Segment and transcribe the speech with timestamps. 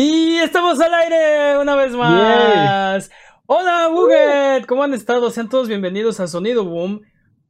[0.00, 3.10] Y estamos al aire una vez más.
[3.46, 4.64] Hola, Buget.
[4.68, 5.28] ¿Cómo han estado?
[5.32, 7.02] Sean todos bienvenidos a Sonido Boom,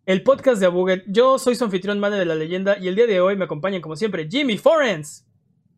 [0.06, 1.04] el podcast de Abuget.
[1.08, 3.82] Yo soy su anfitrión, Mane de la Leyenda, y el día de hoy me acompañan,
[3.82, 5.28] como siempre, Jimmy Forens.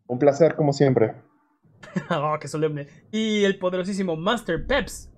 [0.07, 1.13] Un placer, como siempre.
[2.09, 2.87] oh, qué solemne.
[3.11, 5.11] Y el poderosísimo Master Peps.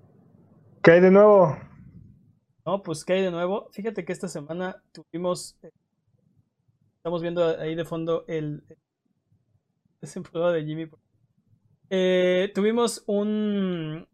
[0.82, 1.56] ¿Qué hay de nuevo?
[2.66, 3.70] No, pues ¿qué hay de nuevo?
[3.74, 5.56] Fíjate que esta semana tuvimos.
[5.62, 5.70] Eh,
[6.98, 8.64] estamos viendo ahí de fondo el.
[10.02, 10.90] el de Jimmy.
[11.96, 14.08] Eh, tuvimos un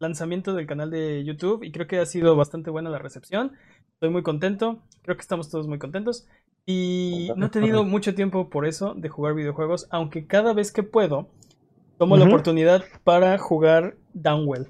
[0.00, 3.52] lanzamiento del canal de YouTube y creo que ha sido bastante buena la recepción.
[3.92, 6.26] Estoy muy contento, creo que estamos todos muy contentos.
[6.66, 10.82] Y no he tenido mucho tiempo por eso de jugar videojuegos, aunque cada vez que
[10.82, 11.28] puedo
[11.96, 14.66] tomo la oportunidad para jugar Downwell.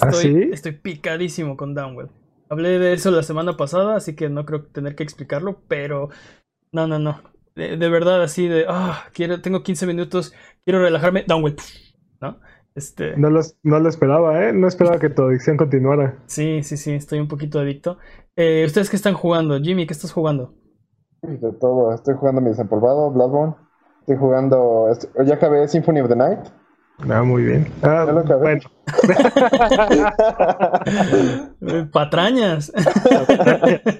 [0.00, 2.08] ¿Ah, Estoy, estoy picadísimo con Downwell.
[2.48, 6.08] Hablé de eso la semana pasada, así que no creo tener que explicarlo, pero
[6.72, 7.20] no, no, no.
[7.54, 10.32] De, verdad, así de, ah, quiero, tengo 15 minutos,
[10.64, 11.56] quiero relajarme, downwell,
[12.20, 12.38] ¿no?
[12.74, 13.16] Este...
[13.16, 14.52] No, lo, no lo esperaba, ¿eh?
[14.52, 16.16] No esperaba que tu adicción continuara.
[16.26, 17.98] Sí, sí, sí, estoy un poquito adicto.
[18.36, 19.58] Eh, ¿Ustedes qué están jugando?
[19.60, 20.54] Jimmy, ¿qué estás jugando?
[21.22, 23.54] De todo, estoy jugando mi desempolvado, Bloodborne.
[24.00, 24.86] Estoy jugando,
[25.26, 26.40] ya acabé Symphony of the Night.
[27.08, 27.66] Ah, muy bien.
[27.82, 28.60] Ah, ya lo acabé.
[31.60, 31.90] Bueno.
[31.92, 32.72] Patrañas.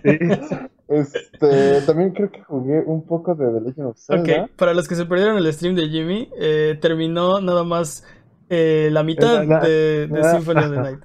[0.02, 0.19] Sí.
[0.91, 4.42] Este, también creo que jugué un poco de The Legend of Zelda.
[4.44, 8.05] Ok, para los que se perdieron el stream de Jimmy, eh, terminó nada más
[8.48, 10.98] eh, la mitad La- la- de, de la- Symphony of the Night.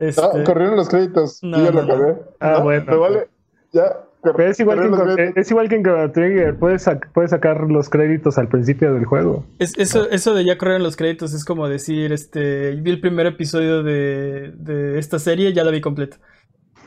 [0.00, 1.38] Este, No, corrieron los créditos.
[1.42, 2.16] No, y ya no, lo acabé.
[2.40, 2.82] Ah, No, bueno.
[2.86, 3.28] pero vale,
[3.72, 3.82] ya.
[4.20, 6.56] cor- Pero es igual, que en, corrieron es igual que en Chrono Trigger.
[6.58, 9.44] Puedes, sac- puedes sacar los créditos al principio del juego.
[9.60, 13.00] Es- eso, eso de ya correr en los créditos es como decir, este, vi el
[13.00, 16.16] primer episodio de, de esta serie, ya la vi completa.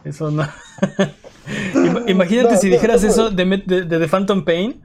[0.04, 0.44] Eso no.
[1.74, 3.10] Ima- Imagínate No, si no, dijeras no.
[3.10, 4.82] eso de, de, de The Phantom Pain.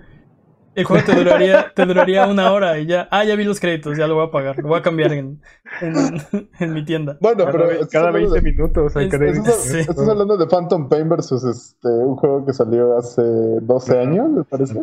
[0.74, 3.08] El juego te duraría, te duraría una hora y ya.
[3.10, 4.58] Ah, ya vi los créditos, ya lo voy a pagar.
[4.58, 5.40] Lo voy a cambiar en,
[5.80, 7.16] en, en mi tienda.
[7.22, 9.48] Bueno, Cada, pero cada hablando 20 de- minutos hay Es- créditos.
[9.48, 14.28] Estás, estás hablando de Phantom Pain versus este, un juego que salió hace 12 años,
[14.28, 14.74] me parece.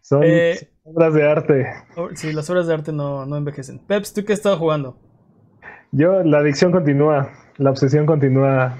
[0.00, 1.66] Son Eh, obras de arte.
[1.96, 3.78] Oh, Sí, las obras de arte no, no envejecen.
[3.78, 4.96] Peps, ¿tú qué has estado jugando?
[5.92, 7.30] Yo, la adicción continúa.
[7.58, 8.74] La obsesión continúa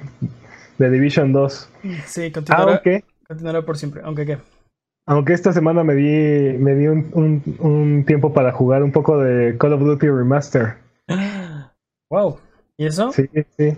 [0.78, 1.68] de Division 2.
[2.06, 4.02] Sí, continuará, Aunque, continuará por siempre.
[4.04, 4.38] Aunque qué.
[5.06, 9.18] aunque esta semana me di, me di un, un- un tiempo para jugar un poco
[9.18, 10.76] de Call of Duty Remaster.
[12.10, 12.38] Wow.
[12.76, 13.10] ¿Y eso?
[13.12, 13.76] Sí, sí.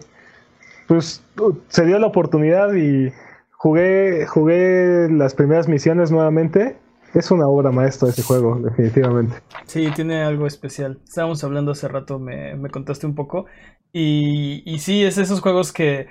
[0.88, 3.12] Pues uh, se dio la oportunidad y
[3.52, 6.76] jugué, jugué las primeras misiones nuevamente.
[7.14, 9.36] Es una obra maestra ese juego, definitivamente.
[9.66, 11.00] Sí, tiene algo especial.
[11.04, 13.46] Estábamos hablando hace rato, me, me contaste un poco.
[13.92, 16.08] Y, y sí, es esos juegos que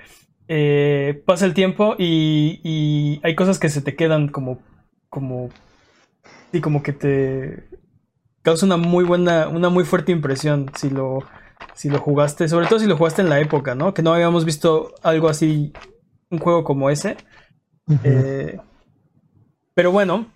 [0.48, 4.60] eh, pasa el tiempo y, y hay cosas que se te quedan como,
[5.08, 5.50] como,
[6.52, 7.68] sí, como que te
[8.42, 11.20] causa una muy buena, una muy fuerte impresión si lo,
[11.74, 13.94] si lo jugaste, sobre todo si lo jugaste en la época, ¿no?
[13.94, 15.72] Que no habíamos visto algo así,
[16.30, 17.16] un juego como ese.
[18.02, 18.58] Eh,
[19.74, 20.26] pero bueno,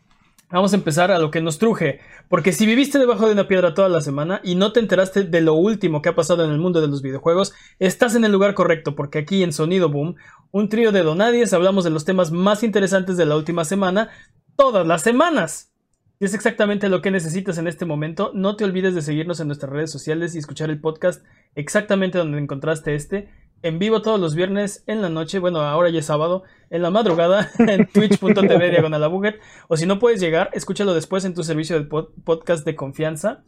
[0.51, 2.01] vamos a empezar a lo que nos truje.
[2.29, 5.41] Porque si viviste debajo de una piedra toda la semana y no te enteraste de
[5.41, 8.55] lo último que ha pasado en el mundo de los videojuegos, estás en el lugar
[8.55, 10.17] correcto, porque aquí en Sonido Boom,
[10.51, 14.11] un trío de donadies, hablamos de los temas más interesantes de la última semana,
[14.57, 15.73] todas las semanas.
[16.19, 19.47] Si es exactamente lo que necesitas en este momento, no te olvides de seguirnos en
[19.47, 23.29] nuestras redes sociales y escuchar el podcast exactamente donde encontraste este,
[23.63, 26.91] en vivo todos los viernes en la noche, bueno, ahora ya es sábado, en la
[26.91, 31.43] madrugada, en twitch.tv diagonal a Buget, o si no puedes llegar, escúchalo después en tu
[31.43, 33.45] servicio de pod- podcast de confianza.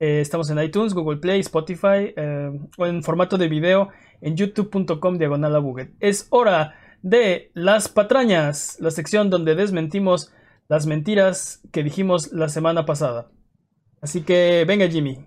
[0.00, 3.88] Eh, estamos en iTunes, Google Play, Spotify, eh, o en formato de video
[4.20, 5.92] en youtube.com diagonal a Buget.
[5.98, 10.32] Es hora de las patrañas, la sección donde desmentimos
[10.68, 13.30] las mentiras que dijimos la semana pasada.
[14.00, 15.26] Así que venga Jimmy.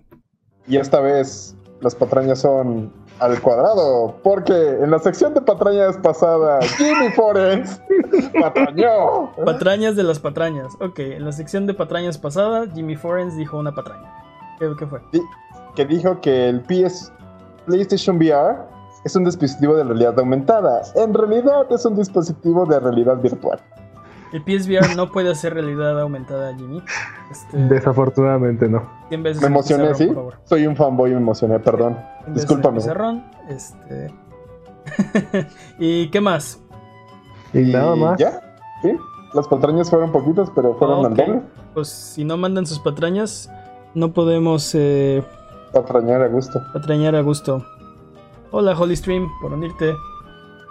[0.66, 2.92] Y esta vez las patrañas son
[3.24, 7.80] al cuadrado, porque en la sección de patrañas pasada, Jimmy Forens
[8.40, 9.30] patrañó.
[9.44, 10.72] Patrañas de las patrañas.
[10.80, 14.12] Ok, en la sección de patrañas pasada, Jimmy Forens dijo una patraña.
[14.58, 15.00] ¿Qué, qué fue?
[15.12, 15.20] Di-
[15.74, 17.12] Que dijo que el PS
[17.66, 18.56] PlayStation VR
[19.04, 20.82] es un dispositivo de realidad aumentada.
[20.94, 23.60] En realidad es un dispositivo de realidad virtual.
[24.32, 26.82] El PSVR no puede hacer realidad aumentada, Jimmy.
[27.30, 28.82] Este, Desafortunadamente no.
[29.08, 30.06] 100 veces Me emocioné, pizarrón, ¿sí?
[30.06, 30.34] por favor.
[30.44, 31.94] Soy un fanboy y me emocioné, perdón.
[31.94, 32.76] 100 veces el Discúlpame.
[32.78, 34.14] pizarrón, este...
[35.78, 36.60] ¿Y qué más?
[37.52, 38.18] Y nada más.
[38.18, 38.40] ¿Ya?
[38.82, 38.90] ¿Sí?
[39.34, 41.18] Las patrañas fueron poquitas, pero fueron al Ok.
[41.18, 41.42] doble.
[41.74, 43.50] Pues si no mandan sus patrañas,
[43.94, 45.22] no podemos eh,
[45.72, 46.60] Patrañar a gusto.
[46.72, 47.64] patrañar a gusto.
[48.50, 49.94] Hola, Holy Stream, por unirte.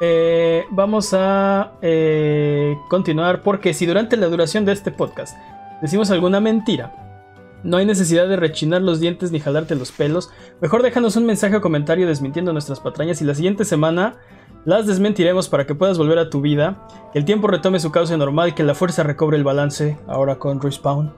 [0.03, 5.38] Eh, vamos a eh, continuar porque si durante la duración de este podcast
[5.80, 6.98] decimos alguna mentira,
[7.63, 10.31] No hay necesidad de rechinar los dientes ni jalarte los pelos.
[10.59, 14.15] Mejor déjanos un mensaje o comentario desmintiendo nuestras patrañas y la siguiente semana
[14.65, 18.18] las desmentiremos para que puedas volver a tu vida, que el tiempo retome su causa
[18.18, 21.13] normal, que la fuerza recobre el balance, ahora con Respawn,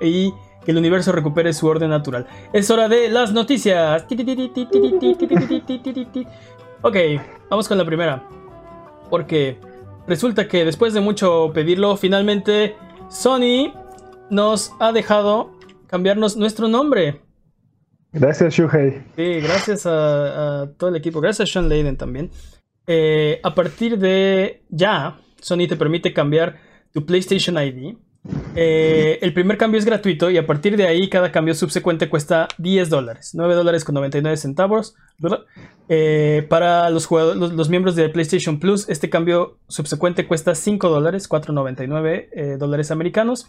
[0.00, 0.32] y
[0.64, 2.26] que el universo recupere su orden natural.
[2.52, 4.04] Es hora de las noticias.
[6.82, 6.96] Ok,
[7.50, 8.28] vamos con la primera.
[9.10, 9.58] Porque
[10.06, 12.76] resulta que después de mucho pedirlo, finalmente
[13.08, 13.72] Sony
[14.30, 15.52] nos ha dejado
[15.86, 17.20] cambiarnos nuestro nombre.
[18.12, 19.02] Gracias, Shuhei.
[19.16, 21.20] Sí, gracias a, a todo el equipo.
[21.20, 22.30] Gracias a Sean Layden también.
[22.86, 26.58] Eh, a partir de ya, Sony te permite cambiar
[26.92, 27.96] tu PlayStation ID.
[28.54, 32.48] Eh, el primer cambio es gratuito y a partir de ahí cada cambio subsecuente cuesta
[32.58, 34.94] 10 dólares, 9 dólares con 99 centavos.
[35.88, 37.10] Eh, para los,
[37.68, 43.46] miembros de PlayStation Plus, este cambio subsecuente cuesta 5 dólares, 4,99 dólares americanos.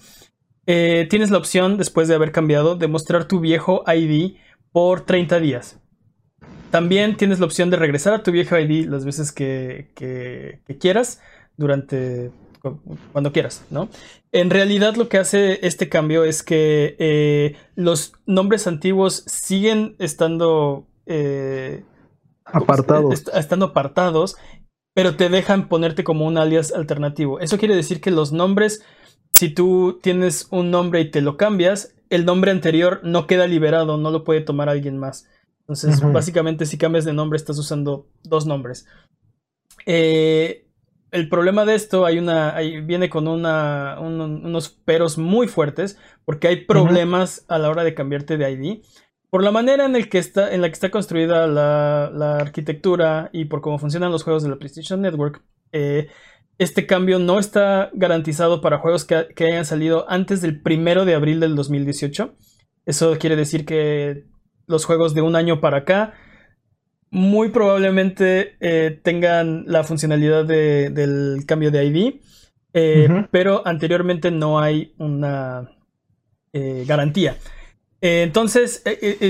[0.65, 4.35] tienes la opción, después de haber cambiado, de mostrar tu viejo ID
[4.71, 5.79] por 30 días.
[6.71, 9.88] También tienes la opción de regresar a tu viejo ID las veces que,
[10.79, 11.21] quieras
[11.56, 12.31] durante
[13.12, 13.90] cuando quieras, ¿no?
[14.31, 20.88] En realidad lo que hace este cambio es que eh, los nombres antiguos siguen estando
[21.06, 21.84] eh,
[22.46, 23.24] apartados.
[23.34, 24.36] estando apartados,
[24.94, 27.40] pero te dejan ponerte como un alias alternativo.
[27.40, 28.84] Eso quiere decir que los nombres,
[29.34, 33.98] si tú tienes un nombre y te lo cambias, el nombre anterior no queda liberado,
[33.98, 35.28] no lo puede tomar alguien más.
[35.62, 38.88] Entonces, básicamente, si cambias de nombre, estás usando dos nombres.
[39.86, 40.67] Eh,
[41.12, 46.65] el problema de esto hay una, viene con una, unos peros muy fuertes, porque hay
[46.65, 48.83] problemas a la hora de cambiarte de ID.
[49.30, 53.45] Por la manera en, el que está, en la que está construida la, arquitectura y
[53.45, 56.07] por cómo funcionan los juegos de la PlayStation Network, eh,
[56.57, 61.13] este cambio no está garantizado para juegos que, que hayan salido antes del primero de
[61.13, 62.36] abril del 2018.
[62.86, 64.25] Eso quiere decir que
[64.65, 66.13] los juegos de un año para acá
[67.09, 72.21] muy probablemente eh, tengan la funcionalidad del cambio de ID,
[72.74, 75.71] eh, pero anteriormente no hay una
[76.54, 77.38] eh, garantía.
[78.01, 78.83] entonces,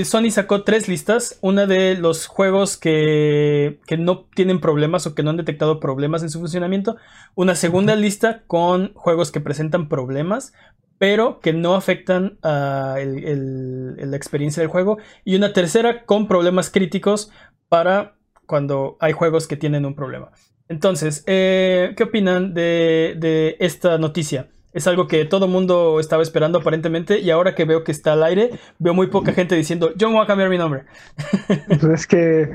[0.04, 1.38] Sony sacó tres listas.
[1.40, 6.22] Una de los juegos que, que, no tienen problemas o que no han detectado problemas
[6.22, 6.96] en su funcionamiento.
[7.34, 10.52] Una segunda lista con juegos que presentan problemas,
[10.98, 14.98] pero que no afectan a la experiencia del juego.
[15.24, 17.30] Y una tercera con problemas críticos
[17.68, 18.14] para
[18.46, 20.30] cuando hay juegos que tienen un problema.
[20.68, 24.48] Entonces, eh, ¿qué opinan de, esta noticia?
[24.72, 28.12] Es algo que todo el mundo estaba esperando aparentemente y ahora que veo que está
[28.12, 30.84] al aire, veo muy poca gente diciendo, yo me voy a cambiar mi nombre.
[31.68, 32.50] Pues es que,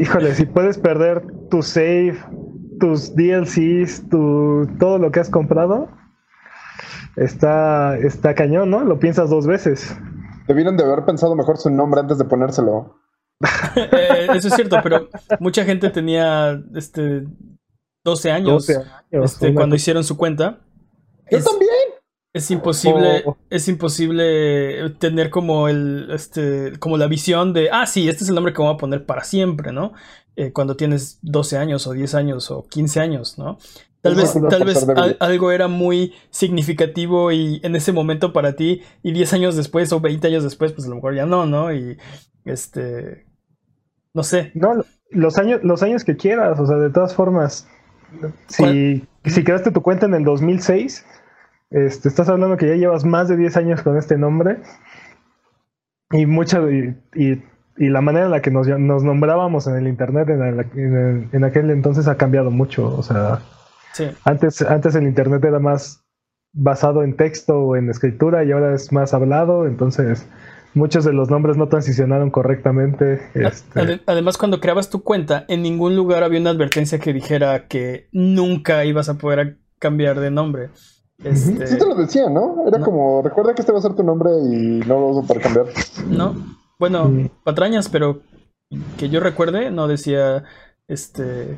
[0.00, 2.16] híjole, si puedes perder tu save,
[2.80, 5.88] tus DLCs, tu, todo lo que has comprado,
[7.16, 8.84] está, está cañón, ¿no?
[8.84, 9.96] Lo piensas dos veces.
[10.48, 13.01] Debieron de haber pensado mejor su nombre antes de ponérselo.
[13.76, 15.08] Eh, eso es cierto, pero
[15.40, 17.24] mucha gente tenía este
[18.04, 18.68] 12 años,
[19.10, 20.60] este, cuando hicieron su cuenta.
[21.30, 21.70] Yo también.
[22.34, 23.36] Es imposible, oh.
[23.50, 28.34] es imposible tener como el, este, como la visión de, ah, sí, este es el
[28.34, 29.92] nombre que voy a poner para siempre, ¿no?
[30.36, 33.58] Eh, cuando tienes 12 años o 10 años o 15 años, ¿no?
[34.00, 34.86] Tal vez, tal vez
[35.20, 40.00] algo era muy significativo y en ese momento para ti y 10 años después o
[40.00, 41.72] 20 años después, pues a lo mejor ya no, ¿no?
[41.72, 41.98] Y
[42.46, 43.26] este,
[44.14, 44.52] no sé.
[44.54, 47.68] No, los años, los años que quieras, o sea, de todas formas,
[48.46, 51.04] si, si creaste tu cuenta en el 2006,
[51.70, 54.58] este, estás hablando que ya llevas más de 10 años con este nombre
[56.10, 60.28] y mucha y, y, la manera en la que nos, nos nombrábamos en el internet
[60.28, 63.40] en, en aquel entonces ha cambiado mucho, o sea
[64.24, 66.02] antes, antes el internet era más
[66.52, 70.26] basado en texto o en escritura y ahora es más hablado, entonces
[70.74, 73.20] muchos de los nombres no transicionaron correctamente.
[73.34, 74.00] Este.
[74.06, 78.84] Además, cuando creabas tu cuenta, en ningún lugar había una advertencia que dijera que nunca
[78.84, 80.70] ibas a poder cambiar de nombre.
[81.22, 81.66] Este...
[81.66, 82.66] Sí te lo decía, ¿no?
[82.66, 85.28] Era como, recuerda que este va a ser tu nombre y no lo vas a
[85.28, 85.66] poder cambiar.
[86.08, 86.34] No,
[86.78, 88.22] bueno, patrañas, pero
[88.98, 90.44] que yo recuerde, no decía,
[90.88, 91.56] este,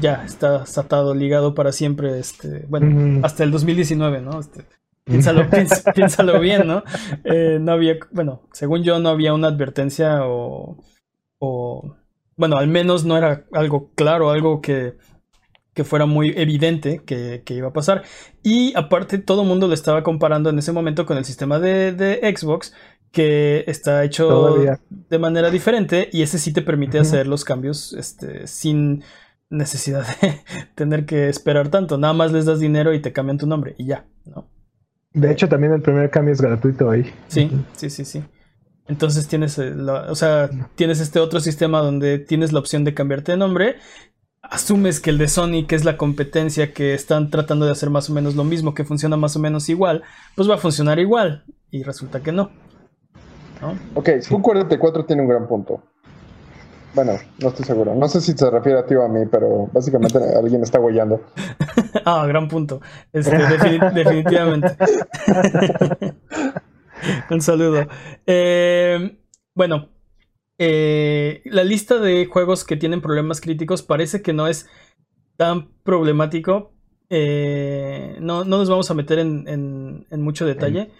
[0.00, 4.40] ya está atado, ligado para siempre, este, bueno, hasta el 2019, ¿no?
[4.40, 4.66] Este,
[5.04, 5.48] piénsalo,
[5.94, 6.82] piénsalo, bien, ¿no?
[7.24, 10.78] Eh, no había, bueno, según yo no había una advertencia o,
[11.38, 11.96] o,
[12.36, 14.96] bueno, al menos no era algo claro, algo que,
[15.74, 18.02] que fuera muy evidente que, que, iba a pasar.
[18.42, 21.92] Y aparte todo el mundo lo estaba comparando en ese momento con el sistema de,
[21.92, 22.74] de Xbox,
[23.12, 24.56] que está hecho
[24.88, 29.04] de manera diferente y ese sí te permite hacer los cambios este, sin
[29.50, 30.40] necesidad de
[30.74, 31.98] tener que esperar tanto.
[31.98, 34.48] Nada más les das dinero y te cambian tu nombre y ya, ¿no?
[35.14, 37.12] De hecho, también el primer cambio es gratuito ahí.
[37.28, 38.24] Sí, sí, sí, sí.
[38.88, 42.94] Entonces tienes, eh, la- o sea, tienes este otro sistema donde tienes la opción de
[42.94, 43.76] cambiarte de nombre.
[44.42, 48.10] Asumes que el de Sony, que es la competencia que están tratando de hacer más
[48.10, 50.02] o menos lo mismo, que funciona más o menos igual,
[50.34, 51.44] pues va a funcionar igual.
[51.70, 52.50] Y resulta que no.
[53.60, 53.78] ¿No?
[53.94, 55.82] Ok, Q44 tiene un gran punto.
[56.94, 57.94] Bueno, no estoy seguro.
[57.94, 61.20] No sé si se refiere a ti o a mí, pero básicamente alguien está huellando.
[62.04, 62.80] Ah, gran punto.
[63.12, 64.74] Este, defini- definitivamente.
[67.30, 67.86] Un saludo.
[68.26, 69.18] Eh,
[69.54, 69.88] bueno,
[70.58, 74.68] eh, la lista de juegos que tienen problemas críticos parece que no es
[75.36, 76.72] tan problemático.
[77.10, 80.90] Eh, no, no nos vamos a meter en, en- en mucho detalle,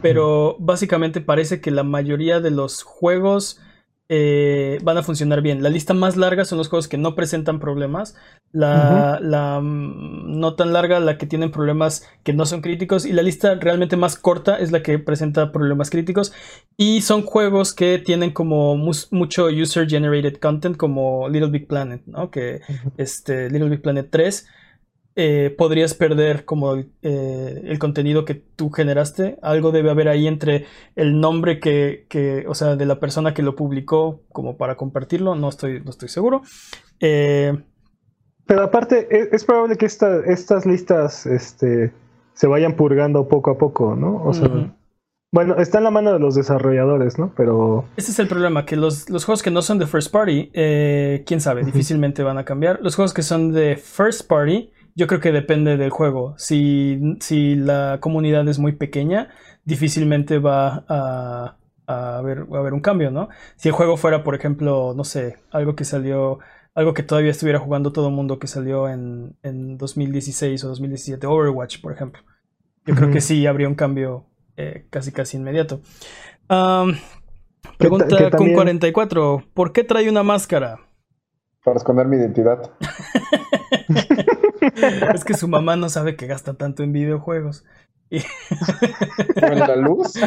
[0.00, 3.60] pero básicamente parece que la mayoría de los juegos
[4.12, 5.62] eh, van a funcionar bien.
[5.62, 8.16] La lista más larga son los juegos que no presentan problemas.
[8.50, 13.06] La, la, mm, no tan larga, la que tienen problemas que no son críticos.
[13.06, 16.32] Y la lista realmente más corta es la que presenta problemas críticos.
[16.76, 22.32] Y son juegos que tienen como mucho user generated content, como Little Big Planet, ¿no?
[22.32, 22.62] Que
[22.96, 24.44] este Little Big Planet 3
[25.22, 26.86] eh, podrías perder como eh,
[27.64, 29.36] el contenido que tú generaste.
[29.42, 30.64] Algo debe haber ahí entre
[30.96, 35.34] el nombre que, que, o sea, de la persona que lo publicó como para compartirlo.
[35.34, 36.40] No estoy, no estoy seguro.
[37.00, 37.52] Eh,
[38.46, 41.92] Pero aparte, es, es probable que esta- estas listas este,
[42.32, 44.24] se vayan purgando poco a poco, ¿no?
[44.24, 44.48] O sea,
[45.32, 47.32] bueno, está en la mano de los desarrolladores, ¿no?
[47.36, 50.50] Pero Ese es el problema, que los, los juegos que no son de first party,
[51.26, 52.80] quién sabe, difícilmente van a cambiar.
[52.82, 56.34] Los juegos que son de first party, yo creo que depende del juego.
[56.36, 59.30] Si, si la comunidad es muy pequeña,
[59.64, 63.30] difícilmente va a, a haber, a haber un cambio, ¿no?
[63.56, 66.38] Si el juego fuera, por ejemplo, no sé, algo que salió,
[66.74, 71.26] algo que todavía estuviera jugando todo el mundo que salió en, en 2016 o 2017,
[71.26, 72.22] Overwatch, por ejemplo.
[72.84, 74.26] Yo creo que sí habría un cambio
[74.58, 75.80] eh, casi casi inmediato.
[77.78, 79.44] Pregunta que con también- 44.
[79.54, 80.78] ¿Por qué trae una máscara?
[81.64, 82.70] Para esconder mi identidad.
[85.14, 87.64] Es que su mamá no sabe que gasta tanto en videojuegos.
[88.10, 88.18] Y-
[89.42, 90.14] ¿O en la luz?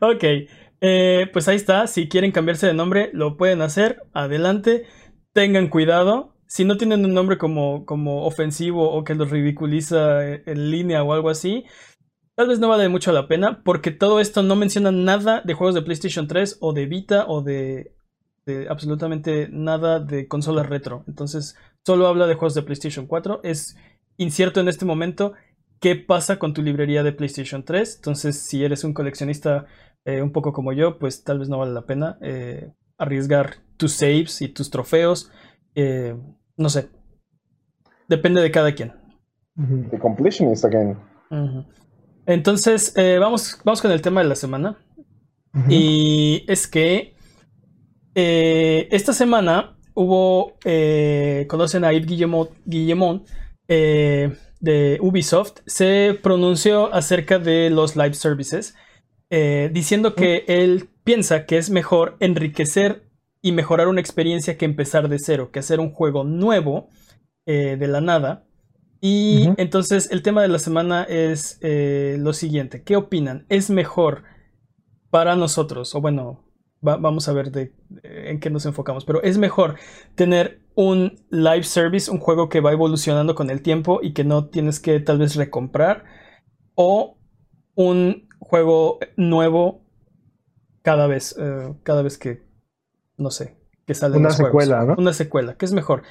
[0.00, 0.24] ok,
[0.80, 1.86] eh, pues ahí está.
[1.86, 4.02] Si quieren cambiarse de nombre, lo pueden hacer.
[4.12, 4.86] Adelante.
[5.32, 6.34] Tengan cuidado.
[6.46, 11.12] Si no tienen un nombre como, como ofensivo o que los ridiculiza en línea o
[11.12, 11.66] algo así,
[12.36, 15.74] tal vez no vale mucho la pena porque todo esto no menciona nada de juegos
[15.74, 17.92] de PlayStation 3 o de Vita o de,
[18.48, 21.04] de absolutamente nada de consolas retro.
[21.06, 23.40] Entonces, solo habla de juegos de PlayStation 4.
[23.44, 23.76] Es
[24.16, 25.34] incierto en este momento
[25.80, 27.96] qué pasa con tu librería de PlayStation 3.
[27.96, 29.66] Entonces, si eres un coleccionista
[30.04, 33.92] eh, un poco como yo, pues tal vez no vale la pena eh, arriesgar tus
[33.92, 35.30] saves y tus trofeos.
[35.74, 36.16] Eh,
[36.56, 36.88] no sé.
[38.08, 38.94] Depende de cada quien.
[39.90, 40.96] The completionist again.
[42.24, 44.78] Entonces, vamos, vamos con el tema de la semana.
[45.68, 47.17] Y es que
[48.20, 53.24] eh, esta semana hubo, eh, conocen a Yves Guillemot, Guillemot,
[53.68, 58.74] eh, de Ubisoft, se pronunció acerca de los live services,
[59.30, 63.04] diciendo que él piensa que es mejor enriquecer
[63.40, 66.88] y mejorar una experiencia que empezar de cero, que hacer un juego nuevo
[67.46, 68.48] de la nada.
[69.00, 73.46] Y entonces el tema de la semana es lo siguiente, ¿qué opinan?
[73.48, 74.24] ¿Es mejor
[75.10, 76.47] para nosotros, o bueno,
[76.86, 79.76] va- vamos a ver de, de- en qué nos enfocamos, pero es mejor
[80.14, 84.46] tener un live service, un juego que va evolucionando con el tiempo y que no
[84.46, 86.04] tienes que tal vez recomprar,
[86.74, 87.18] o
[87.74, 89.82] un juego nuevo
[90.82, 92.42] cada vez, eh, cada vez que,
[93.16, 93.56] no sé,
[93.86, 94.52] que salen Una los juegos.
[94.52, 94.94] secuela, ¿no?
[94.96, 96.02] Una secuela, ¿qué es mejor?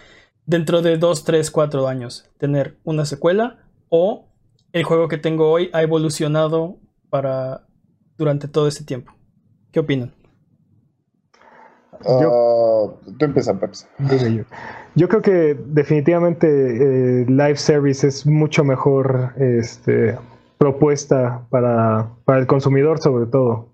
[0.46, 3.60] Dentro de 2, 3, 4 años, tener una secuela
[3.90, 4.28] o
[4.74, 6.78] el juego que tengo hoy ha evolucionado
[7.10, 7.68] para
[8.18, 9.14] durante todo ese tiempo.
[9.72, 10.14] ¿Qué opinan?
[12.06, 12.20] Ah,
[14.00, 14.44] tú empieza, yo.
[14.96, 20.18] Yo creo que definitivamente eh, Live Service es mucho mejor este,
[20.58, 23.74] propuesta para, para el consumidor, sobre todo.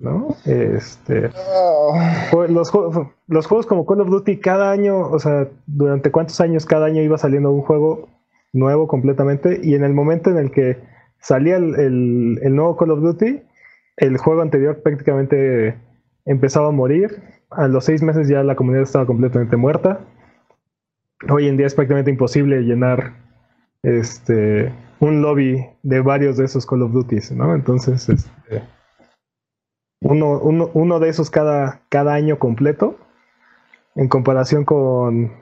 [0.00, 0.28] ¿No?
[0.44, 5.48] Este, Ah, Jue- Los, juegos- los juegos como Call of Duty cada año, o sea,
[5.66, 8.08] durante cuántos años cada año iba saliendo un juego
[8.52, 10.78] nuevo completamente y en el momento en el que
[11.20, 13.42] salía el, el- el nuevo Call of Duty,
[13.96, 15.74] el juego anterior prácticamente
[16.28, 17.22] empezaba a morir.
[17.50, 20.00] A los seis meses ya la comunidad estaba completamente muerta.
[21.28, 23.14] Hoy en día es prácticamente imposible llenar
[23.82, 27.54] este un lobby de varios de esos Call of Duties, ¿no?
[27.54, 28.62] Entonces, este,
[30.00, 32.98] uno, uno, uno de esos cada, cada año completo,
[33.94, 35.32] en comparación con,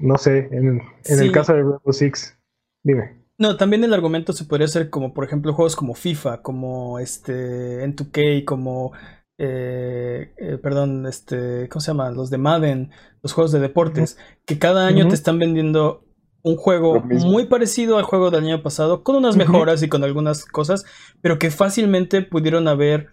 [0.00, 1.24] no sé, en, en Sí.
[1.26, 2.36] el caso de Rainbow Six,
[2.82, 3.24] Dime.
[3.38, 7.84] No, también el argumento se podría hacer como, por ejemplo, juegos como FIFA, como este
[7.84, 8.92] N2K, como
[9.36, 12.10] eh, eh, perdón, este, ¿cómo se llama?
[12.10, 12.90] Los de Madden,
[13.22, 16.04] los juegos de deportes, que cada año te están vendiendo
[16.42, 20.44] un juego muy parecido al juego del año pasado, con unas mejoras y con algunas
[20.44, 20.84] cosas,
[21.20, 23.08] pero que fácilmente pudieron haber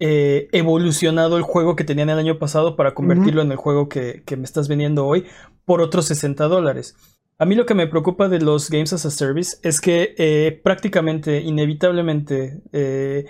[0.00, 4.24] eh, evolucionado el juego que tenían el año pasado para convertirlo en el juego que,
[4.36, 5.26] me estás vendiendo hoy
[5.64, 6.96] por otros 60 dólares.
[7.38, 11.40] A mí lo que me preocupa de los Games as a Service es que prácticamente,
[11.40, 13.26] inevitablemente, eh,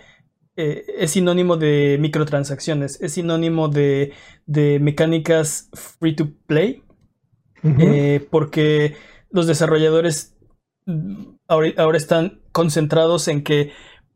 [0.57, 4.13] es sinónimo de microtransacciones, es sinónimo de,
[4.81, 6.83] mecánicas free to play,
[7.63, 8.97] eh, porque
[9.31, 10.37] los desarrolladores
[10.87, 13.73] mm, ahora, están concentrados en que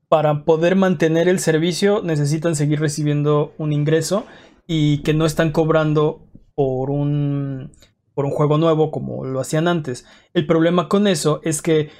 [0.08, 4.26] para poder mantener el servicio necesitan seguir recibiendo un ingreso
[4.66, 7.72] y que no están cobrando por un,
[8.14, 10.06] por un juego nuevo como lo hacían antes.
[10.32, 11.90] El problema con eso es que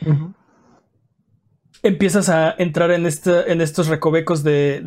[1.87, 4.83] empiezas a entrar en, este, en estos recovecos de,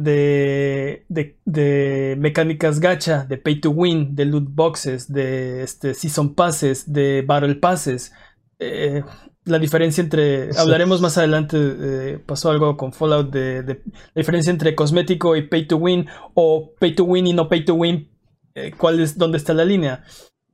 [1.07, 7.23] de, mecánicas gacha, de pay to win, de loot boxes, de este, season passes, de
[7.25, 8.11] battle passes.
[8.59, 9.03] Eh,
[9.45, 13.75] la diferencia entre, hablaremos más adelante, pasó algo con Fallout, de, la
[14.15, 17.73] diferencia entre cosmético y pay to win, o pay to win y no pay to
[17.73, 18.09] win,
[18.55, 20.03] eh, ¿cuál es, dónde está la línea?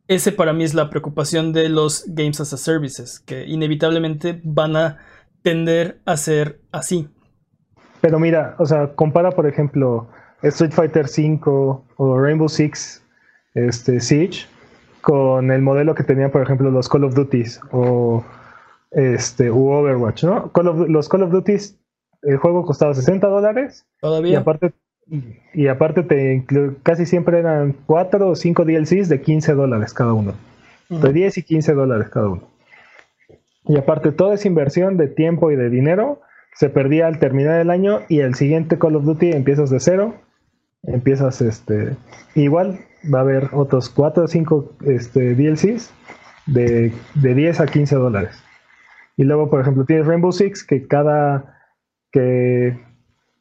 [0.07, 4.75] Ese para mí es la preocupación de los Games as a Services, que inevitablemente van
[4.75, 4.99] a
[5.45, 7.07] tender a ser así.
[8.01, 10.09] Pero mira, o sea, compara por ejemplo
[10.41, 11.39] Street Fighter V
[11.97, 13.03] o Rainbow Six
[13.53, 14.47] este, Siege
[15.01, 18.23] con el modelo que tenían por ejemplo los Call of Duties o
[18.89, 20.51] este, Overwatch, ¿no?
[20.87, 21.77] los Call of Duties,
[22.23, 23.85] el juego costaba 60 dólares.
[24.01, 24.33] Todavía.
[24.33, 24.73] Y aparte,
[25.53, 26.43] y aparte te
[26.81, 30.33] casi siempre eran 4 o 5 DLCs de 15 dólares cada uno.
[30.89, 32.54] De 10 y 15 dólares cada uno.
[33.67, 36.21] Y aparte, toda esa inversión de tiempo y de dinero
[36.55, 40.15] se perdía al terminar el año y el siguiente Call of Duty empiezas de cero.
[40.83, 41.95] Empiezas este.
[42.35, 42.79] Igual
[43.13, 45.91] va a haber otros 4 o 5 este, DLCs
[46.45, 48.41] de, de 10 a 15 dólares.
[49.17, 51.59] Y luego, por ejemplo, tienes Rainbow Six que cada.
[52.11, 52.77] que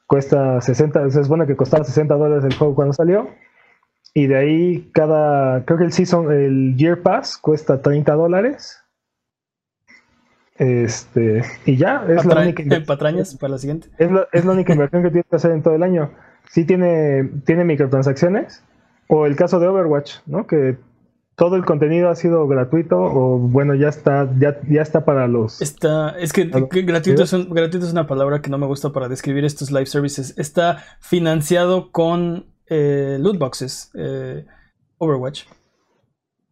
[0.07, 1.11] cuesta 60.
[1.11, 3.29] Se supone que costaba 60 dólares el juego cuando salió.
[4.15, 5.65] Y de ahí cada.
[5.65, 8.84] Creo que el season, el Year Pass cuesta 30 dólares
[10.57, 13.89] este, y ya, es la única patrañas para la siguiente.
[13.99, 16.13] Es, la única inversión que tienes que hacer en todo el año.
[16.49, 18.63] Sí tiene, tiene microtransacciones,
[19.09, 20.47] o el caso de Overwatch, ¿no?
[20.47, 20.77] Que
[21.37, 25.61] todo el contenido ha sido gratuito, o bueno, ya está, ya, ya está para los.
[25.61, 29.45] Está, es que, gratuito, es gratuito es una palabra que no me gusta para describir
[29.45, 30.39] estos live services.
[30.39, 34.45] Está financiado con eh, loot boxes, eh,
[34.99, 35.45] Overwatch.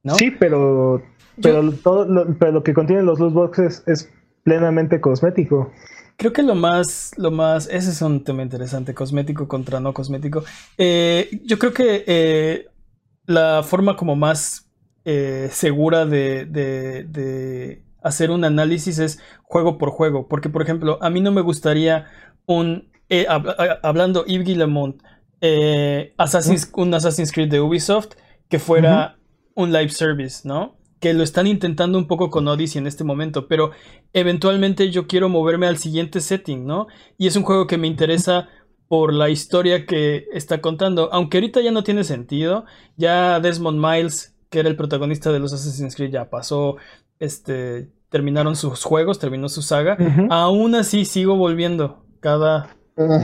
[0.02, 0.16] ¿no?
[0.16, 1.02] Sí, pero
[1.40, 4.10] pero, todo lo, pero lo que contienen los loot boxes es
[4.42, 5.72] plenamente cosmético.
[6.16, 10.44] Creo que lo más, lo más, ese es un tema interesante, cosmético contra no cosmético.
[10.78, 12.66] Eh, yo creo que eh,
[13.26, 14.70] la forma como más
[15.04, 21.10] eh, segura de, de, hacer un análisis es juego por juego, porque por ejemplo, a
[21.10, 22.06] mí no me gustaría
[22.46, 22.90] un,
[23.82, 25.02] hablando Yves Guillemont,
[26.18, 28.14] Assassin's, un Assassin's Creed de Ubisoft
[28.48, 29.18] que fuera
[29.54, 30.76] un live service, ¿no?
[31.02, 33.72] Que lo están intentando un poco con Odyssey en este momento, pero
[34.12, 36.86] eventualmente yo quiero moverme al siguiente setting, ¿no?
[37.18, 38.48] Y es un juego que me interesa
[38.86, 44.36] por la historia que está contando, aunque ahorita ya no tiene sentido, ya Desmond Miles,
[44.48, 46.76] que era el protagonista de los Assassin's Creed, ya pasó,
[47.18, 49.98] este, terminaron sus juegos, terminó su saga,
[50.30, 52.76] aún así sigo volviendo cada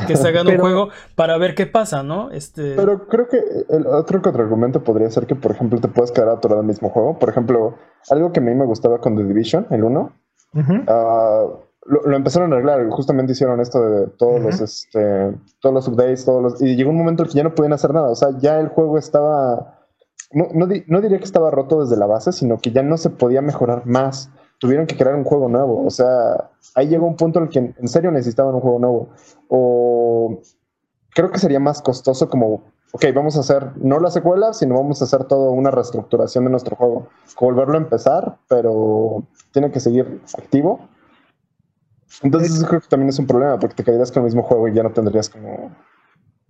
[0.07, 2.31] que se hagan un juego para ver qué pasa, ¿no?
[2.31, 2.75] Este...
[2.75, 6.61] Pero creo que el otro contraargumento podría ser que, por ejemplo, te puedes quedar atorado
[6.61, 7.19] el mismo juego.
[7.19, 7.77] Por ejemplo,
[8.11, 10.13] algo que a mí me gustaba con The Division, el 1,
[10.89, 11.47] ah,
[11.87, 12.89] lo, empezaron a arreglar.
[12.91, 16.99] Justamente hicieron esto de todos los este, todos los updates, todos los, y llegó un
[16.99, 18.11] momento en que ya no podían hacer nada.
[18.11, 19.79] O sea, ya el juego estaba.
[20.31, 23.09] No, no, no diría que estaba roto desde la base, sino que ya no se
[23.09, 25.85] podía mejorar más tuvieron que crear un juego nuevo.
[25.85, 29.09] O sea, ahí llegó un punto en el que en serio necesitaban un juego nuevo.
[29.49, 30.41] O
[31.15, 35.01] creo que sería más costoso como, ok, vamos a hacer no la secuela, sino vamos
[35.01, 37.09] a hacer toda una reestructuración de nuestro juego.
[37.41, 40.81] Volverlo a empezar, pero tiene que seguir activo.
[42.23, 44.75] Entonces creo que también es un problema, porque te quedarías con el mismo juego y
[44.75, 45.71] ya no tendrías como...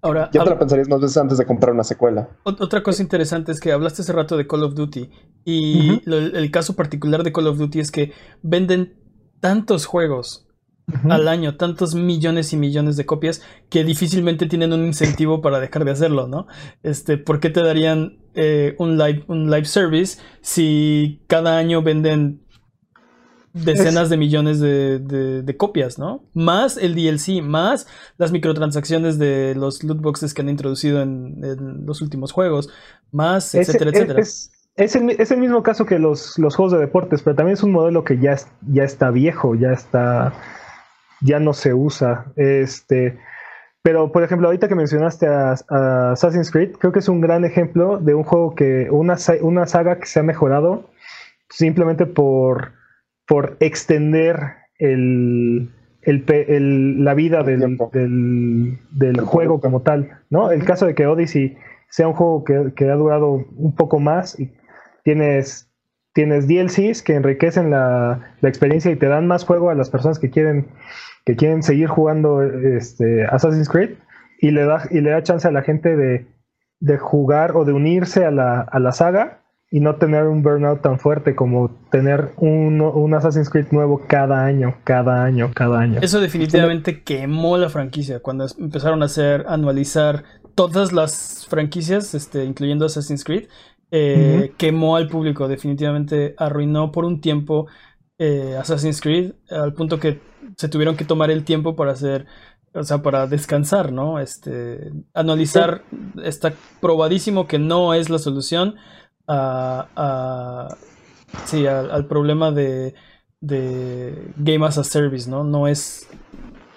[0.01, 2.29] Ahora, ya te la pensarías más veces antes de comprar una secuela.
[2.45, 5.11] Otra cosa interesante es que hablaste hace rato de Call of Duty
[5.45, 8.95] y el caso particular de Call of Duty es que venden
[9.41, 10.49] tantos juegos
[11.11, 15.85] al año, tantos millones y millones de copias que difícilmente tienen un incentivo para dejar
[15.85, 16.47] de hacerlo, ¿no?
[16.83, 22.41] Este, ¿por qué te darían eh, un, live, un live service si cada año venden
[23.65, 26.23] decenas de millones de, copias, ¿no?
[26.35, 32.01] Más el DLC, más las microtransacciones de los loot boxes que han introducido en, los
[32.01, 32.71] últimos juegos,
[33.13, 34.21] más, etcétera, etcétera.
[34.21, 38.05] Es, el, mismo caso que los, los, juegos de deportes, pero también es un modelo
[38.05, 38.37] que ya,
[38.71, 40.33] ya está viejo, ya está,
[41.21, 42.27] ya no se usa.
[42.37, 43.19] Este,
[43.83, 47.99] pero, por ejemplo, ahorita que mencionaste a, Assassin's Creed, creo que es un gran ejemplo
[47.99, 50.91] de un juego que, una, una saga que se ha mejorado
[51.49, 52.78] simplemente por
[53.29, 54.41] por extender
[54.79, 55.71] el,
[56.03, 57.77] la vida del,
[58.91, 60.51] del, juego como tal, ¿no?
[60.51, 61.59] El caso de que Odyssey
[61.91, 64.51] sea un juego que, ha durado un poco más y
[65.05, 65.71] tienes,
[66.15, 70.31] tienes DLCs que enriquecen la, experiencia y te dan más juego a las personas que
[70.31, 70.69] quieren,
[71.27, 73.91] que quieren seguir jugando este, Assassin's Creed
[74.41, 76.27] y le da, y le da chance a la gente de,
[76.81, 80.81] de jugar o de unirse a la, a la saga y no tener un burnout
[80.81, 86.01] tan fuerte como tener un, un, Assassin's Creed nuevo cada año, cada año, cada año.
[86.01, 92.87] Eso definitivamente quemó la franquicia cuando empezaron a hacer, anualizar todas las franquicias, este, incluyendo
[92.87, 93.49] Assassin's Creed,
[93.91, 97.67] eh, quemó al público, definitivamente arruinó por un tiempo
[98.19, 100.21] eh, Assassin's Creed, al punto que
[100.57, 102.27] se tuvieron que tomar el tiempo para hacer
[102.75, 104.21] o sea, para descansar, ¿no?
[104.21, 105.83] Este, anualizar
[106.23, 108.77] está probadísimo que no es la solución
[109.29, 110.69] a,
[111.45, 112.95] sí, al, problema de,
[113.41, 115.45] de Game as a Service, ¿no?
[115.45, 116.09] No es...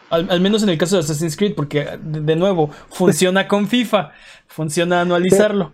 [0.10, 4.12] Al, menos en el caso de Assassin's Creed, porque de, nuevo, funciona con FIFA,
[4.48, 5.72] funciona anualizarlo.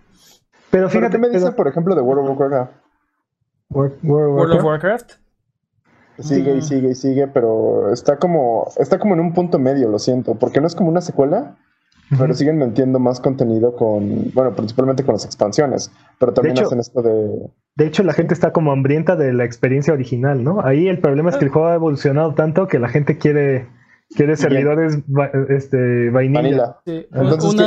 [0.69, 2.71] Pero, fíjate, ¿qué me dice, por ejemplo, de World of Warcraft?
[3.69, 5.13] World, of Warcraft.
[6.19, 9.99] Sigue y sigue y sigue, pero está como, está como en un punto medio, lo
[9.99, 11.57] siento, porque no es como una secuela,
[12.17, 17.01] pero siguen metiendo más contenido con, bueno, principalmente con las expansiones, pero también hacen esto
[17.01, 17.49] de...
[17.75, 20.61] De hecho, la gente está como hambrienta de la experiencia original, ¿no?
[20.63, 23.67] Ahí el problema es que el juego ha evolucionado tanto que la gente quiere,
[24.15, 24.99] quiere servidores
[25.49, 26.77] este, vainilla.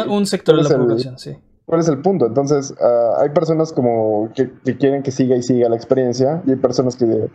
[0.08, 1.36] un sector de la población, sí.
[1.70, 2.26] ¿Cuál es el punto?
[2.26, 6.56] Entonces, ah, hay personas como que, quieren que siga y siga la experiencia y hay
[6.56, 7.28] personas que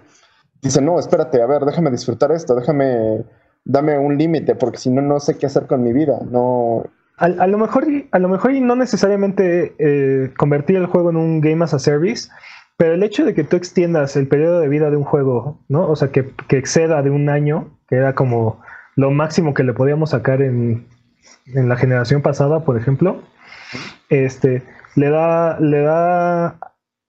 [0.61, 3.23] dicen, no, espérate, a ver, déjame disfrutar esto, déjame
[3.65, 6.19] dame un límite, porque si no, no sé qué hacer con mi vida.
[6.29, 6.83] No.
[7.17, 11.41] A, lo mejor, a lo mejor y no necesariamente eh, convertir el juego en un
[11.41, 12.29] game as a service,
[12.77, 15.89] pero el hecho de que tú extiendas el periodo de vida de un juego, ¿no?
[15.89, 18.61] O sea, que, exceda de un año, que era como
[18.95, 20.85] lo máximo que le podíamos sacar en,
[21.47, 23.21] en la generación pasada, por ejemplo,
[24.09, 24.63] este,
[24.95, 26.59] le da, le da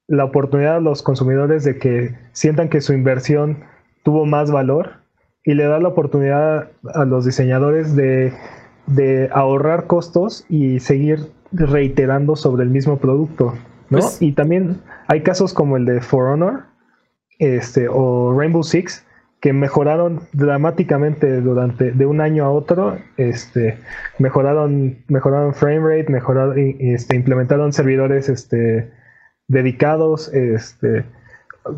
[0.06, 3.64] la oportunidad a los consumidores de que sientan que su inversión
[4.04, 5.05] tuvo más valor
[5.46, 8.32] y le da la oportunidad a los diseñadores de,
[9.32, 13.54] ahorrar costos y seguir reiterando sobre el mismo producto.
[13.88, 14.00] ¿no?
[14.00, 16.64] Pues y también hay casos como el de For Honor
[17.38, 19.04] este, o Rainbow Six
[19.40, 23.78] que mejoraron dramáticamente durante de un año a otro, este,
[24.18, 28.90] mejoraron, mejoraron frame rate, mejoraron, este, implementaron servidores este,
[29.46, 31.04] dedicados, este,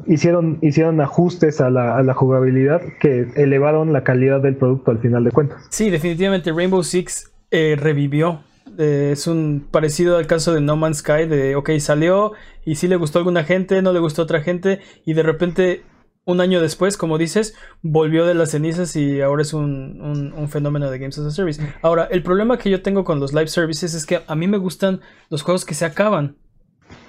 [0.06, 5.30] hicieron, hicieron ajustes a la, jugabilidad que elevaron la calidad del producto al final de
[5.30, 5.66] cuentas.
[5.70, 8.40] Sí, definitivamente Rainbow Six eh, revivió.
[8.78, 12.32] Eh, es un parecido al caso de No Man's Sky, de, ok, salió
[12.64, 15.22] y sí le gustó a alguna gente, no le gustó a otra gente, y de
[15.22, 15.82] repente,
[16.24, 20.98] un año después, como dices, volvió de las cenizas y ahora es un, fenómeno de
[20.98, 21.62] Games as a Service.
[21.82, 24.58] Ahora, el problema que yo tengo con los live services es que a mí me
[24.58, 26.36] gustan los juegos que se acaban.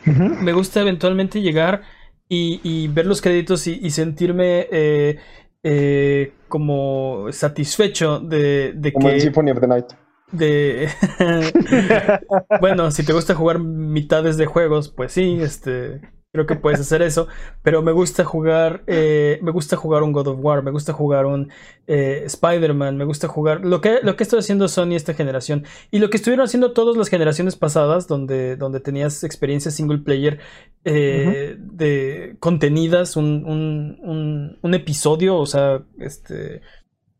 [0.05, 1.83] Me gusta eventualmente llegar
[2.29, 5.17] y, ver los créditos y, sentirme eh,
[5.63, 9.19] eh, como satisfecho de, de como que...
[9.19, 9.85] Symphony of the Night.
[10.31, 10.87] De...
[12.61, 17.01] bueno, si te gusta jugar mitades de juegos, pues sí, este creo que puedes hacer
[17.01, 17.27] eso,
[17.63, 21.25] pero me gusta jugar, eh, me gusta jugar un God of War, me gusta jugar
[21.25, 21.49] un
[21.87, 25.97] eh, Spider-Man, me gusta jugar lo que, lo que está haciendo Sony esta generación y
[25.97, 30.39] lo que estuvieron haciendo todas las generaciones pasadas, donde, donde tenías experiencias single player
[30.85, 36.61] eh, de contenidas, un, un, un, episodio, o sea, este,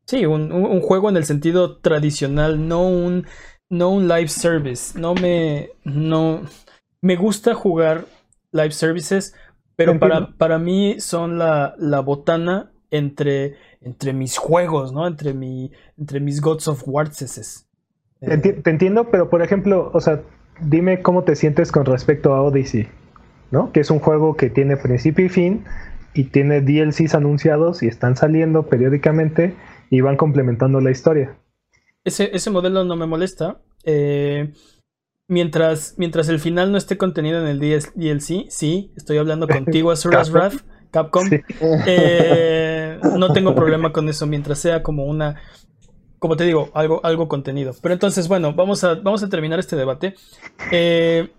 [0.05, 3.25] sí, un, un, juego en el sentido tradicional, no un,
[3.71, 6.43] no un live service, no me, no,
[7.01, 8.05] me gusta jugar
[8.51, 9.33] live services,
[9.75, 15.07] pero para, para mí son la, la botana entre, entre mis juegos, ¿no?
[15.07, 17.09] Entre, mi, entre mis Gods of War.
[17.09, 20.21] Te, te, entiendo, pero por ejemplo, o sea,
[20.61, 22.87] dime cómo te sientes con respecto a Odyssey,
[23.51, 23.71] ¿no?
[23.71, 25.63] Que es un juego que tiene principio y fin
[26.13, 29.55] y tiene DLCs anunciados y están saliendo periódicamente
[29.89, 31.37] y van complementando la historia.
[32.03, 33.61] Ese, ese modelo no me molesta.
[33.83, 34.51] Eh,
[35.29, 40.31] Mientras, mientras el final no esté contenido en el DLC, sí, estoy hablando contigo, Azura's
[40.31, 40.55] Wrath.
[40.89, 41.29] Capcom.
[41.85, 45.39] Eh, no tengo problema con eso mientras sea como una,
[46.17, 47.75] como te digo, algo, algo contenido.
[47.79, 50.15] Pero entonces, bueno, vamos a, vamos a terminar este debate.
[50.71, 51.29] Eh,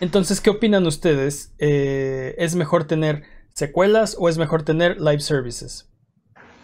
[0.00, 1.52] entonces, ¿qué opinan ustedes?
[1.58, 5.89] Eh, ¿Es mejor tener secuelas o es mejor tener live services?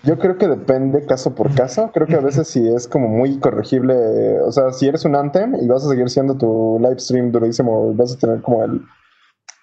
[0.07, 1.91] Yo creo que depende caso por caso.
[1.93, 5.57] Creo que a veces si es como muy corregible, o sea, si eres un Anthem
[5.57, 8.83] y vas a seguir siendo tu live stream durísimo, vas a tener como el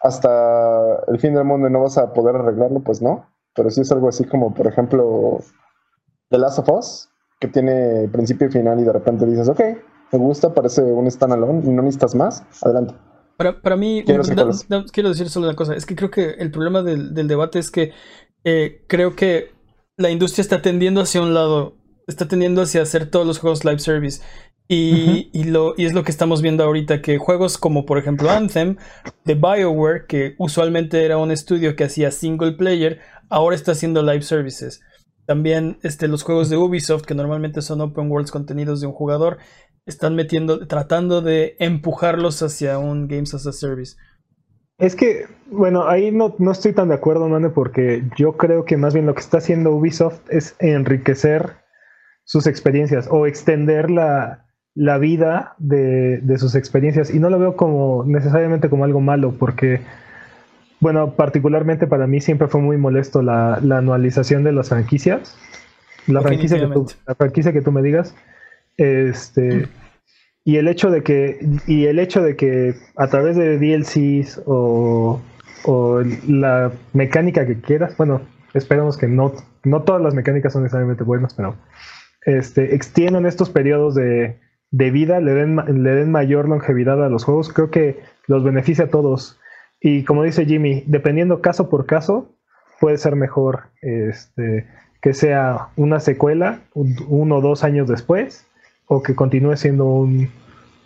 [0.02, 3.26] hasta el fin del mundo y no vas a poder arreglarlo, pues no.
[3.56, 5.40] Pero si es algo así como, por ejemplo,
[6.30, 9.62] The Last of Us, que tiene principio y final y de repente dices, ok,
[10.12, 12.96] me gusta, parece un standalone y no necesitas más, adelante.
[13.38, 14.24] Para, para mí, quiero,
[15.10, 17.94] decir solo una cosa, es que creo que el problema del, debate es que
[18.44, 19.52] eh, creo que
[19.98, 21.78] la industria está tendiendo hacia un lado,
[22.08, 24.22] está tendiendo hacia hacer todos los juegos live service.
[24.70, 28.30] Y, y, lo, y es lo que estamos viendo ahorita, que juegos como por ejemplo
[28.30, 28.78] Anthem
[29.26, 34.22] de Bioware, que usualmente era un estudio que hacía single player, ahora está haciendo live
[34.22, 34.82] services.
[35.26, 39.38] También este, los juegos de Ubisoft, que normalmente son open worlds contenidos de un jugador,
[39.86, 43.96] están metiendo, tratando de empujarlos hacia un Games as a Service.
[44.78, 48.78] Es que, bueno, ahí no, no estoy tan de acuerdo, Mane, porque yo creo que
[48.78, 51.54] más bien lo que está haciendo Ubisoft es enriquecer
[52.26, 57.14] sus experiencias o extender la, la vida de, de, sus experiencias.
[57.14, 59.82] Y no lo veo como necesariamente como algo malo, porque,
[60.80, 65.38] bueno, particularmente para mí siempre fue muy molesto la, la anualización de las franquicias.
[66.08, 68.14] La franquicia, que tú, la franquicia que tú me digas.
[68.76, 69.68] Este.
[70.46, 75.22] Y el hecho de que, y el hecho de que a través de DLCs o,
[75.64, 78.22] o la mecánica que quieras, bueno,
[78.54, 81.56] esperamos que no, no todas las mecánicas son necesariamente buenas, pero
[82.26, 84.40] este, extiendan estos periodos de,
[84.72, 88.86] de vida, le den, le den mayor longevidad a los juegos, creo que los beneficia
[88.86, 89.40] a todos.
[89.80, 92.36] Y como dice Jimmy, dependiendo caso por caso,
[92.82, 94.68] puede ser mejor este,
[95.02, 98.46] que sea una secuela uno o dos años después
[98.96, 100.30] o que continúe siendo un,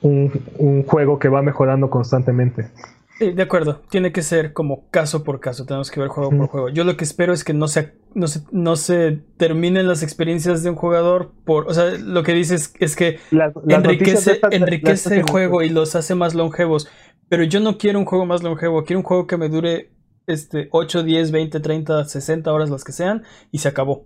[0.02, 2.70] un, juego que va mejorando constantemente.
[3.18, 3.82] Sí, de acuerdo.
[3.90, 5.66] Tiene que ser como caso por caso.
[5.66, 6.70] Tenemos que ver juego por juego.
[6.70, 10.62] Yo lo que espero es que no se, no se, no se terminen las experiencias
[10.62, 11.68] de un jugador por.
[11.68, 13.20] O sea, lo que dices es que
[13.68, 16.88] enriquece, enriquece el juego y los hace más longevos.
[17.28, 18.84] Pero yo no quiero un juego más longevo.
[18.84, 19.90] Quiero un juego que me dure
[20.28, 24.06] este, 8, 10, 20, 30, 60 horas, las que sean, y se acabó.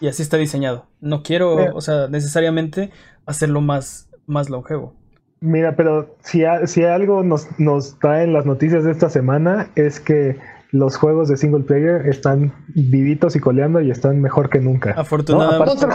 [0.00, 0.86] Y así está diseñado.
[1.00, 2.90] No quiero, o sea, necesariamente
[3.26, 4.94] hacerlo más, más longevo.
[5.40, 10.36] Mira, pero si, si algo nos, nos en las noticias de esta semana es que
[10.70, 14.92] los juegos de single player están vivitos y coleando y están mejor que nunca.
[14.92, 15.86] Afortunadamente.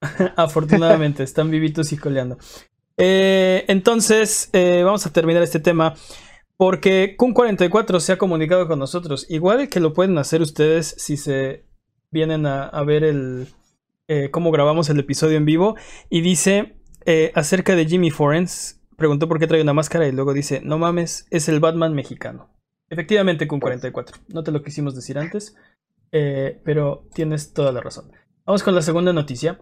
[0.36, 2.38] Afortunadamente, están vivitos y coleando.
[2.96, 5.94] Eh, entonces, eh, vamos a terminar este tema.
[6.56, 9.26] Porque Kun44 se ha comunicado con nosotros.
[9.28, 11.67] Igual que lo pueden hacer ustedes si se
[12.10, 13.48] vienen a, ver el
[14.08, 15.76] eh, cómo grabamos el episodio en vivo
[16.08, 20.32] y dice eh, acerca de Jimmy Forens, preguntó por qué trae una máscara y luego
[20.32, 22.50] dice, no mames, es el Batman mexicano.
[22.90, 24.18] Efectivamente, con 44.
[24.28, 25.56] No te lo quisimos decir antes,
[26.10, 28.10] eh, pero tienes toda la razón.
[28.46, 29.60] Vamos con la segunda noticia.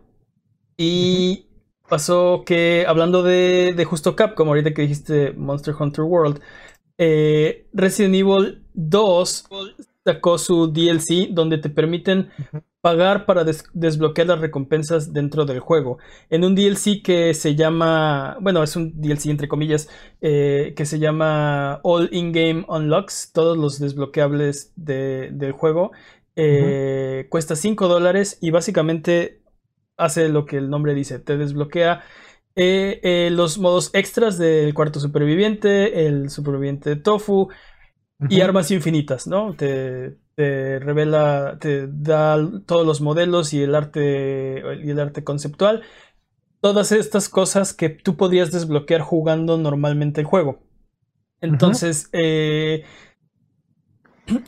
[0.76, 1.48] Y
[1.88, 6.40] pasó que, hablando de, de justo como ahorita que dijiste Monster Hunter World,
[6.96, 9.48] Resident Evil 2
[10.06, 12.30] sacó su DLC donde te permiten
[12.80, 15.98] pagar para desbloquear las recompensas dentro del juego.
[16.30, 19.88] En un DLC que se llama, bueno, es un DLC entre comillas,
[20.20, 25.90] eh, que se llama All In-Game Unlocks, todos los desbloqueables del juego.
[26.36, 29.42] Eh, cuesta 5 dólares y básicamente
[29.96, 32.04] hace lo que el nombre dice, te desbloquea
[32.54, 37.48] eh, los modos extras del cuarto superviviente, el superviviente Tofu,
[38.28, 39.54] y armas infinitas, ¿no?
[39.54, 45.82] Te, revela, te da todos los modelos y el arte y el arte conceptual.
[46.60, 50.62] Todas estas cosas que tú podrías desbloquear jugando normalmente el juego.
[51.40, 52.84] Entonces, eh,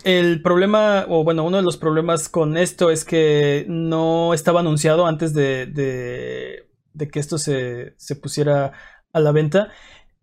[0.05, 5.07] el problema, o bueno, uno de los problemas con esto es que no estaba anunciado
[5.07, 8.73] antes de, de, que esto se, se pusiera
[9.13, 9.71] a la venta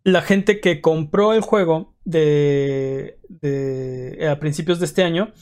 [0.06, 3.18] la gente que compró el juego de,
[4.30, 5.34] a principios de este año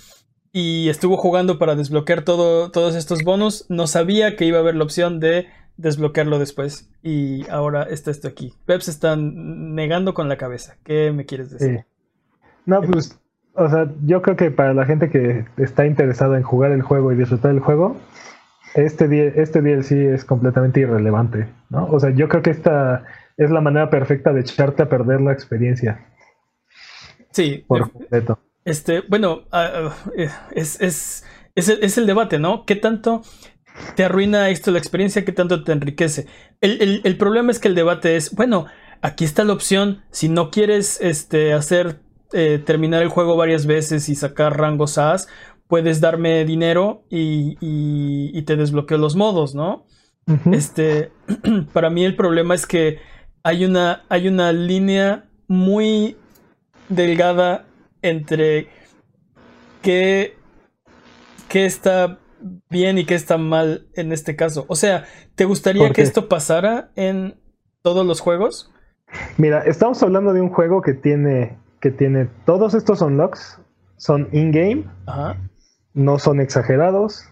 [0.52, 4.76] y estuvo jugando para desbloquear todo, todos estos bonos, no sabía que iba a haber
[4.76, 5.48] la opción de
[5.78, 6.90] desbloquearlo después.
[7.02, 8.54] Y ahora está esto aquí.
[8.66, 10.76] Pep se está negando con la cabeza.
[10.84, 11.86] ¿Qué me quieres decir?
[12.66, 13.20] No, pues,
[13.56, 17.12] o sea, yo creo que para la gente que está interesada en jugar el juego
[17.12, 17.98] y disfrutar el juego,
[18.76, 21.86] este, este DLC es completamente irrelevante, ¿no?
[21.88, 23.04] O sea, yo creo que esta
[23.38, 26.06] es la manera perfecta de echarte a perder la experiencia.
[27.34, 28.40] Sí, por completo.
[28.64, 32.66] Este, bueno, ah, ah, eh, es, es, es, el debate, ¿no?
[32.66, 33.22] ¿Qué tanto
[33.96, 35.26] te arruina esto la experiencia?
[35.26, 36.28] ¿Qué tanto te enriquece?
[36.62, 38.68] El, problema es que el debate es, bueno,
[39.02, 42.00] aquí está la opción, si no quieres este, hacer
[42.32, 45.28] eh, terminar el juego varias veces y sacar rangos as,
[45.68, 49.86] puedes darme dinero y, y, te desbloqueo los modos, ¿no?
[50.52, 51.12] Este,
[51.74, 53.00] para mí el problema es que
[53.44, 56.16] hay una, hay una línea muy
[56.90, 57.66] delgada
[58.02, 58.68] entre
[59.82, 60.36] qué,
[61.50, 62.20] qué está
[62.70, 64.66] bien y qué está mal en este caso.
[64.68, 67.36] O sea, ¿te gustaría que esto pasara en
[67.82, 68.72] todos los juegos?
[69.38, 73.60] Mira, estamos hablando de un juego que tiene, que tiene todos estos unlocks,
[73.98, 74.86] son in-game,
[75.94, 77.28] no son exagerados,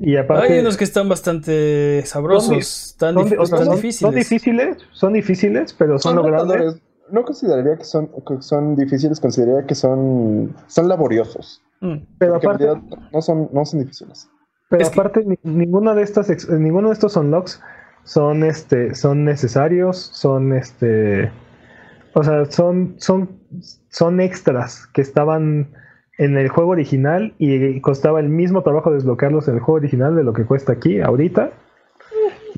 [0.00, 3.98] y aparte, Hay unos que están bastante sabrosos, están, difíciles.
[3.98, 6.80] Son difíciles, son difíciles, pero son, logrables.
[7.10, 11.62] No consideraría que son, son difíciles, consideraría que son, son laboriosos.
[11.80, 11.96] Mm.
[12.18, 12.66] Pero aparte,
[13.12, 14.28] no son, no son difíciles.
[14.68, 17.60] Pero aparte, ninguno de estas, ninguno de estos unlocks
[18.04, 21.30] son este, son necesarios, son este,
[22.14, 23.30] o sea, son, son,
[23.88, 25.68] son extras que estaban
[26.18, 30.24] en el juego original y costaba el mismo trabajo desbloquearlos en el juego original de
[30.24, 31.50] lo que cuesta aquí ahorita.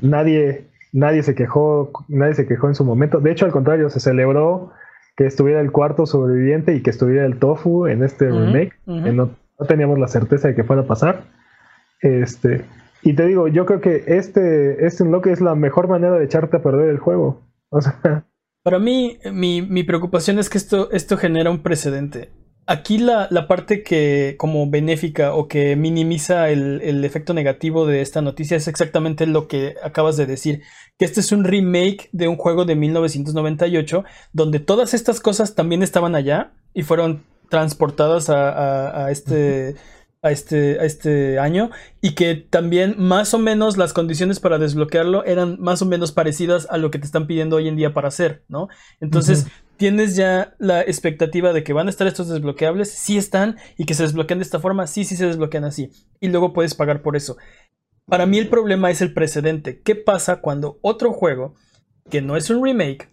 [0.01, 3.19] Nadie, nadie se quejó, nadie se quejó en su momento.
[3.19, 4.71] De hecho, al contrario, se celebró
[5.15, 8.73] que estuviera el cuarto sobreviviente y que estuviera el tofu en este remake.
[8.85, 9.31] no,
[9.67, 11.23] teníamos la certeza de que fuera a pasar.
[12.01, 12.65] Este,
[13.03, 16.57] y te digo, yo creo que este, este unlock es la mejor manera de echarte
[16.57, 17.41] a perder el juego.
[17.69, 18.25] O sea.
[18.63, 22.29] Para mí, mi, mi preocupación es que esto, esto genera un precedente.
[22.71, 28.55] Aquí la, parte que como benéfica o que minimiza el, efecto negativo de esta noticia
[28.55, 30.61] es exactamente lo que acabas de decir,
[30.97, 35.83] que este es un remake de un juego de 1998 donde todas estas cosas también
[35.83, 39.75] estaban allá y fueron transportadas a, a este
[40.23, 45.25] a este, a este año y que también más o menos las condiciones para desbloquearlo
[45.25, 48.09] eran más o menos parecidas a lo que te están pidiendo hoy en día para
[48.09, 48.69] hacer, ¿no?
[48.99, 49.47] Entonces
[49.81, 53.95] tienes ya la expectativa de que van a estar estos desbloqueables, sí están y que
[53.95, 55.89] se desbloquean de esta forma, sí, sí se desbloquean así
[56.19, 57.35] y luego puedes pagar por eso.
[58.05, 59.81] Para mí el problema es el precedente.
[59.81, 61.55] ¿Qué pasa cuando otro juego,
[62.11, 63.09] que no es un remake,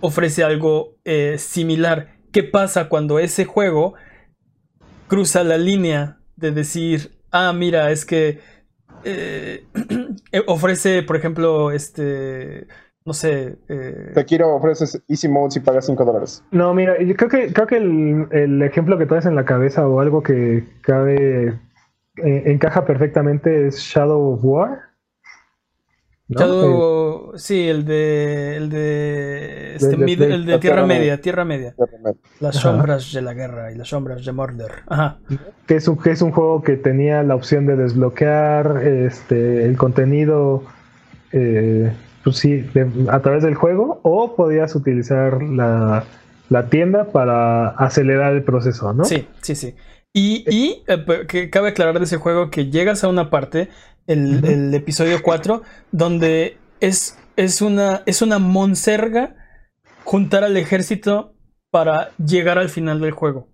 [0.00, 2.16] ofrece algo eh, similar?
[2.32, 3.92] ¿Qué pasa cuando ese juego
[5.08, 8.40] cruza la línea de decir, ah, mira, es que
[9.04, 9.66] eh,
[10.46, 12.66] ofrece, por ejemplo, este,
[13.04, 13.56] no sé.
[13.68, 14.12] Eh...
[14.14, 16.44] Te quiero ofreces Easy Mode si pagas 5 dólares.
[16.50, 20.00] No, mira, yo creo que, creo que el, ejemplo que traes en la cabeza o
[20.00, 24.92] algo que cabe, eh, encaja perfectamente es Shadow of War.
[26.28, 31.74] Shadow, sí, el de, el de, este, el de Tierra Media, Tierra Media.
[32.40, 34.72] Las sombras de la guerra y las sombras de Mordor.
[34.86, 35.18] Ajá.
[35.66, 39.76] Que es un, que es un juego que tenía la opción de desbloquear este, el
[39.76, 40.62] contenido,
[41.32, 41.92] eh,
[42.24, 42.64] pues sí,
[43.10, 46.04] a través del juego, o podías utilizar la,
[46.48, 49.04] la, tienda para acelerar el proceso, ¿no?
[49.04, 49.74] Sí, sí, sí.
[50.12, 53.70] Y, y eh, que cabe aclarar de ese juego que llegas a una parte
[54.06, 59.36] el, episodio 4, donde es, es, una, es una monserga
[60.04, 61.34] juntar al ejército
[61.70, 63.48] para llegar al final del juego.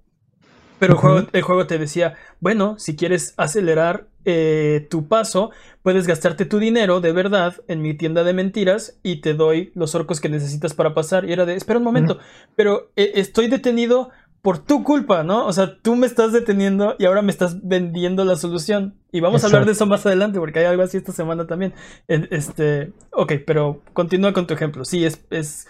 [0.79, 5.51] Pero el, juego, el, juego, te decía, bueno, si quieres acelerar eh, tu paso,
[5.83, 9.95] puedes gastarte tu dinero de verdad en mi tienda de mentiras y te doy los
[9.95, 11.25] orcos que necesitas para pasar.
[11.25, 12.19] Y era de, espera un momento,
[12.57, 14.11] pero eh, estoy detenido
[14.43, 15.47] por tu culpa, ¿no?
[15.47, 18.95] O sea, tú me estás deteniendo y ahora me estás vendiendo la solución.
[19.11, 21.75] Y vamos a hablar de eso más adelante porque hay algo así esta semana también.
[22.07, 24.85] Este, ok, pero continúa con tu ejemplo.
[24.85, 25.67] Sí, es, es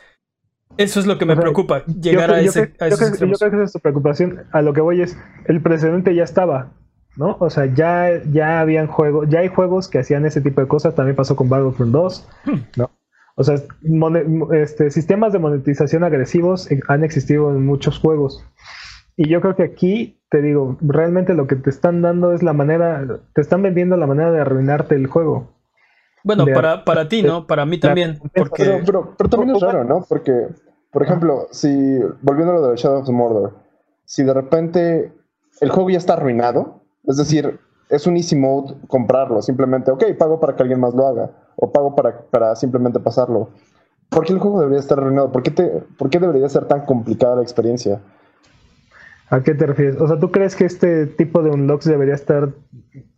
[0.76, 3.72] eso es lo que me preocupa, llegar a, ese, yo, creo, yo creo que es
[3.72, 4.44] tu preocupación.
[4.52, 6.72] A lo que voy es, el precedente ya estaba,
[7.18, 7.36] ¿no?
[7.40, 10.94] O sea, ya, ya habían juegos, ya hay juegos que hacían ese tipo de cosas.
[10.94, 12.56] También pasó con Battlefront 2, hmm.
[12.76, 12.90] ¿no?
[13.34, 13.56] O sea,
[14.52, 18.44] este, sistemas de monetización agresivos han existido en muchos juegos.
[19.16, 22.52] Y yo creo que aquí, te digo, realmente lo que te están dando es la
[22.52, 25.54] manera, te están vendiendo la manera de arruinarte el juego.
[26.24, 27.46] Bueno, para, para ti, ¿no?
[27.46, 28.18] Para mí también.
[28.34, 28.82] Porque...
[28.84, 30.04] Pero, también es raro, ¿no?
[30.08, 30.48] Porque,
[30.92, 33.54] por ejemplo, si, volviendo a lo de Shadow of Mordor,
[34.04, 35.12] si de repente
[35.60, 40.40] el juego ya está arruinado, es decir, es un easy mode comprarlo, simplemente, ok, pago
[40.40, 43.50] para que alguien más lo haga, o pago para, para simplemente pasarlo.
[44.08, 45.32] ¿Por qué el juego debería estar arruinado?
[45.32, 45.64] ¿Por qué, te,
[45.98, 48.00] ¿Por qué debería ser tan complicada la experiencia?
[49.30, 50.00] ¿A qué te refieres?
[50.00, 52.54] O sea, ¿tú crees que este tipo de unlocks debería estar,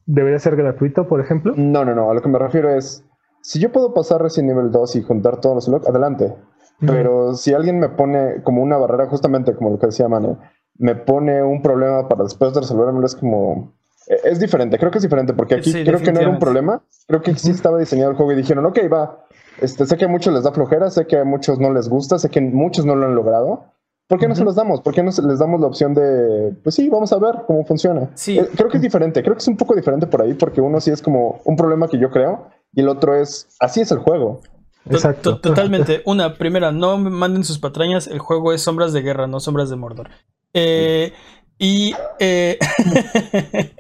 [0.07, 1.55] debería ser gratuito, por ejemplo?
[1.57, 2.11] No, no, no.
[2.11, 3.05] A lo que me refiero es,
[3.43, 6.35] si yo puedo pasar recién nivel 2 y juntar todos los unlocks, adelante.
[6.81, 10.39] Pero si alguien me pone como una barrera, justamente como lo que decía Mane,
[10.81, 13.73] me pone un problema para después de resolverlo, es como...
[14.09, 16.39] e, Es diferente, creo que es diferente, porque aquí Sí, creo que no era un
[16.39, 19.25] problema, creo que sí estaba diseñado el juego y dijeron, ok, va,
[19.61, 22.19] este, sé que a muchos les da flojera, sé que a muchos no les gusta,
[22.19, 23.65] sé que muchos no lo han logrado.
[24.09, 24.81] ¿Por qué no se los damos?
[24.81, 27.65] ¿Por qué no se- les damos la opción de, pues sí, vamos a ver cómo
[27.65, 28.11] funciona?
[28.15, 28.39] Sí.
[28.39, 30.81] Eh, creo que es diferente, creo que es un poco diferente por ahí, porque uno
[30.81, 33.99] sí es como un problema que yo creo y el otro es, así es el
[33.99, 34.41] juego.
[34.89, 35.35] To- Exacto.
[35.37, 36.03] to- totalmente.
[36.07, 38.09] Una, primera, no me manden sus patrañas.
[38.09, 40.09] El juego es Sombras de Guerra, no Sombras de Mordor.
[40.55, 41.13] Eh,
[41.59, 42.59] y eh,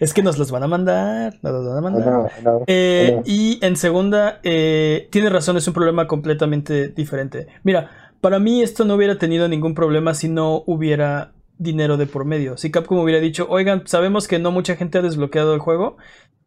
[0.00, 1.34] es que nos las van a mandar.
[1.42, 2.30] Nos las van a mandar.
[2.66, 7.46] Eh, y en segunda, eh, tiene razón, es un problema completamente diferente.
[7.64, 7.90] Mira,
[8.20, 12.56] para mí esto no hubiera tenido ningún problema si no hubiera dinero de por medio.
[12.56, 15.96] Si Capcom hubiera dicho, oigan, sabemos que no mucha gente ha desbloqueado el juego.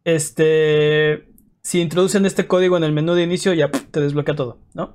[0.04, 1.28] Este,
[1.62, 4.94] si introducen este código en el menú de inicio, ya te desbloquea todo, ¿no?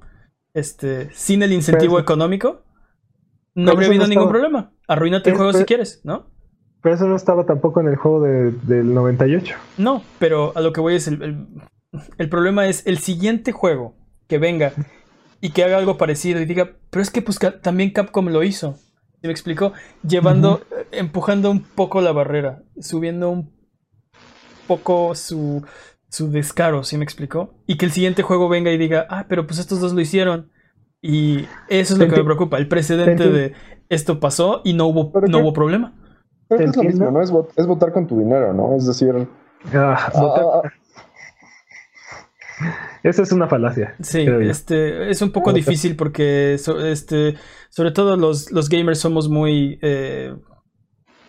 [0.54, 2.64] Este, sin el incentivo Pero- económico,
[3.64, 4.72] no habría no habido ningún estaba- problema.
[4.88, 6.28] Arruínate el Es- juego si quieres, ¿no?
[6.82, 9.56] Pero eso no estaba tampoco en el juego de- del 98.
[9.78, 11.48] No, pero a lo que voy es el, el,
[12.18, 13.96] el problema es el siguiente juego
[14.28, 14.72] que venga
[15.42, 18.76] y que haga algo parecido y diga, pero es que pues también Capcom lo hizo.
[19.20, 19.74] ¿Sí me explicó?
[20.08, 23.52] Llevando, eh, empujando un poco la barrera, subiendo un
[24.68, 25.64] poco su,
[26.10, 27.56] su descaro, ¿sí me explicó?
[27.66, 30.52] Y que el siguiente juego venga y diga, ah, pero pues estos dos lo hicieron.
[31.02, 33.54] Y eso es lo que me preocupa, el precedente de
[33.90, 35.94] esto pasó y no hubo, Pero no hubo problema.
[36.50, 37.22] Que es lo mismo, ¿no?
[37.22, 38.76] Es, vot- es votar con tu dinero, ¿no?
[38.76, 39.28] Es decir,
[39.74, 40.72] Ah, ah, ah, ah,
[43.04, 43.96] Esa es una falacia.
[44.02, 47.36] Sí, este es un poco Ah, difícil porque so- este,
[47.70, 50.36] sobre todo los, los gamers somos muy eh,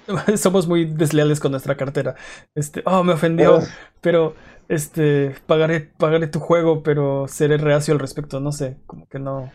[0.37, 2.15] somos muy desleales con nuestra cartera.
[2.55, 3.61] Este, oh, me ofendió,
[4.01, 4.35] pero
[4.69, 9.51] este pagaré pagaré tu juego, pero seré reacio al respecto, no sé, como que no.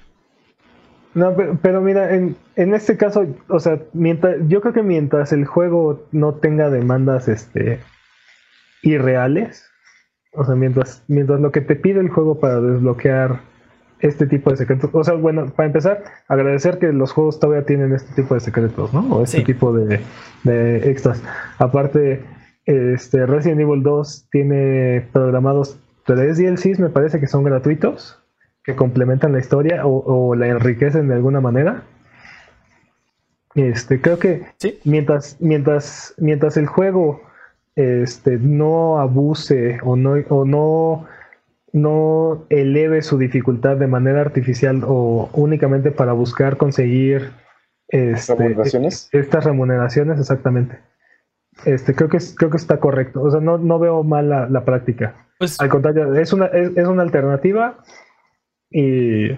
[1.14, 5.32] No, pero, pero mira, en, en este caso, o sea, mientras, yo creo que mientras
[5.32, 7.80] el juego no tenga demandas este,
[8.82, 9.70] irreales,
[10.34, 13.42] o sea, mientras, mientras lo que te pide el juego para desbloquear
[14.00, 17.94] este tipo de secretos, o sea, bueno, para empezar, agradecer que los juegos todavía tienen
[17.94, 19.02] este tipo de secretos, ¿no?
[19.16, 19.44] O este Sí.
[19.44, 20.00] tipo de,
[20.44, 21.22] de extras.
[21.60, 22.26] Aparte,
[22.66, 28.20] este Resident Evil 2 tiene programados tres DLCs, me parece que son gratuitos
[28.64, 31.84] que complementan la historia o, o la enriquecen de alguna manera.
[33.56, 34.80] Este, creo que Sí.
[34.84, 37.22] mientras, mientras, mientras el juego
[37.76, 41.06] este, no abuse o no, o no,
[41.72, 47.32] no eleve su dificultad de manera artificial o únicamente para buscar conseguir
[47.90, 49.10] este, remuneraciones.
[49.12, 50.78] estas remuneraciones, exactamente.
[51.66, 53.22] Este, creo que es- creo que está correcto.
[53.22, 55.28] O sea, no, no veo mal la, la práctica.
[55.40, 57.78] Pues Al contrario, es una, es, es una alternativa
[58.70, 59.32] y,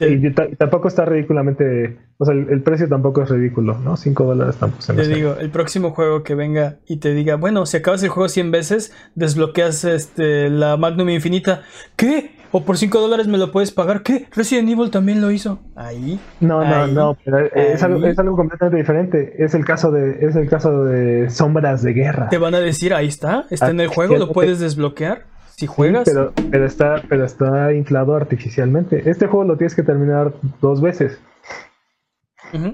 [0.00, 3.96] y ta- tampoco está ridículamente, o sea, el, el precio tampoco es ridículo, ¿no?
[3.96, 7.36] 5 dólares tampoco se me te digo, el próximo juego que venga y te diga,
[7.36, 11.62] bueno, si acabas el juego 100 veces, desbloqueas este, la Magnum Infinita.
[11.96, 12.34] ¿Qué?
[12.52, 14.02] ¿O por 5 dólares me lo puedes pagar?
[14.02, 14.28] ¿Qué?
[14.34, 15.58] Resident Evil también lo hizo.
[15.74, 16.18] Ahí.
[16.40, 18.12] No, no, Ahí, no, pero es algo, ahí.
[18.12, 19.34] es algo completamente diferente.
[19.44, 22.28] Es el caso de, es el caso de sombras de guerra.
[22.30, 25.24] Te van a decir, ahí está, está en el Ah, juego, lo puedes desbloquear.
[25.56, 26.04] Si Sí, juegas.
[26.06, 29.08] pero, pero está, pero está inflado artificialmente.
[29.10, 31.18] Este juego lo tienes que terminar dos veces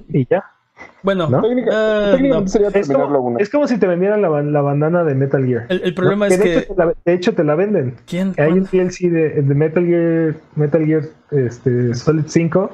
[0.09, 0.45] Y ya.
[1.03, 1.43] Bueno, ¿No?
[1.43, 2.49] técnica- técnicamente no.
[2.49, 5.45] sería Es terminarlo como, es como si te vendieran la, ban- la bandana de Metal
[5.45, 5.67] Gear.
[5.69, 6.33] el, el problema ¿no?
[6.35, 6.59] es de, que.
[6.59, 7.97] hecho te la, de hecho te la venden.
[8.07, 8.35] ¿Quién?
[8.39, 8.65] Hay un.
[8.65, 12.71] DLC de, de Metal Gear, Metal Gear este, Solid 5.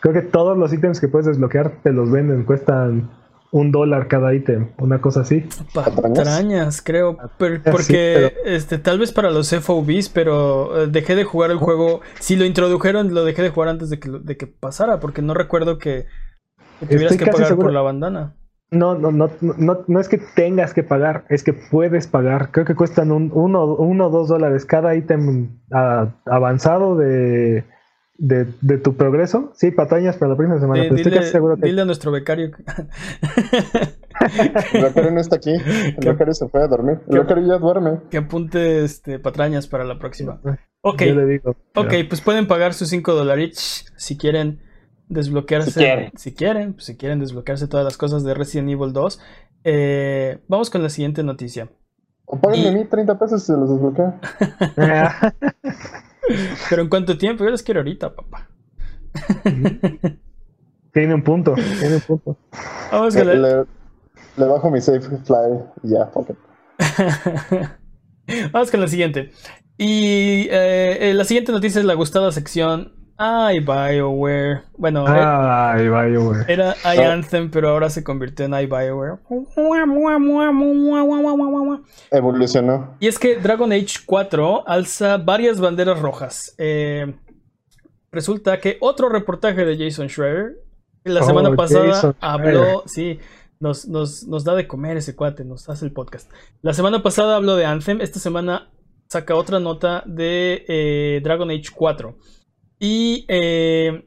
[0.00, 2.44] Creo que todos los ítems que puedes desbloquear te los venden.
[2.44, 3.10] Cuestan
[3.52, 5.44] un dólar cada ítem, una cosa así.
[5.74, 7.16] Patrañas, creo.
[7.20, 11.58] Ah, sí, porque este, tal vez para los FOBs, pero eh, dejé de jugar el
[11.58, 12.00] juego.
[12.20, 15.34] Si lo introdujeron, lo dejé de jugar antes de que, de que pasara, porque no
[15.34, 16.06] recuerdo que
[16.86, 18.34] tuvieras Estoy que casi pagar seguro- por la bandana.
[18.72, 22.52] No, no, no, no, no es que tengas que pagar, es que puedes pagar.
[22.52, 27.64] Creo que cuestan un, uno, uno o dos dólares cada ítem ah, avanzado de,
[28.18, 29.50] de, de tu progreso.
[29.56, 30.82] Sí, patañas para la próxima semana.
[30.82, 32.52] Eh, pero estoy dile, casi seguro que dile a nuestro becario.
[34.74, 35.50] El becario no está aquí.
[35.54, 36.08] El ¿Qué?
[36.10, 36.98] becario se fue a dormir.
[37.08, 37.16] ¿Qué?
[37.16, 37.98] El becario ya duerme.
[38.10, 40.40] que apunte este, patrañas para la próxima.
[40.82, 41.56] Ok, yo le digo.
[41.74, 44.60] pero- ok, pues pueden pagar sus 5 dólares si quieren
[45.10, 45.70] desbloquearse.
[45.72, 46.12] Si quieren.
[46.16, 49.20] Si quieren, pues, si quieren desbloquearse todas las cosas de Resident Evil 2.
[49.64, 51.68] Eh, vamos con la siguiente noticia.
[52.24, 54.18] O páguenme Y- a mí 30 pesos y se los desbloquea.
[56.70, 58.48] Pero en cuánto tiempo, yo los quiero ahorita, papá.
[60.92, 62.36] tiene un punto, tiene un punto.
[62.92, 63.66] Vamos Le, con la, le-
[64.36, 66.08] le bajo mi safe fly y ya.
[68.52, 69.32] Vamos con la siguiente.
[69.76, 72.92] Y eh, eh, la siguiente noticia es la gustada sección
[73.22, 74.62] Ay, BioWare.
[74.78, 76.46] Bueno, Ay, BioWare.
[76.50, 79.18] era iAnthem, pero ahora se convirtió en iBioWare.
[82.10, 82.96] Evolucionó.
[82.98, 86.54] Y es que Dragon Age 4 alza varias banderas rojas.
[86.56, 87.14] Eh,
[88.10, 90.54] resulta que otro reportaje de Jason Schreier,
[91.04, 93.18] la semana Oh, pasada Jason habló, sí,
[93.58, 96.30] nos, nos, nos da de comer ese cuate, nos hace el podcast.
[96.62, 98.70] La semana pasada habló de Anthem, esta semana
[99.10, 102.16] saca otra nota de eh, Dragon Age 4.
[102.80, 104.04] Y eh,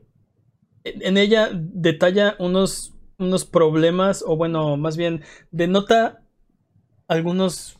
[0.84, 5.22] en ella detalla unos, unos problemas, o bueno, más bien
[5.52, 6.24] denota
[7.08, 7.78] algunos...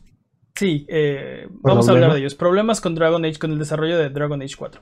[0.56, 2.36] Sí, eh, vamos a hablar de ellos.
[2.36, 4.80] Problemas con Dragon Age, con el desarrollo de Dragon Age 4.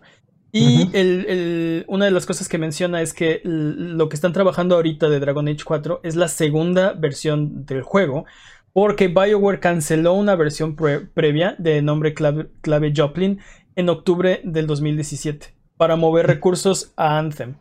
[0.54, 4.74] Y el- el- una de las cosas que menciona es que lo que están trabajando
[4.74, 8.26] ahorita de Dragon Age 4 es la segunda versión del juego,
[8.74, 13.40] porque BioWare canceló una versión pre- previa de nombre clave, clave Joplin
[13.74, 17.56] en octubre del 2017 para mover recursos a Anthem.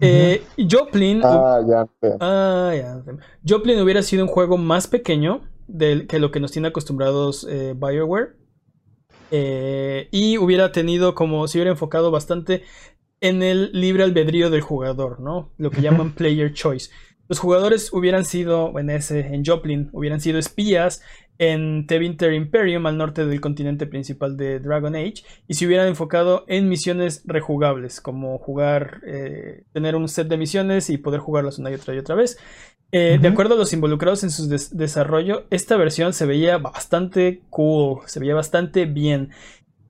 [0.00, 1.86] Eh, Joplin, Ah, ya.
[2.18, 3.04] Ah, ya.
[3.48, 7.74] Joplin hubiera sido un juego más pequeño del, que lo que nos tiene acostumbrados eh,
[7.76, 8.34] BioWare.
[9.30, 12.64] Eh, y hubiera tenido como se hubiera enfocado bastante
[13.20, 15.52] en el libre albedrío del jugador, ¿no?
[15.56, 16.90] Lo que llaman player choice.
[17.28, 21.00] Los jugadores hubieran sido, en ese, en Joplin, hubieran sido espías
[21.38, 26.44] en Tevinter Imperium, al norte del continente principal de Dragon Age, y se hubieran enfocado
[26.48, 31.70] en misiones rejugables, como jugar, eh, tener un set de misiones y poder jugarlas una
[31.70, 32.38] y otra y otra vez.
[32.92, 37.42] Eh, De acuerdo a los involucrados en su des- desarrollo, esta versión se veía bastante
[37.50, 39.30] cool, se veía bastante bien.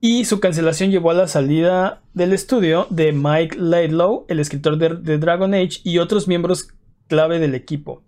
[0.01, 4.97] Y su cancelación llevó a la salida del estudio de Mike Laidlaw, el escritor de,
[4.97, 6.69] de Dragon Age, y otros miembros
[7.07, 8.03] clave del equipo.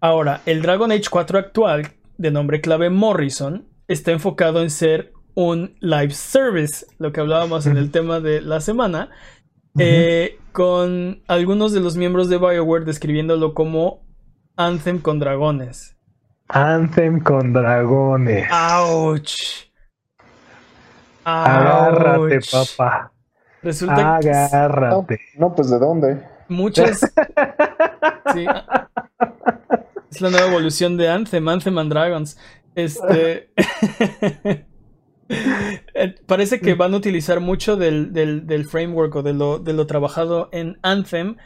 [0.00, 5.74] Ahora, el Dragon Age 4 actual, de nombre clave Morrison, está enfocado en ser un
[5.80, 9.08] live service, lo que hablábamos en el tema de la semana,
[9.78, 14.02] eh, con algunos de los miembros de BioWare describiéndolo como
[14.56, 15.96] Anthem con dragones.
[16.48, 18.50] Anthem con dragones.
[18.52, 19.70] ¡Ouch!
[21.24, 23.12] Agárrate, papá.
[23.62, 25.20] Resulta que Agárrate.
[25.38, 26.22] No, pues ¿de dónde?
[26.48, 27.00] muchas.
[28.34, 28.46] Sí.
[30.10, 32.36] Es la nueva evolución de Anthem, Anthem and Dragons.
[32.74, 33.50] Este.
[35.28, 39.72] eh, Parece que van a utilizar mucho del, del- del framework o de lo, de
[39.72, 41.36] lo trabajado en Anthem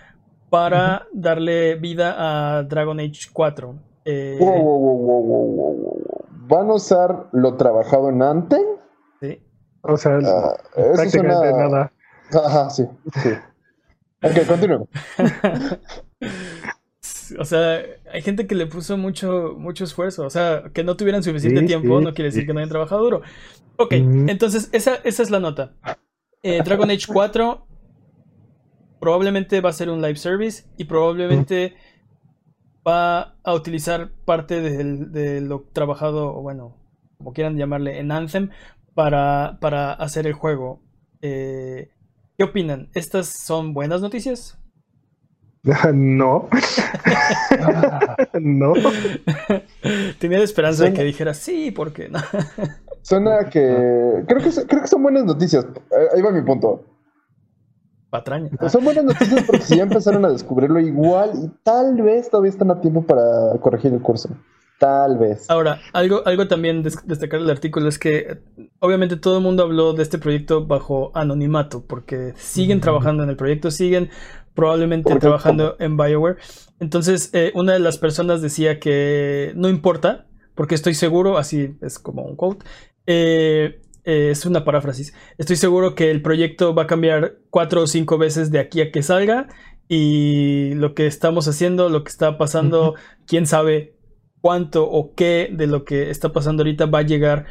[0.50, 2.14] para darle vida
[2.58, 3.74] a Dragon Age 4.
[4.06, 6.24] Eh, Wow, wow, wow, wow, wow, wow, wow.
[6.46, 8.62] ¿Van a usar lo trabajado en Anthem?
[9.20, 9.40] sí.
[9.86, 11.92] O sea, Ah, eso prácticamente suena- nada.
[12.32, 12.84] Ajá, sí,
[13.22, 13.28] sí.
[14.22, 14.88] Ok, continúo.
[17.38, 20.24] O sea, hay gente que le puso mucho, mucho esfuerzo.
[20.24, 22.46] O sea, que no tuvieran suficiente Sí, tiempo sí, no quiere decir sí.
[22.46, 23.22] que no hayan trabajado duro.
[23.76, 25.74] Ok, entonces esa, esa es la nota.
[26.42, 27.66] Eh, Dragon Age 4
[29.00, 31.74] probablemente va a ser un live service y probablemente
[32.86, 36.76] va a utilizar parte de, lo trabajado, o bueno,
[37.18, 38.50] como quieran llamarle, en Anthem
[38.94, 40.82] para, para hacer el juego.
[41.22, 41.90] Eh,
[42.36, 42.90] ¿Qué opinan?
[42.94, 44.58] ¿Estas son buenas noticias?
[45.94, 46.48] no.
[48.40, 48.74] no.
[50.18, 52.20] Tenía la esperanza de que dijera sí, porque no.
[53.02, 54.24] Suena que.
[54.26, 55.64] Creo que, son- creo que son buenas noticias.
[55.64, 56.84] Eh, Ahí va mi punto.
[58.10, 58.48] Patraña.
[58.68, 62.70] Son buenas noticias porque si ya empezaron a descubrirlo igual y tal vez todavía están
[62.70, 63.22] a tiempo para
[63.60, 64.30] corregir el curso.
[64.78, 65.48] Tal vez.
[65.50, 69.62] Ahora, algo, algo también des- destacar del artículo es que eh, obviamente todo el mundo
[69.64, 74.10] habló de este proyecto bajo anonimato, porque siguen trabajando en el proyecto, siguen
[74.54, 76.36] probablemente trabajando en BioWare.
[76.80, 81.98] Entonces, eh, una de las personas decía que no importa, porque estoy seguro, así es
[81.98, 82.64] como un quote,
[83.06, 87.86] eh, eh, es una paráfrasis, estoy seguro que el proyecto va a cambiar cuatro o
[87.86, 89.48] cinco veces de aquí a que salga
[89.88, 92.94] y lo que estamos haciendo, lo que está pasando,
[93.26, 93.96] quién sabe
[94.40, 97.46] cuánto o qué de lo que está pasando ahorita va a llegar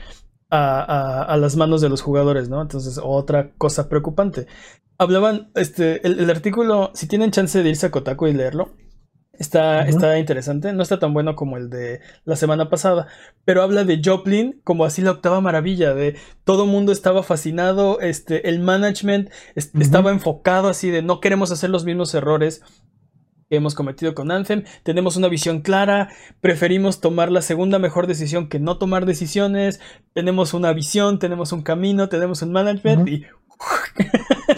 [0.50, 2.62] a, a- a las manos de los jugadores, ¿no?
[2.62, 4.46] Entonces, otra cosa preocupante.
[5.04, 8.72] Hablaban, este, el, el artículo, si tienen chance de irse a Kotaku y leerlo,
[9.34, 10.74] está, está interesante.
[10.74, 13.08] No está tan bueno como el de la semana pasada,
[13.46, 18.50] pero habla de Joplin como así la octava maravilla, de todo mundo estaba fascinado, este,
[18.50, 22.62] el management estaba enfocado así de no queremos hacer los mismos errores
[23.50, 26.10] que hemos cometido con Anthem, tenemos una visión clara,
[26.42, 29.80] preferimos tomar la segunda mejor decisión que no tomar decisiones,
[30.14, 33.10] tenemos una visión, tenemos un camino, tenemos un management Ujú.
[33.10, 33.26] y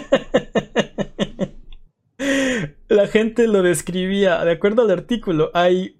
[2.88, 5.96] la gente lo describía, de acuerdo al artículo, hay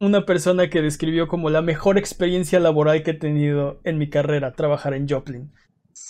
[0.00, 4.52] una persona que describió como la mejor experiencia laboral que he tenido en mi carrera,
[4.52, 5.50] trabajar en Joplin.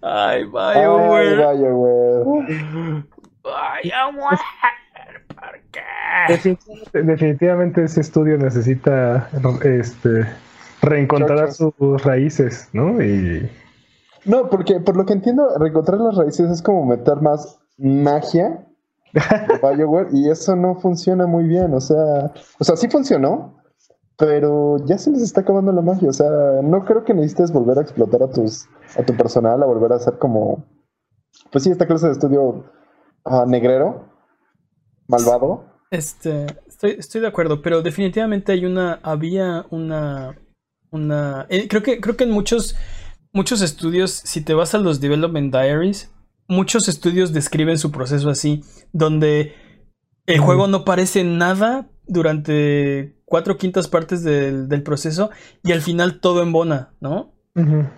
[0.00, 1.44] Ay, BioWare.
[1.44, 3.04] Ay, BioWare.
[3.42, 4.38] BioWare.
[5.34, 5.80] ¿Por qué?
[6.92, 9.28] Definitivamente, ese estudio necesita
[9.62, 10.26] este,
[10.82, 13.00] reencontrar sus raíces, ¿no?
[13.02, 13.50] Y...
[14.24, 18.66] No, porque por lo que entiendo, reencontrar las raíces es como meter más magia
[20.12, 21.74] y eso no funciona muy bien.
[21.74, 23.56] O sea, o sea, sí funcionó,
[24.16, 26.08] pero ya se les está acabando la magia.
[26.08, 26.28] O sea,
[26.62, 28.66] no creo que necesites volver a explotar a tus
[28.96, 30.64] a tu personal, a volver a hacer como,
[31.50, 32.64] pues sí, esta clase de estudio
[33.24, 34.08] uh, negrero,
[35.08, 35.64] malvado.
[35.90, 40.36] Este, estoy, estoy de acuerdo, pero definitivamente hay una, había una,
[40.90, 42.76] una, eh, creo que, creo que en muchos,
[43.34, 46.10] muchos estudios, si te vas a los development diaries,
[46.48, 48.62] muchos estudios describen su proceso así,
[48.92, 49.54] donde
[50.26, 55.30] el juego no parece nada durante cuatro quintas partes del, del proceso
[55.62, 57.34] y al final todo embona, ¿no?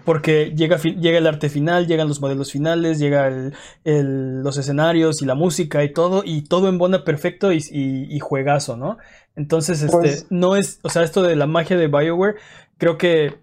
[0.05, 3.29] Porque llega, llega el arte final, llegan los modelos finales, llega
[3.85, 8.77] el, los escenarios y la música y todo, y todo embona perfecto y, y, juegazo,
[8.77, 8.99] ¿no?
[9.35, 12.37] Entonces, este, pues no es, o sea, esto de la magia de Bioware,
[12.77, 13.39] creo que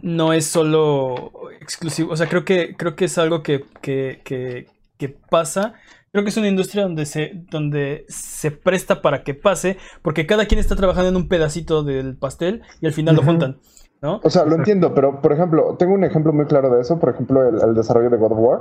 [0.00, 4.66] no es solo exclusivo, o sea, creo que, creo que es algo que, que, que,
[4.96, 5.74] que pasa
[6.12, 10.46] creo que es una industria donde se, donde se presta para que pase, porque cada
[10.46, 13.58] quien está trabajando en un pedacito del pastel y al final lo juntan.
[14.02, 17.10] O sea, lo entiendo, pero por ejemplo, tengo un ejemplo muy claro de eso, por
[17.10, 18.60] ejemplo, el, desarrollo de God of War.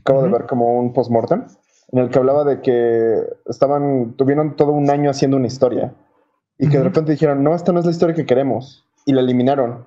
[0.00, 1.46] Acabo de ver como un post-mortem
[1.92, 5.94] en el que hablaba de que estaban, tuvieron todo un año haciendo una historia
[6.58, 9.20] y que de repente dijeron, no, esta no es la historia que queremos y la
[9.20, 9.86] eliminaron.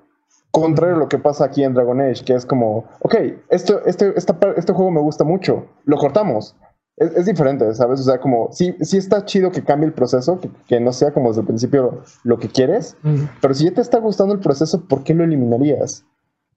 [0.52, 3.14] Contrario a lo que pasa aquí en Dragon Age, que es como, ok,
[3.48, 6.54] esto, este, este juego me gusta mucho, lo cortamos,
[6.96, 8.00] es, diferente, ¿sabes?
[8.00, 11.28] O sea, como, sí, sí está chido que cambie el proceso, que, no sea como
[11.28, 12.96] desde el principio lo que quieres,
[13.40, 16.04] pero si ya te está gustando el proceso, ¿por qué lo eliminarías?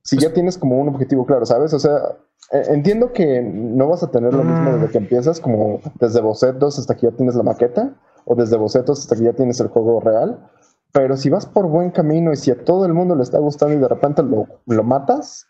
[0.04, 1.74] Si ya tienes como un objetivo claro, ¿sabes?
[1.74, 2.18] O sea,
[2.52, 6.78] e, entiendo que no vas a tener lo mismo desde que empiezas, como desde bocetos
[6.78, 10.00] hasta que ya tienes la maqueta, o desde bocetos hasta que ya tienes el juego
[10.00, 10.48] real,
[10.96, 13.76] pero si vas por buen camino y si a todo el mundo le está gustando
[13.76, 15.46] y de repente lo, lo matas,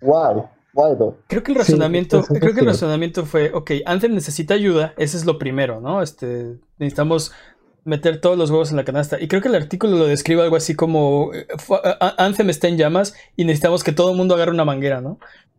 [0.00, 0.36] guay.
[1.26, 5.24] Creo que el razonamiento, creo que el razonamiento fue, ok, Anthem necesita ayuda, ese es
[5.24, 6.00] lo primero, ¿no?
[6.00, 7.32] Este, necesitamos
[7.82, 9.20] meter todos los huevos en la canasta.
[9.20, 11.32] Y creo que el artículo lo describe algo así como
[12.16, 15.18] Anthem está en llamas y necesitamos que todo el mundo agarre una manguera, ¿no?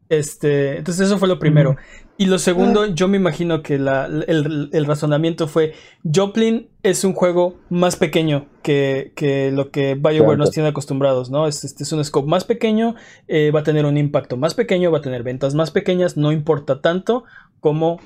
[0.10, 1.76] Este, entonces eso fue lo primero.
[2.18, 7.98] Y lo segundo, yo me imagino que el, razonamiento fue, Joplin es un juego más
[7.98, 9.12] pequeño que,
[9.54, 11.46] lo que BioWare nos tiene acostumbrados, ¿no?
[11.46, 12.96] Es, este es un scope más pequeño,
[13.28, 16.32] eh, va a tener un impacto más pequeño, va a tener ventas más pequeñas, no
[16.32, 17.26] importa tanto
[17.60, 18.00] como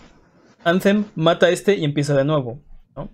[0.64, 2.60] Anthem mata a este y empieza de nuevo,
[2.95, 3.10] ¿no?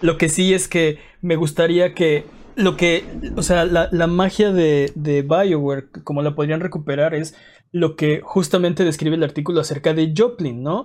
[0.00, 2.24] Lo que sí es que me gustaría que
[2.54, 3.04] lo que,
[3.36, 7.36] o sea, la, magia de, de BioWare, como la podrían recuperar, es
[7.72, 10.84] lo que justamente describe el artículo acerca de Joplin, ¿no?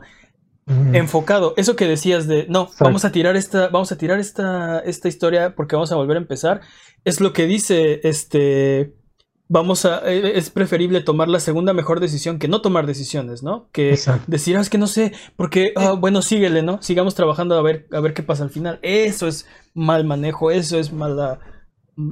[0.66, 5.10] Enfocado, eso que decías de no, vamos a tirar esta, vamos a tirar esta, esta
[5.10, 6.62] historia porque vamos a volver a empezar,
[7.04, 8.94] es lo que dice este
[9.50, 13.70] vamos a, e, es preferible tomar la segunda mejor decisión que no tomar decisiones, ¿no?
[13.72, 16.82] Que decir, ah, es que no sé, porque, ah, bueno, síguele, ¿no?
[16.82, 18.80] Sigamos trabajando a ver, a ver qué pasa al final.
[18.82, 21.40] Eso es mal manejo, eso es mala,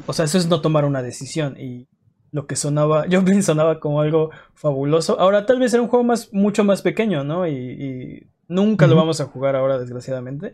[0.05, 1.87] o sea, eso es no tomar una decisión y
[2.31, 5.19] lo que sonaba, Joplin sonaba como algo fabuloso.
[5.19, 7.47] Ahora tal vez era un juego más, mucho más pequeño, ¿no?
[7.47, 10.53] Y, nunca lo vamos a jugar ahora, desgraciadamente.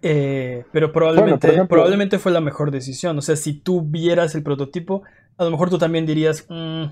[0.00, 3.18] Eh, pero probablemente, probablemente fue la mejor decisión.
[3.18, 5.02] O sea, si tú vieras el prototipo,
[5.36, 6.84] a lo mejor tú también dirías, mm,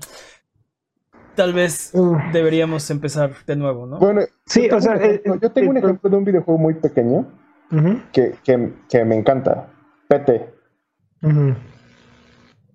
[1.35, 1.93] tal vez
[2.31, 3.99] deberíamos empezar de nuevo, ¿no?
[3.99, 7.27] Bueno, sí, o sea, eh, yo tengo un ejemplo de un videojuego muy pequeño
[8.11, 9.69] que, que, me encanta.
[10.07, 10.53] PT.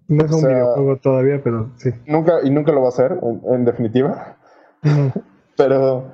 [0.08, 1.90] No es un videojuego todavía, pero sí.
[2.06, 3.18] Nunca, y nunca lo va a hacer,
[3.50, 4.36] en, definitiva.
[5.56, 6.04] pero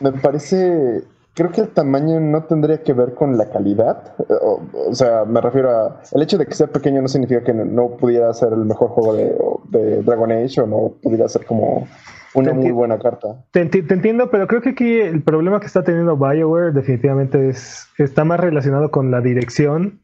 [0.00, 1.02] me parece.
[1.34, 4.14] Creo que el tamaño no tendría que ver con la calidad.
[4.28, 6.00] O, sea, me refiero a.
[6.12, 9.14] El hecho de que sea pequeño no significa que no, pudiera ser el mejor juego
[9.14, 11.86] de, Dragon Age o no pudiera ser como
[12.34, 13.44] una muy buena carta.
[13.52, 18.24] Te, entiendo, pero creo que aquí el problema que está teniendo BioWare definitivamente es está
[18.24, 20.00] más relacionado con la dirección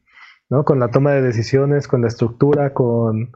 [0.49, 0.63] ¿no?
[0.63, 3.31] Con la toma de decisiones, con la estructura, con,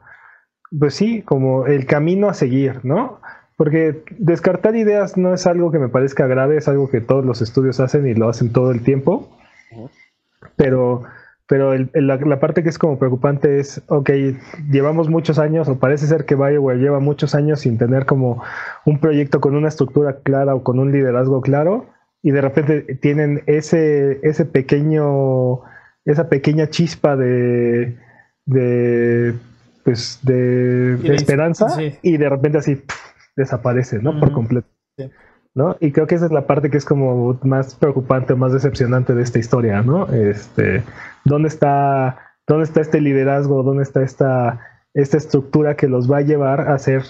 [0.78, 3.20] pues sí, como el camino a seguir, ¿no?
[3.56, 7.42] Porque descartar ideas no es algo que me parezca grave, es algo que todos los
[7.42, 9.28] estudios hacen y lo hacen todo el tiempo.
[10.56, 11.02] Pero,
[11.46, 14.10] pero la, parte que es como preocupante es, ok,
[14.70, 18.42] llevamos muchos años, o parece ser que BioWare lleva muchos años sin tener como
[18.86, 21.86] un proyecto con una estructura clara o con un liderazgo claro,
[22.22, 25.60] y de repente tienen ese, ese pequeño
[26.04, 27.96] esa pequeña chispa de,
[28.46, 29.34] de
[29.84, 31.66] pues de, esperanza
[32.02, 32.82] y de repente así
[33.36, 34.18] desaparece, ¿no?
[34.18, 34.68] Por completo.
[35.54, 35.76] ¿no?
[35.80, 39.22] Y creo que esa es la parte que es como más preocupante, más decepcionante de
[39.22, 40.06] esta historia, ¿no?
[40.08, 40.82] Este,
[41.24, 43.62] ¿dónde está, dónde está este liderazgo?
[43.62, 44.60] ¿Dónde está esta,
[44.94, 47.02] esta estructura que los va a llevar a hacer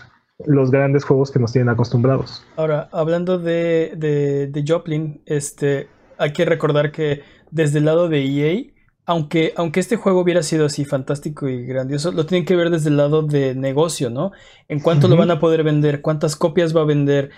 [0.47, 2.47] los grandes juegos que nos tienen acostumbrados?
[2.57, 8.25] Ahora, hablando de, de, de Joplin, este, hay que recordar que desde el lado de
[8.25, 8.73] EA,
[9.07, 12.91] aunque, aunque este juego hubiera sido así fantástico y grandioso, lo tienen que ver desde
[12.91, 14.33] el lado de negocio, ¿no?
[14.69, 17.31] En cuánto lo van a poder vender, cuántas copias va a vender,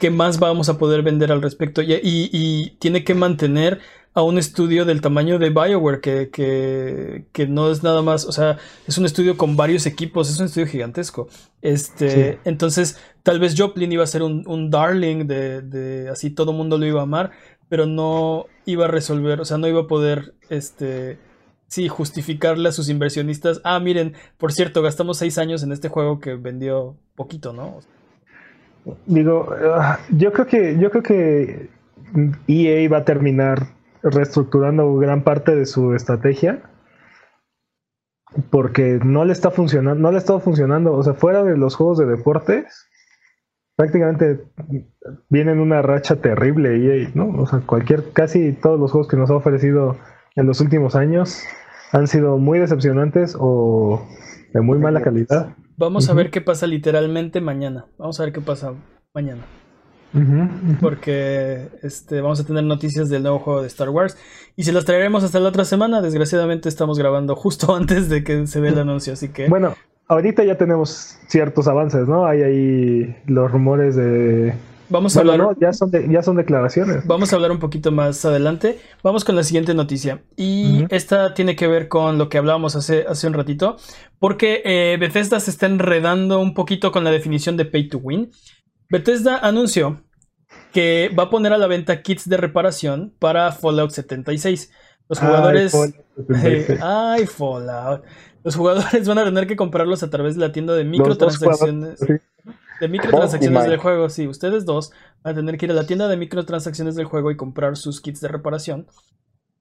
[0.00, 1.82] qué más vamos a poder vender al respecto.
[1.82, 3.80] Y, tiene que mantener
[4.12, 6.30] a un estudio del tamaño de Bioware, que,
[7.32, 8.58] que, no es nada más, o sea,
[8.88, 11.28] es un estudio con varios equipos, es un estudio gigantesco.
[11.62, 16.78] Este, Entonces, tal vez Joplin iba a ser un, darling de, de así todo mundo
[16.78, 17.30] lo iba a amar,
[17.68, 21.18] pero no iba a resolver, o sea, no iba a poder, este,
[21.66, 26.20] sí, justificarle a sus inversionistas, ah, miren, por cierto, gastamos seis años en este juego
[26.20, 27.78] que vendió poquito, ¿no?
[29.06, 31.68] Digo, ah, yo creo que, yo creo que
[32.48, 33.68] EA va a terminar
[34.02, 36.62] reestructurando gran parte de su estrategia
[38.50, 41.74] porque no le está funcionando, no le ha estado funcionando, o sea, fuera de los
[41.74, 42.88] juegos de deportes,
[43.80, 44.44] prácticamente
[45.30, 47.30] viene en una racha terrible y ¿no?
[47.40, 49.96] O sea, cualquier, casi todos los juegos que nos ha ofrecido
[50.36, 51.42] en los últimos años
[51.90, 54.06] han sido muy decepcionantes o
[54.52, 55.56] de muy mala calidad.
[55.78, 57.86] Vamos a ver qué pasa literalmente mañana.
[57.96, 58.74] Vamos a ver qué pasa
[59.14, 59.44] mañana.
[60.80, 64.16] Porque este, vamos a tener noticias del nuevo juego de Star Wars.
[64.56, 66.00] Y se las traeremos hasta la otra semana.
[66.00, 69.12] Desgraciadamente estamos grabando justo antes de que se vea el anuncio.
[69.12, 69.48] Así que.
[69.48, 69.74] Bueno,
[70.08, 72.26] ahorita ya tenemos ciertos avances, ¿no?
[72.26, 74.54] Hay ahí los rumores de.
[74.90, 75.56] Vamos a hablar.
[75.60, 77.06] ya, son ya son declaraciones.
[77.06, 78.80] Vamos a hablar un poquito más adelante.
[79.04, 80.20] Vamos con la siguiente noticia.
[80.36, 83.76] Y esta tiene que ver con lo que hablábamos hace, hace un ratito.
[84.18, 88.32] Porque eh, Bethesda se está enredando un poquito con la definición de pay to win.
[88.90, 90.02] Bethesda anunció
[90.72, 94.72] que va a poner a la venta kits de reparación para Fallout 76.
[95.08, 95.74] Los jugadores.
[96.82, 98.04] Ay, Fallout.
[98.42, 102.00] Los jugadores van a tener que comprarlos a través de la tienda de microtransacciones.
[102.80, 104.26] De microtransacciones del juego, sí.
[104.26, 107.36] Ustedes dos van a tener que ir a la tienda de microtransacciones del juego y
[107.36, 108.86] comprar sus kits de reparación.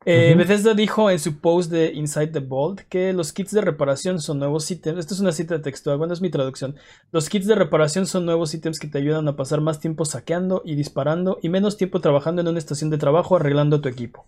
[0.06, 4.22] Eh, Bethesda dijo en su post de Inside the Vault que los kits de reparación
[4.22, 4.98] son nuevos ítems.
[4.98, 6.76] Esto es una cita textual, bueno, es mi traducción.
[7.12, 10.62] Los kits de reparación son nuevos ítems que te ayudan a pasar más tiempo saqueando
[10.64, 14.26] y disparando y menos tiempo trabajando en una estación de trabajo arreglando tu equipo.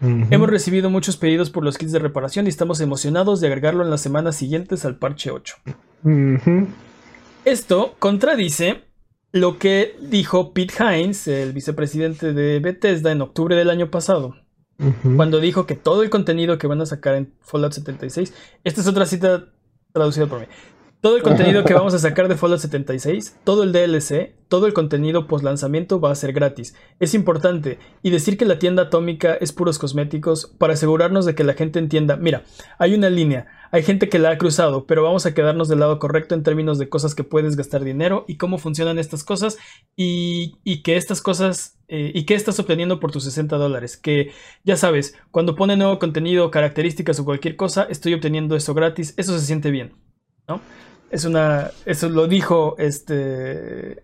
[0.00, 3.90] Hemos recibido muchos pedidos por los kits de reparación y estamos emocionados de agregarlo en
[3.90, 5.54] las semanas siguientes al parche 8.
[7.44, 8.84] Esto contradice
[9.32, 14.34] lo que dijo Pete Hines, el vicepresidente de Bethesda, en octubre del año pasado.
[15.16, 18.86] Cuando dijo que todo el contenido que van a sacar en Fallout 76, esta es
[18.86, 19.46] otra cita
[19.92, 20.46] traducida por mí.
[21.04, 24.72] Todo el contenido que vamos a sacar de Fallout 76, todo el DLC, todo el
[24.72, 26.74] contenido post lanzamiento va a ser gratis.
[26.98, 31.44] Es importante y decir que la tienda atómica es puros cosméticos para asegurarnos de que
[31.44, 32.44] la gente entienda, mira,
[32.78, 35.98] hay una línea, hay gente que la ha cruzado, pero vamos a quedarnos del lado
[35.98, 39.58] correcto en términos de cosas que puedes gastar dinero y cómo funcionan estas cosas
[39.94, 43.98] y, que estas cosas eh, y qué estás obteniendo por tus 60 dólares.
[43.98, 44.30] Que
[44.64, 49.38] ya sabes, cuando pone nuevo contenido, características o cualquier cosa, estoy obteniendo eso gratis, eso
[49.38, 49.92] se siente bien,
[50.48, 50.62] ¿no?
[51.14, 51.70] Es una.
[51.86, 52.74] Eso lo dijo.
[52.76, 54.02] Este.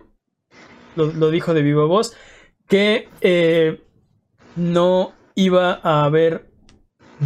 [0.94, 2.16] Lo, dijo de viva voz.
[2.68, 3.82] Que eh,
[4.54, 6.52] no iba a haber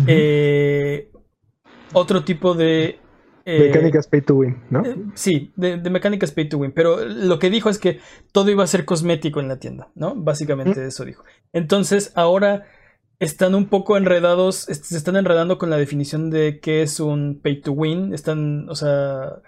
[0.07, 1.11] eh,
[1.93, 2.99] otro tipo de.
[3.45, 4.82] Eh, mecánicas pay to win, ¿no?
[5.12, 6.72] sí, de, mecánicas pay to win.
[6.72, 8.01] Pero lo que dijo es que
[8.32, 10.14] todo iba a ser cosmético en la tienda, ¿no?
[10.14, 11.24] Básicamente eso dijo.
[11.53, 12.64] Entonces, ahora
[13.18, 17.61] están un poco enredados, se están enredando con la definición de qué es un pay
[17.61, 18.14] to win.
[18.14, 19.43] Están, o sea,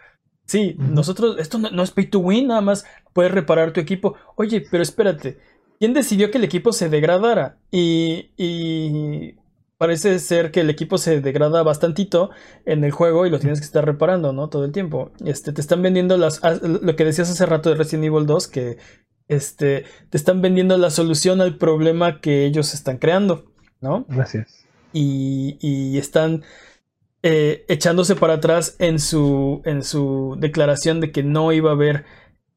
[0.46, 4.14] Sí, nosotros, esto no, es pay to win, nada más puedes reparar tu equipo.
[4.36, 5.38] Oye, pero espérate,
[5.78, 7.58] ¿quién decidió que el equipo se degradara?
[7.72, 9.34] Y, y
[9.76, 12.30] parece ser que el equipo se degrada bastantito
[12.64, 14.48] en el juego y lo tienes que estar reparando, ¿no?
[14.48, 15.10] Todo el tiempo.
[15.24, 18.46] Este, te están vendiendo las, ah, lo que decías hace rato de Resident Evil 2,
[18.46, 18.78] que
[19.26, 23.46] este, te están vendiendo la solución al problema que ellos están creando,
[23.80, 24.06] ¿no?
[24.08, 24.64] Gracias.
[24.92, 26.44] Y, y están
[27.22, 32.04] eh, echándose para atrás en su, en su declaración de que no iba a haber,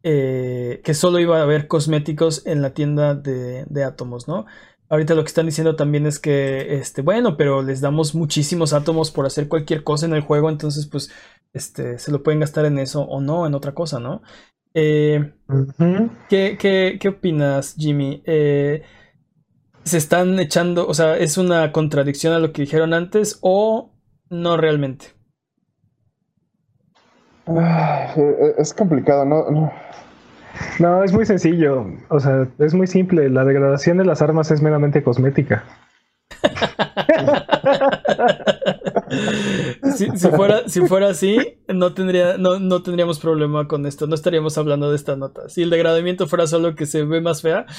[0.04, 4.46] eh, que solo iba a haber cosméticos en la tienda de, átomos, ¿no?
[4.90, 9.12] Ahorita lo que están diciendo también es que, este, bueno, pero les damos muchísimos átomos
[9.12, 11.12] por hacer cualquier cosa en el juego, entonces pues,
[11.54, 14.22] este, se lo pueden gastar en eso o no, en otra cosa, ¿no?
[14.74, 15.34] Eh,
[16.30, 16.58] ¿qué,
[17.00, 18.22] qué, opinas, Jimmy?
[18.26, 23.94] ¿Se están echando, o sea, es una contradicción a lo que dijeron antes o
[24.30, 25.08] no realmente.
[28.58, 29.72] es complicado, ¿no?
[30.80, 31.86] No, es muy sencillo.
[32.10, 33.30] O sea, es muy simple.
[33.30, 35.64] La degradación de las armas es meramente cosmética.
[39.96, 44.08] si, fuera, si fuera así, no, tendría, no, no tendríamos problema con esto.
[44.08, 45.50] No estaríamos hablando de esta nota.
[45.50, 47.66] Si el degradamiento fuera solo que se ve más fea.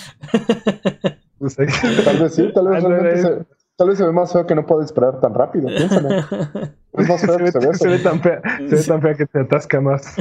[1.41, 3.47] Pues tal vez sí, tal vez se,
[3.81, 5.69] tal vez se ve más feo que no puede esperar tan rápido.
[5.69, 6.09] Piénsalo.
[6.93, 9.15] Es más feo se, que se, ve, se ve tan fea, se ve tan fea
[9.15, 10.19] que te atasca más.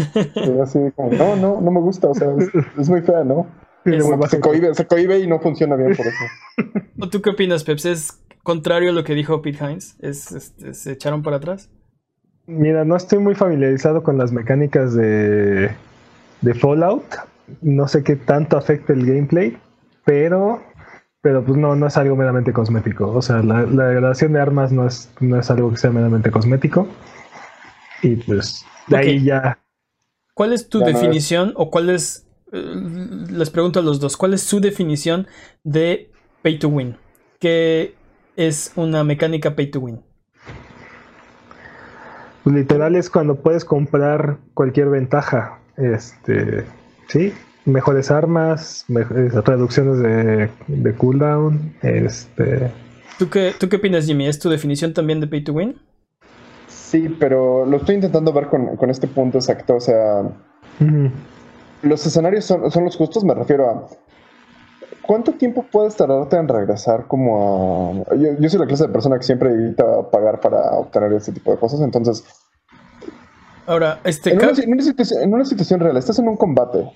[0.63, 2.07] así como, no, no, no me gusta.
[2.07, 2.29] O sea,
[2.77, 3.47] es, muy fea, ¿no?
[3.83, 7.09] se, cohibe, se cohibe y no funciona bien por eso.
[7.11, 7.85] ¿Tú qué opinas, Peps?
[7.85, 9.97] ¿Es contrario a lo que dijo Pete Hines?
[9.99, 11.69] ¿Es, este, ¿Se echaron para atrás?
[12.45, 15.71] Mira, no estoy muy familiarizado con las mecánicas de,
[16.41, 17.03] de Fallout.
[17.61, 19.57] No sé qué tanto afecta el gameplay,
[20.05, 20.61] pero
[21.21, 23.11] pero pues no, no es algo meramente cosmético.
[23.11, 26.31] O sea, la, la degradación de armas no es, no es algo que sea meramente
[26.31, 26.87] cosmético.
[28.01, 29.59] Y pues de ahí ya.
[30.33, 32.75] ¿Cuál es tu definición o cuál es, eh,
[33.29, 35.27] les pregunto a los dos, cuál es su definición
[35.63, 36.11] de
[36.41, 36.95] pay to win?
[37.39, 37.95] ¿Qué
[38.37, 40.01] es una mecánica pay to win?
[42.45, 45.59] Literal es cuando puedes comprar cualquier ventaja.
[45.75, 46.65] Este,
[47.09, 47.33] sí,
[47.69, 51.75] mejores armas, reducciones de, de, cooldown.
[51.81, 52.71] Este...
[53.17, 54.27] ¿Tú qué, ¿Tú qué opinas, Jimmy?
[54.27, 55.75] ¿Es tu definición también de pay to win?
[56.67, 59.75] Sí, pero lo estoy intentando ver con, este punto exacto.
[59.75, 60.23] O sea,
[61.83, 63.87] los escenarios son, los justos, me refiero a.
[65.03, 68.15] ¿Cuánto tiempo puedes tardarte en regresar como a...
[68.15, 71.57] Yo, soy la clase de persona que siempre evita pagar para obtener este tipo de
[71.57, 72.23] cosas, entonces...
[73.65, 74.31] Ahora, este...
[74.31, 76.91] En una, situación, en una situación real, estás en un combate,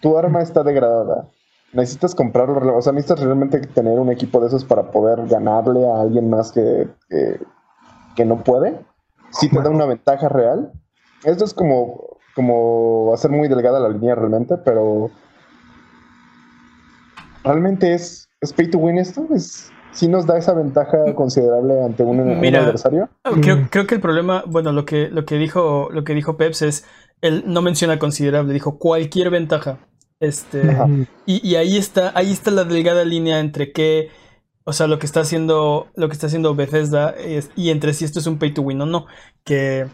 [0.00, 1.28] tu arma está degradada.
[1.72, 6.00] Necesitas comprarlo, o sea, necesitas realmente tener un equipo de esos para poder ganarle a
[6.00, 6.88] alguien más que,
[8.16, 8.80] que, no puede.
[9.30, 10.72] Si te da una ventaja real.
[11.22, 15.10] Esto es como, como hacer muy delgada la línea realmente, pero
[17.44, 19.26] realmente es, es pay to win esto.
[19.32, 23.08] Es, si nos da esa ventaja considerable ante un, adversario.
[23.42, 26.62] Creo, creo, que el problema, bueno, lo que, lo que dijo, lo que dijo Peps
[26.62, 26.84] es,
[27.20, 29.78] él no menciona considerable, dijo cualquier ventaja.
[30.20, 30.76] Este,
[31.24, 34.10] y, ahí está, ahí está la delgada línea entre qué,
[34.64, 37.14] o sea, lo que está haciendo, lo que está haciendo Bethesda
[37.56, 39.06] y entre si esto es un pay to win o no.
[39.44, 39.86] Que,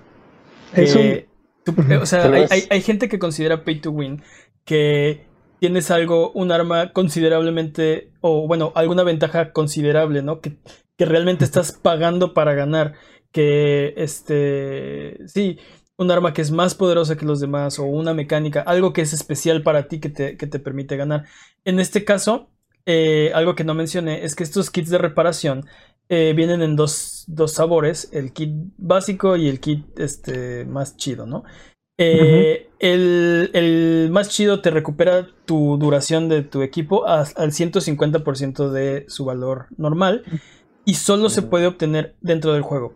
[2.01, 4.23] o sea, hay, gente que considera pay to win
[4.65, 5.25] que
[5.61, 10.41] tienes algo, un arma considerablemente, o bueno, alguna ventaja considerable, ¿no?
[10.41, 10.57] Que,
[10.99, 12.95] que realmente estás pagando para ganar.
[13.31, 15.59] Que este, sí,
[15.99, 19.13] un arma que es más poderosa que los demás o una mecánica, algo que es
[19.13, 21.25] especial para ti que te, permite ganar.
[21.65, 22.49] En este caso,
[22.85, 25.67] eh, algo que no mencioné es que estos kits de reparación
[26.09, 31.45] eh, vienen en dos, sabores, el kit básico y el kit este, más chido, ¿no?
[31.99, 39.25] Eh, el, más chido te recupera tu duración de tu equipo al 150% de su
[39.25, 40.25] valor normal
[40.85, 42.95] y solo se puede obtener dentro del juego.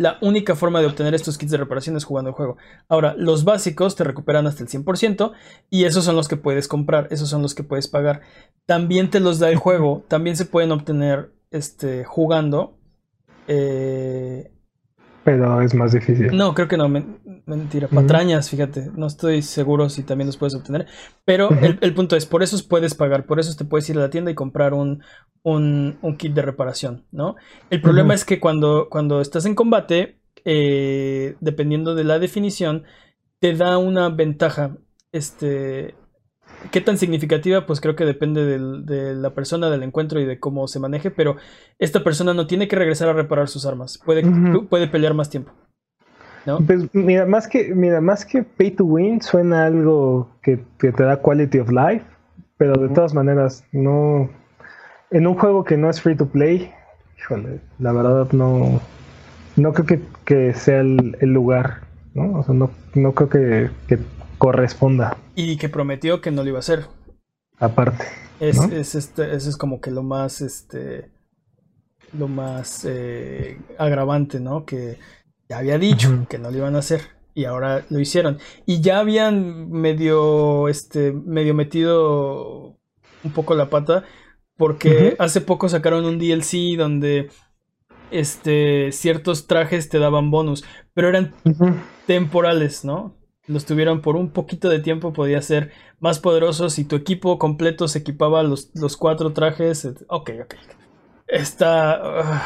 [0.00, 2.56] La única forma de obtener estos kits de reparación es jugando el juego.
[2.88, 5.32] Ahora, los básicos te recuperan hasta el 100%
[5.68, 8.22] y esos son los que puedes comprar, esos son los que puedes pagar.
[8.64, 12.78] También te los da el juego, también se pueden obtener este, jugando.
[13.46, 14.50] Eh,
[15.30, 16.36] pero es más difícil.
[16.36, 17.86] No, creo que no, mentira.
[17.86, 20.86] Patrañas, fíjate, no estoy seguro si también los puedes obtener.
[21.24, 24.10] Pero el, punto es, por eso puedes pagar, por eso te puedes ir a la
[24.10, 25.04] tienda y comprar un,
[25.44, 27.36] un, kit de reparación, ¿no?
[27.70, 32.82] El problema es que cuando, cuando estás en combate, eh, dependiendo de la definición,
[33.38, 34.76] te da una ventaja.
[35.12, 35.94] Este,
[36.70, 37.66] ¿Qué tan significativa?
[37.66, 41.36] Pues creo que depende de la persona, del encuentro y de cómo se maneje, pero
[41.78, 44.22] esta persona no tiene que regresar a reparar sus armas, puede,
[44.68, 45.52] puede pelear más tiempo.
[46.46, 46.58] ¿no?
[46.58, 51.16] Pues mira, más que, mira, más que pay to win suena algo que, te da
[51.16, 52.04] quality of life,
[52.56, 54.28] pero de todas maneras, no.
[55.10, 56.70] En un juego que no es free to play,
[57.18, 58.80] híjole, la verdad no.
[59.56, 61.80] No creo que, sea el, lugar,
[62.14, 62.38] ¿no?
[62.38, 63.98] O sea, no, no creo que, que
[64.40, 65.18] corresponda.
[65.34, 66.86] Y que prometió que no lo iba a hacer.
[67.58, 68.06] Aparte.
[68.40, 71.10] Es, este, eso es como que lo más, este,
[72.18, 74.64] lo más eh, agravante, ¿no?
[74.64, 74.96] Que
[75.46, 77.02] ya había dicho que no lo iban a hacer
[77.34, 78.38] y ahora lo hicieron.
[78.64, 82.78] Y ya habían medio, este, medio metido
[83.22, 84.04] un poco la pata
[84.56, 87.28] porque hace poco sacaron un DLC donde
[88.10, 90.64] este, ciertos trajes te daban bonus,
[90.94, 91.34] pero eran
[92.06, 93.19] temporales, ¿no?
[93.50, 96.74] Los tuvieron por un poquito de tiempo, podía ser más poderosos.
[96.74, 99.86] Si tu equipo completo se equipaba los, los cuatro trajes.
[100.08, 100.54] Ok, ok.
[101.26, 102.00] Esta.
[102.02, 102.40] Uh,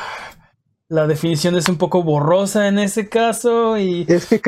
[0.88, 3.78] la definición es un poco borrosa en ese caso.
[3.78, 4.07] Y.
[4.09, 4.40] Es que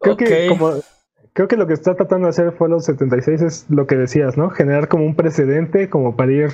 [0.00, 0.72] Creo que como
[1.32, 4.50] creo que lo que está tratando de hacer Fallout 76 es lo que decías, ¿no?
[4.50, 6.48] Generar como un precedente como para ir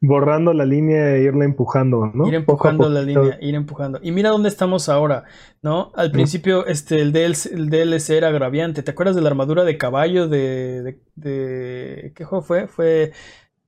[0.00, 2.26] borrando la línea e irla empujando, ¿no?
[2.28, 3.98] Ir empujando la línea, ir empujando.
[4.02, 5.24] Y mira dónde estamos ahora,
[5.62, 5.92] ¿no?
[5.94, 8.82] Al principio, este, el DLC, el DLC era agraviante.
[8.82, 12.68] ¿Te acuerdas de la armadura de caballo de, de, ¿qué juego fue?
[12.68, 13.12] Fue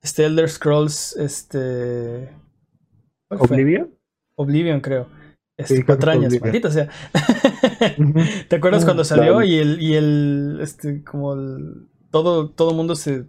[0.02, 2.28] este Elder Scrolls, este...
[3.28, 3.90] ¿Oblivion?
[4.36, 5.08] Oblivion, creo.
[5.56, 6.90] Este, patrañas, maldita sea.
[8.48, 13.24] ¿Te acuerdas cuando salió y el, y el, este, como el, todo, todo mundo se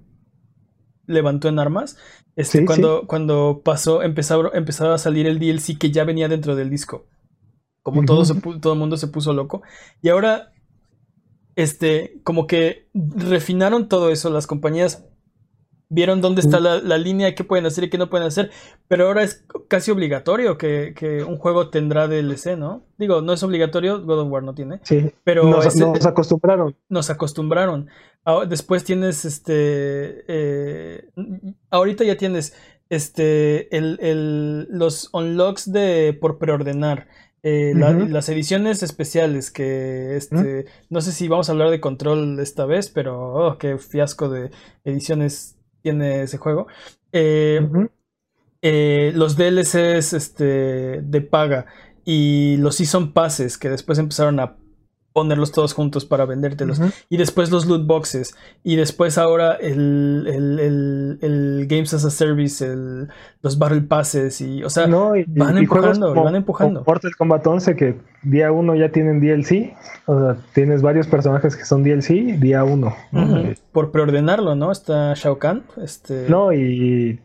[1.06, 1.98] levantó en armas?
[2.38, 7.08] Este, cuando, cuando pasó, empezaba a salir el DLC que ya venía dentro del disco.
[7.82, 8.24] Como todo,
[8.60, 9.64] todo el mundo se puso loco.
[10.04, 10.54] Y ahora,
[11.56, 14.30] este, como que refinaron todo eso.
[14.30, 15.08] Las compañías
[15.90, 18.52] vieron dónde está la, la, línea, qué pueden hacer y qué no pueden hacer.
[18.88, 22.84] Pero ahora es casi obligatorio que, que, un juego tendrá DLC, ¿no?
[22.98, 24.80] Digo, no es obligatorio, God of War no tiene.
[24.84, 25.12] Sí.
[25.24, 26.76] Pero nos, acostumbraron.
[26.90, 27.88] Nos acostumbraron.
[28.50, 30.26] Después tienes este.
[30.28, 31.10] Eh,
[31.70, 32.54] ahorita ya tienes
[32.90, 33.76] este.
[33.76, 37.08] El, el, los unlocks de por preordenar.
[37.44, 42.66] Eh, las ediciones especiales que este no sé si vamos a hablar de control esta
[42.66, 44.50] vez pero oh, qué fiasco de
[44.84, 46.68] ediciones tiene ese juego.
[47.12, 47.68] Eh,
[48.62, 51.66] eh, los DLCs este, de paga
[52.04, 54.58] y los Season Passes que después empezaron a
[55.18, 56.80] ponerlos todos juntos para vendértelos.
[57.10, 58.36] Y después los loot boxes.
[58.64, 60.28] Y después ahora el,
[61.20, 62.64] el, Games as a Service,
[63.42, 64.40] los Battle Passes.
[64.42, 66.84] Y, o sea, van, empujando, van empujando.
[66.86, 69.76] Mortal Kombat 11 que día 1 ya tienen DLC.
[70.06, 72.96] O sea, tienes varios personajes que son DLC día 1.
[73.72, 74.72] Por preordenarlo, ¿no?
[74.72, 75.64] Está Shao Kahn.
[75.82, 76.30] Este...
[76.30, 77.20] No, y,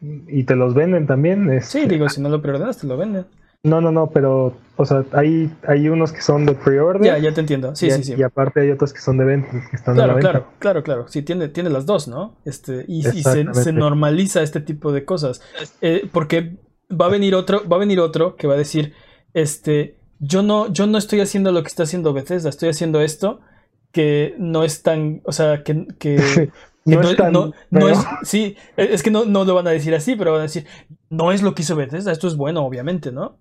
[0.00, 1.48] y te los venden también.
[1.60, 3.26] Sí, este, digo, si no lo preordenas, te lo venden.
[3.66, 7.02] No, no, no, pero, o sea, hay, hay unos que son de pre-order.
[7.02, 7.74] Ya, ya te entiendo.
[7.74, 8.14] Sí, y, sí, sí.
[8.16, 10.30] Y aparte hay otros que son de venta, que están claro, la venta.
[10.30, 11.08] Claro, claro, claro.
[11.08, 12.36] Sí, tiene, tiene las dos, ¿no?
[12.44, 15.42] Este, y, se, normaliza este tipo de cosas.
[15.80, 16.58] Eh, porque
[16.90, 18.94] va a venir otro, va a venir otro que va a decir,
[19.34, 23.40] este, yo no, yo no estoy haciendo lo que está haciendo Bethesda, estoy haciendo esto
[23.90, 26.16] que no es tan, o sea, que, que
[26.84, 30.14] no, es tan, no, es, sí, es que no, no lo van a decir así,
[30.14, 30.66] pero van a decir,
[31.10, 33.38] no es lo que hizo Bethesda, esto es bueno, obviamente, ¿no?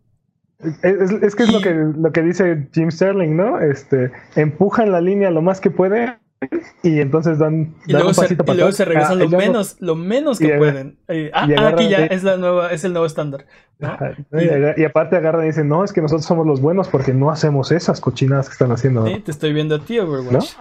[0.60, 3.60] Es, que es lo, que, lo que dice Jim Sterling, ¿no?
[3.60, 6.18] Este, empujan la línea lo más que pueden
[6.84, 10.50] y entonces dan, y luego, se, y luego se regresan lo menos, lo menos que
[10.58, 10.98] pueden.
[11.34, 13.46] ah, aquí ya es la nueva, es el nuevo estándar.
[14.78, 17.72] Y, aparte agarran y dicen, no, es que nosotros somos los buenos porque no hacemos
[17.72, 19.06] esas cochinadas que están haciendo.
[19.08, 20.54] Sí, te estoy viendo a ti, Overwatch.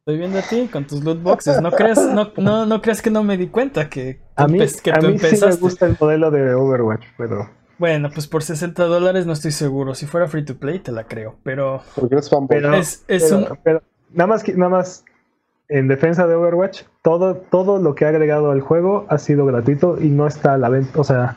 [0.00, 1.60] Estoy viendo a ti con tus loot boxes.
[1.60, 4.92] No creas, no, no, no creas que no me di cuenta que, a mí, que
[4.92, 9.26] a mí sí me gusta el modelo de Overwatch, pero bueno, pues por 60 dólares
[9.26, 9.94] no estoy seguro.
[9.94, 11.36] Si fuera free to play, te la creo.
[11.42, 11.82] Pero.
[11.94, 13.58] Porque es fan pero, es, un...
[13.62, 15.04] pero, nada más nada más
[15.68, 20.00] en defensa de Overwatch, todo, todo lo que ha agregado al juego ha sido gratuito
[20.00, 21.00] y no está a la venta.
[21.00, 21.36] O sea,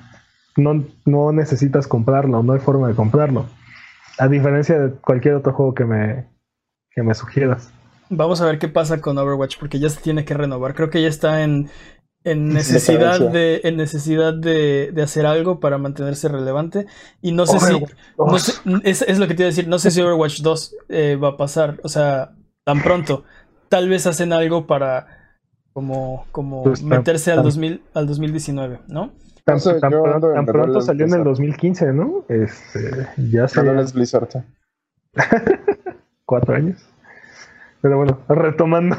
[0.56, 3.46] no, no necesitas comprarlo, no hay forma de comprarlo.
[4.18, 6.28] A diferencia de cualquier otro juego que me,
[6.92, 7.72] que me sugieras.
[8.10, 10.74] Vamos a ver qué pasa con Overwatch, porque ya se tiene que renovar.
[10.74, 11.70] Creo que ya está en
[12.24, 16.86] en necesidad de en necesidad de, de, hacer algo para mantenerse relevante.
[17.22, 17.84] Y no sé si
[18.84, 21.30] es, es, lo que te iba a decir no sé si Overwatch 2 eh, va
[21.30, 22.32] a pasar o sea
[22.64, 23.24] tan pronto.
[23.70, 25.20] Tal vez hacen algo para
[25.74, 29.14] como como pues, meterse al 2000 al 2019 no
[29.46, 29.60] tan,
[30.46, 33.62] pronto salió en el 2015 no este ya se
[33.94, 34.44] Blizzard.
[36.26, 36.88] Cuatro años.
[37.82, 38.98] Pero bueno retomando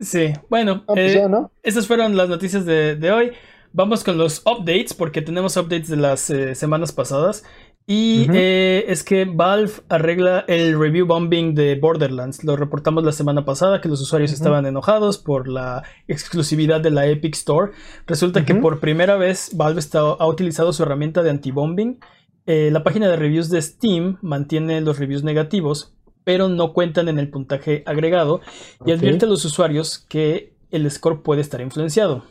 [0.00, 1.28] Sí, bueno, ah, pues eh,
[1.62, 3.32] esas fueron las noticias de, hoy.
[3.72, 7.44] Vamos con los updates, porque tenemos updates de las eh, semanas pasadas.
[7.88, 12.42] Y eh, es que Valve arregla el review bombing de Borderlands.
[12.42, 17.06] Lo reportamos la semana pasada que los usuarios estaban enojados por la exclusividad de la
[17.06, 17.72] Epic Store.
[18.06, 22.00] Resulta que por primera vez Valve ha utilizado su herramienta de anti-bombing.
[22.46, 25.95] la página de reviews de Steam mantiene los reviews negativos,
[26.26, 28.40] pero no cuentan en el puntaje agregado
[28.84, 32.24] y advierte a los usuarios que el score puede estar influenciado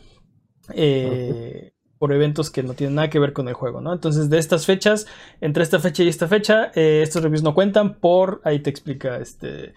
[0.74, 3.94] eh, por eventos que no tienen nada que ver con el juego, ¿no?
[3.94, 5.06] Entonces, de estas fechas,
[5.40, 9.16] entre esta fecha y esta fecha, eh, estos reviews no cuentan por, ahí te explica,
[9.16, 9.72] este,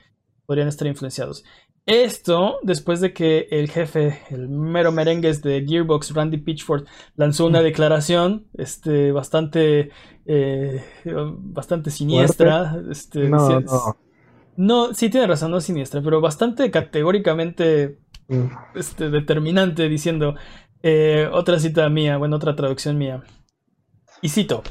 [0.45, 1.45] podrían estar influenciados.
[1.85, 7.61] Esto después de que el jefe, el mero merengues de Gearbox, Randy Pitchford, lanzó una
[7.61, 9.91] declaración este, bastante,
[10.25, 12.83] eh, bastante siniestra.
[12.91, 14.08] Este, no, no.
[14.59, 18.75] No, sí tiene razón, no siniestra, pero bastante categóricamente mm.
[18.75, 20.35] este, determinante diciendo
[20.83, 23.23] eh, otra cita mía, bueno, otra traducción mía.
[24.21, 24.61] Y cito.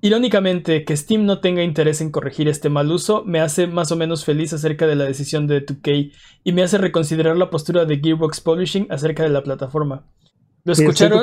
[0.00, 3.96] Irónicamente, que Steam no tenga interés en corregir este mal uso me hace más o
[3.96, 6.12] menos feliz acerca de la decisión de 2K
[6.42, 10.06] y me hace reconsiderar la postura de Gearbox Publishing acerca de la plataforma.
[10.64, 11.22] Lo escucharon,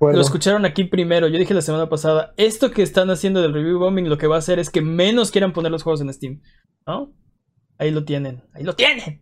[0.00, 1.28] lo escucharon aquí primero.
[1.28, 4.36] Yo dije la semana pasada, esto que están haciendo del review bombing lo que va
[4.36, 6.42] a hacer es que menos quieran poner los juegos en Steam.
[6.86, 7.14] ¿No?
[7.78, 9.20] Ahí lo tienen, ahí lo tienen.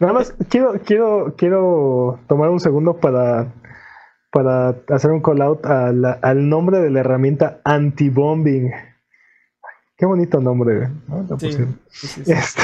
[0.00, 3.52] Nada más quiero, quiero, quiero tomar un segundo para
[4.30, 8.70] para hacer un call out al nombre de la herramienta anti-bombing.
[9.96, 10.90] Qué bonito nombre,
[12.26, 12.62] este,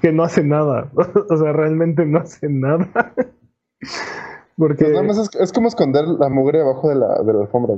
[0.00, 0.90] que no hace nada.
[1.30, 2.88] o sea, realmente no hace nada.
[4.56, 4.84] Porque.
[4.84, 7.74] Pues nada más es, como esconder la mugre abajo de la, de la alfombra.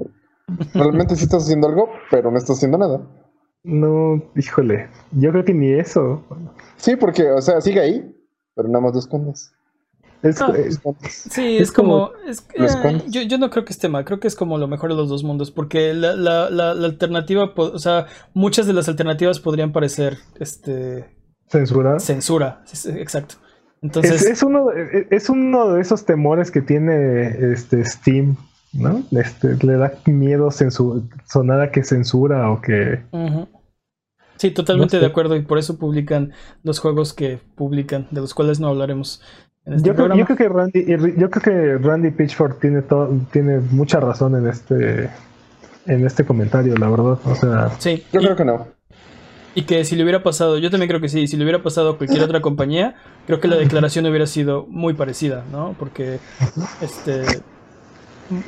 [0.75, 3.01] Realmente sí estás haciendo algo, pero no estás haciendo nada.
[3.63, 4.89] No, híjole.
[5.13, 6.23] Yo creo que ni eso.
[6.81, 8.15] Sí, porque, o sea, sigue ahí,
[8.55, 9.53] pero nada más lo escondes.
[10.23, 10.53] Es, ah,
[11.09, 12.11] sí, es, como.
[12.27, 15.09] Eh, yo, no creo que esté mal, creo que es como lo mejor de los
[15.09, 20.19] dos mundos, porque la, la, la, alternativa, o sea, muchas de las alternativas podrían parecer.
[20.39, 21.07] este
[21.49, 21.99] Censura.
[21.99, 22.63] Censura,
[22.97, 23.37] exacto.
[23.83, 28.37] Entonces, es, uno, de, es uno de esos temores que tiene este Steam,
[28.75, 29.03] ¿no?
[29.13, 33.03] Este, le da miedo sonar que censura o que.
[34.41, 36.33] Sí, totalmente de acuerdo, y por eso publican
[36.63, 39.21] los juegos que publican, de los cuales no hablaremos.
[39.67, 40.87] Este yo, creo, que Randy,
[41.19, 45.11] yo creo que Randy Pitchford tiene todo, tiene mucha razón en este
[45.85, 47.19] en este comentario, la verdad.
[47.27, 48.67] O sea, sí, yo creo que no.
[49.55, 51.91] Y que si le hubiera pasado, yo también creo que sí, si le hubiera pasado
[51.91, 52.95] a cualquier otra compañía,
[53.27, 55.77] creo que la declaración hubiera sido muy parecida, ¿no?
[55.79, 56.19] Porque
[56.81, 57.43] este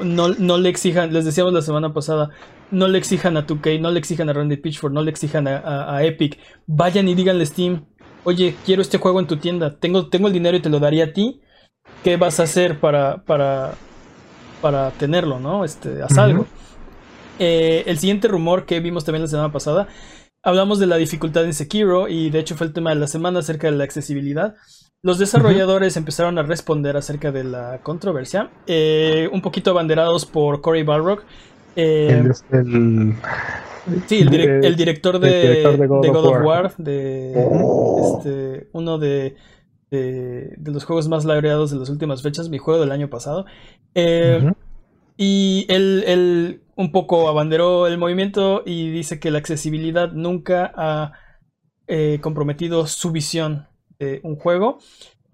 [0.03, 2.31] no, no le exijan, les decíamos la semana pasada,
[2.73, 5.95] no le exijan a 2K, no le exijan a Randy Pitchford, no le exijan a,
[5.97, 7.87] a Epic, vayan y díganle Steam,
[8.25, 11.05] oye, quiero este juego en tu tienda, tengo, tengo el dinero y te lo daría
[11.05, 11.41] a ti,
[12.03, 13.75] ¿qué vas a hacer para, para,
[14.61, 15.65] para tenerlo, no?
[15.65, 16.47] Este, haz algo.
[17.39, 19.89] Eh, el siguiente rumor que vimos también la semana pasada,
[20.43, 23.41] hablamos de la dificultad en Sekiro y de hecho fue el tema de la semana
[23.41, 24.55] acerca de la accesibilidad.
[25.05, 30.85] Los desarrolladores empezaron a responder acerca de la controversia, eh, un poquito abanderados por Cory
[30.85, 31.25] Balrog.
[31.77, 33.15] Eh, el,
[34.07, 38.19] Sí, el, director, de, God, of War, de oh.
[38.19, 39.35] este, uno de,
[39.91, 43.45] de, los juegos más laureados de las últimas fechas, mi juego del año pasado.
[43.95, 44.53] Eh,
[45.17, 51.13] y él, un poco abanderó el movimiento y dice que la accesibilidad nunca ha
[51.89, 53.67] eh, comprometido su visión
[53.99, 54.79] de un juego.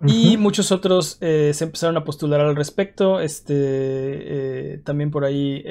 [0.07, 3.21] Y muchos otros eh, se empezaron a postular al respecto.
[3.21, 5.63] Este, también por ahí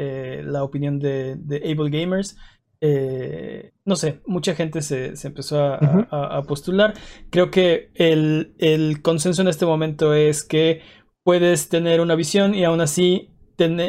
[0.43, 2.35] la opinión de, de Able Gamers
[2.79, 6.93] eh, no sé, mucha gente se, empezó a, postular.
[7.29, 10.81] Creo que el, consenso en este momento es que
[11.23, 13.33] puedes tener una visión y aún así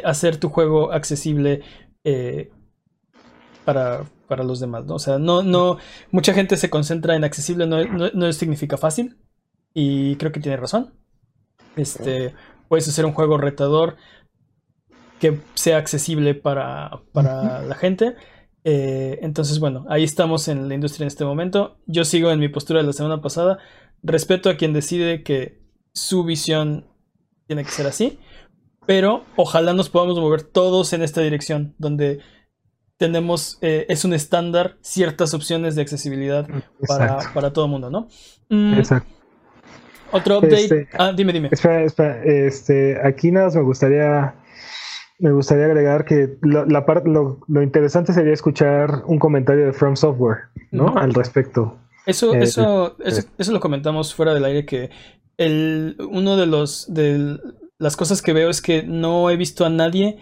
[0.04, 1.62] hacer tu juego accesible
[2.04, 2.50] eh,
[3.64, 4.04] para,
[4.42, 4.86] los demás.
[4.86, 4.94] ¿no?
[4.94, 5.78] O sea, no, no,
[6.10, 9.18] mucha gente se concentra en accesible, no, no, significa fácil.
[9.74, 10.94] Y creo que tiene razón.
[11.76, 12.34] Este,
[12.68, 13.96] puedes hacer un juego retador
[15.20, 18.14] que sea accesible para, para la gente.
[18.64, 21.78] Eh, entonces, bueno, ahí estamos en la industria en este momento.
[21.86, 23.58] Yo sigo en mi postura de la semana pasada.
[24.02, 25.62] Respeto a quien decide que
[25.92, 26.86] su visión
[27.46, 28.18] tiene que ser así.
[28.86, 32.20] Pero ojalá nos podamos mover todos en esta dirección, donde
[32.96, 36.48] tenemos, eh, es un estándar, ciertas opciones de accesibilidad
[36.86, 38.08] para, para, todo el mundo, ¿no?
[38.48, 39.17] Mm, Exacto.
[40.12, 40.62] Otro update.
[40.62, 41.48] Este, ah, dime, dime.
[41.50, 42.22] Espera, espera.
[42.24, 44.34] Este, aquí nada más me gustaría
[45.18, 46.84] me gustaría agregar que lo, la
[47.48, 50.96] lo, interesante sería escuchar un comentario de From Software, ¿no?
[50.96, 51.76] Al respecto.
[52.06, 54.90] Eso, eh, eso, eh, eso, lo comentamos fuera del aire que
[55.36, 57.38] el, uno de los de
[57.78, 60.18] las cosas que veo es que no he visto a nadie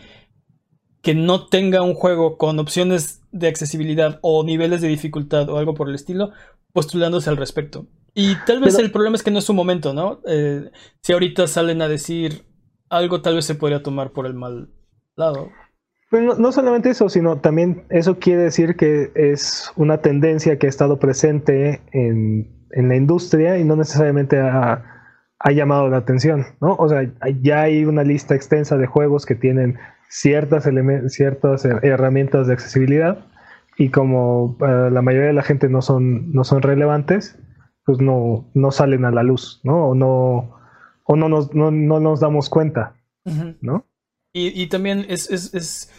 [1.02, 5.74] que no tenga un juego con opciones de accesibilidad o niveles de dificultad o algo
[5.74, 6.32] por el estilo
[6.73, 7.86] postulándose al respecto.
[8.18, 10.22] Y tal vez el problema es que no es su momento, ¿no?
[10.26, 10.70] Eh,
[11.02, 12.47] si ahorita salen a decir
[12.88, 14.70] algo, tal vez se podría tomar por el mal
[15.16, 15.51] lado.
[16.10, 20.70] Pues no, solamente eso, sino también eso quiere decir que es una tendencia que ha
[20.70, 24.82] estado presente en, la industria y no necesariamente ha,
[25.51, 26.74] llamado la atención, ¿no?
[26.76, 27.02] O sea,
[27.43, 29.78] ya hay una lista extensa de juegos que tienen
[30.09, 30.66] ciertas,
[31.09, 33.26] ciertas herramientas de accesibilidad
[33.76, 37.38] y como eh, la mayoría de la gente no son, no son relevantes,
[37.87, 39.91] pues no, no salen a la luz, ¿no?
[39.91, 40.59] O no,
[41.05, 42.97] o no, nos, no, nos damos cuenta,
[43.61, 43.87] ¿no?
[44.33, 45.91] Y, también es, es,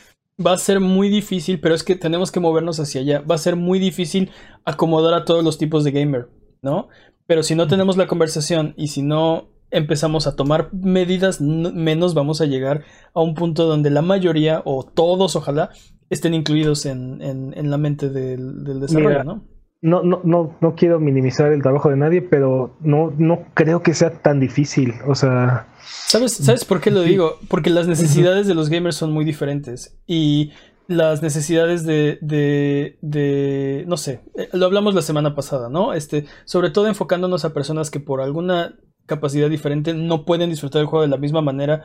[0.45, 3.21] va a ser muy difícil, pero es que tenemos que movernos hacia allá.
[3.21, 4.29] Va a ser muy difícil
[4.63, 6.29] acomodar a todos los tipos de gamer,
[6.61, 6.89] ¿no?
[7.25, 12.41] Pero si no tenemos la conversación y si no empezamos a tomar medidas, menos vamos
[12.41, 12.83] a llegar
[13.15, 15.71] a un punto donde la mayoría, o todos ojalá,
[16.09, 19.56] estén incluidos en, en, la mente del, desarrollo, ¿no?
[19.81, 23.93] No, no, no, no quiero minimizar el trabajo de nadie, pero no, no creo que
[23.93, 24.95] sea tan difícil.
[25.05, 25.67] O sea.
[26.07, 27.37] ¿Sabes, ¿Sabes por qué lo digo?
[27.47, 29.99] Porque las necesidades de los gamers son muy diferentes.
[30.07, 30.51] Y
[30.87, 35.93] las necesidades de, de, de, no sé, eh, lo hablamos la semana pasada, ¿no?
[35.93, 38.75] Este, sobre todo enfocándonos a personas que por alguna
[39.05, 41.83] capacidad diferente no pueden disfrutar el juego de la misma manera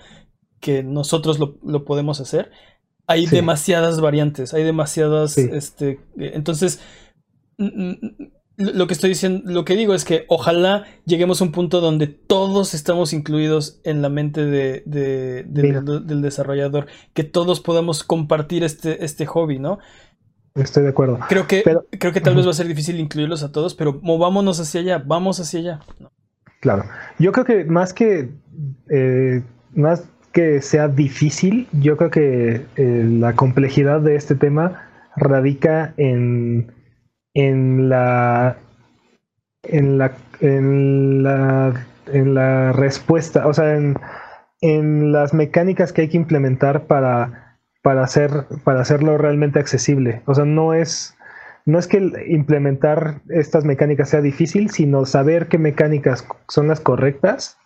[0.60, 2.50] que nosotros lo, lo podemos hacer.
[3.08, 6.80] Hay demasiadas variantes, hay demasiadas, este, entonces,
[8.56, 12.06] lo que estoy diciendo, lo que digo es que ojalá lleguemos a un punto donde
[12.06, 19.26] todos estamos incluidos en la mente de, del desarrollador, que todos podamos compartir este, este
[19.26, 19.78] hobby, ¿no?
[20.54, 21.18] Estoy de acuerdo.
[21.28, 21.62] Creo que,
[21.98, 25.02] creo que tal vez va a ser difícil incluirlos a todos, pero movámonos hacia allá,
[25.04, 25.80] vamos hacia allá.
[26.60, 26.84] Claro.
[27.18, 28.30] Yo creo que más que
[28.90, 29.42] eh,
[29.74, 36.72] más que sea difícil, yo creo que eh, la complejidad de este tema radica en
[37.34, 38.56] en la
[39.62, 43.96] en la en la en la respuesta, o sea, en,
[44.60, 50.22] en las mecánicas que hay que implementar para, para, hacer, para hacerlo realmente accesible.
[50.26, 51.16] O sea, no es,
[51.66, 51.98] no es que
[52.28, 57.58] implementar estas mecánicas sea difícil, sino saber qué mecánicas son las correctas.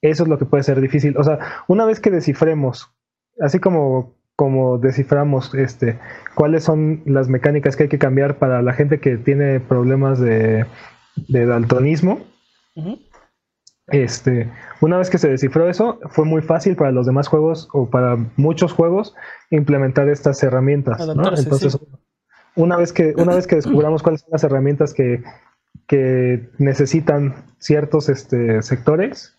[0.00, 1.16] Eso es lo que puede ser difícil.
[1.16, 1.38] O sea,
[1.68, 2.92] una vez que descifremos,
[3.40, 5.98] así como como desciframos este,
[6.34, 10.66] cuáles son las mecánicas que hay que cambiar para la gente que tiene problemas de,
[11.28, 12.20] daltonismo.
[13.88, 14.50] Este,
[14.80, 18.16] una vez que se descifró eso, fue muy fácil para los demás juegos o para
[18.36, 19.14] muchos juegos
[19.50, 21.00] implementar estas herramientas.
[21.00, 21.78] Entonces,
[22.56, 25.22] una vez que, una vez que descubramos cuáles son las herramientas que,
[25.86, 29.36] que necesitan ciertos este, sectores,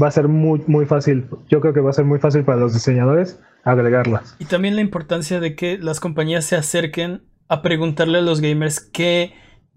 [0.00, 1.26] va a ser muy, muy fácil.
[1.48, 4.36] Yo creo que va a ser muy fácil para los diseñadores agregarlas.
[4.38, 8.80] Y también la importancia de que las compañías se acerquen a preguntarle a los gamers
[8.80, 9.32] qué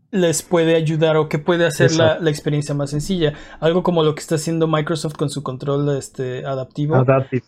[0.10, 3.34] les puede ayudar o qué puede hacer la, experiencia más sencilla.
[3.60, 6.96] Algo como lo que está haciendo Microsoft con su control este, adaptivo.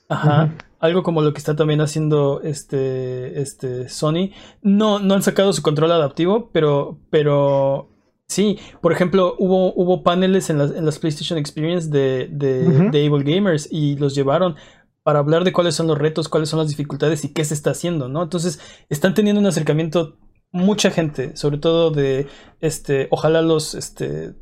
[0.10, 0.54] Ajá.
[0.80, 4.32] Algo como lo que está también haciendo este, este Sony.
[4.62, 7.90] No, no han sacado su control adaptivo, pero, pero
[8.30, 8.58] sí.
[8.82, 13.24] Por ejemplo, hubo, hubo paneles en las, en las PlayStation Experience de, de, de Able
[13.24, 14.56] Gamers y los llevaron
[15.04, 17.72] para hablar de cuáles son los retos, cuáles son las dificultades y qué se está
[17.72, 18.24] haciendo, ¿no?
[18.24, 20.18] Entonces, están teniendo un acercamiento
[20.52, 22.28] mucha gente, sobre todo de
[22.60, 24.34] este, ojalá los este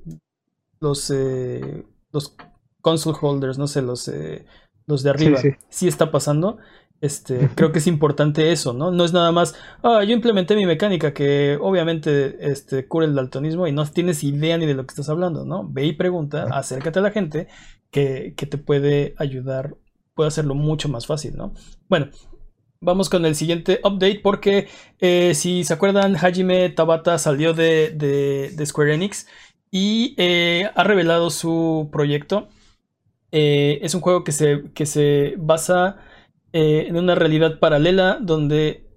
[0.80, 2.36] los eh, los
[2.82, 4.46] console holders, no sé, los eh,
[4.86, 5.40] los de arriba,
[5.70, 6.58] sí, está pasando.
[7.00, 8.92] Este, creo que es importante eso, ¿no?
[8.92, 13.68] No es nada más, ah, yo implementé mi mecánica que obviamente este, cura el daltonismo
[13.68, 15.68] y no tienes idea ni de lo que estás hablando, ¿no?
[15.70, 17.48] Ve y pregunta, acércate a la gente
[17.92, 19.76] que, que te puede ayudar
[20.18, 21.54] puede hacerlo mucho más fácil, ¿no?
[21.88, 22.10] Bueno,
[22.82, 24.68] vamos con el siguiente update porque
[25.00, 29.28] eh, si se acuerdan, Hajime Tabata salió de, Square Enix
[29.72, 32.50] y eh, ha revelado su proyecto.
[33.32, 35.98] Eh, es un juego que se, que se basa
[36.60, 38.88] en una realidad paralela donde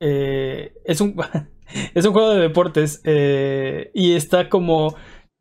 [0.00, 1.16] es, un,
[1.94, 4.94] es un juego de deportes y está como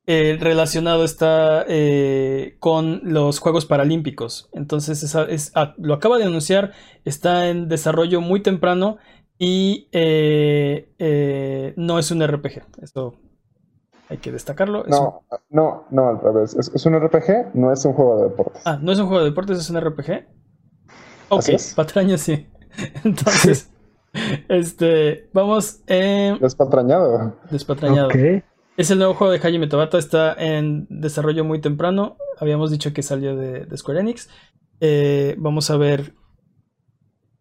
[0.06, 4.50] eh, relacionado está eh, con los Juegos Paralímpicos.
[4.52, 6.72] Entonces es, ah, lo acaba de anunciar,
[7.06, 8.98] está en desarrollo muy temprano
[9.40, 12.64] y eh, no es un RPG.
[12.82, 13.16] Eso
[14.10, 14.84] hay que destacarlo.
[14.88, 16.54] No, no, no, al revés.
[16.54, 18.62] Es, un RPG, no es un juego de deportes.
[18.66, 20.26] Ah, no es un juego de deportes, es un RPG.
[21.30, 21.46] Ok,
[21.76, 22.48] patraña sí.
[23.04, 23.72] Entonces,
[24.50, 25.86] este, vamos.
[25.86, 27.36] Despatrañado.
[27.50, 28.10] Despatrañado.
[28.76, 32.18] Es el nuevo juego de Hajime Tabata, está en desarrollo muy temprano.
[32.40, 34.30] Habíamos dicho que salió de, Square Enix.
[34.80, 36.16] Eh, vamos a ver.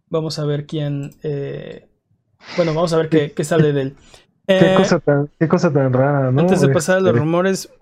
[0.09, 1.13] Vamos a ver quién.
[1.23, 1.89] Eh,
[2.57, 3.97] bueno, vamos a ver qué, sale de él.
[4.47, 6.41] qué, eh, cosa tan, qué cosa tan rara, ¿no?
[6.43, 7.73] Antes de pasar a los este, rumores,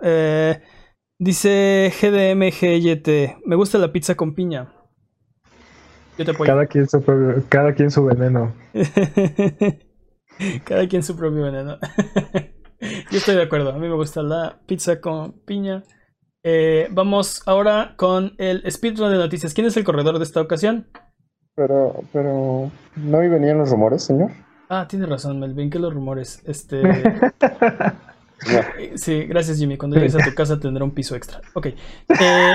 [1.19, 4.73] dice GDMGYT: Me gusta la pizza con piña.
[6.21, 6.53] Yo te apoyo.
[6.53, 7.03] Cada quien su,
[7.49, 8.53] cada quien su veneno.
[10.65, 11.79] cada quien su propio veneno.
[13.11, 13.71] Yo estoy de acuerdo.
[13.71, 15.83] A mí me gusta la pizza con piña.
[16.43, 19.55] Eh, vamos ahora con el speedrun de noticias.
[19.55, 20.89] ¿Quién es el corredor de esta ocasión?
[21.55, 24.31] Pero, pero, ¿no venían los rumores, señor?
[24.69, 26.43] Ah, tiene razón, Melvin, que los rumores.
[26.45, 26.83] Este.
[28.95, 29.77] Sí, gracias, Jimmy.
[29.77, 31.43] Cuando llegues a tu casa tendrá un piso extra.
[31.53, 31.67] Ok.
[31.67, 32.55] Eh,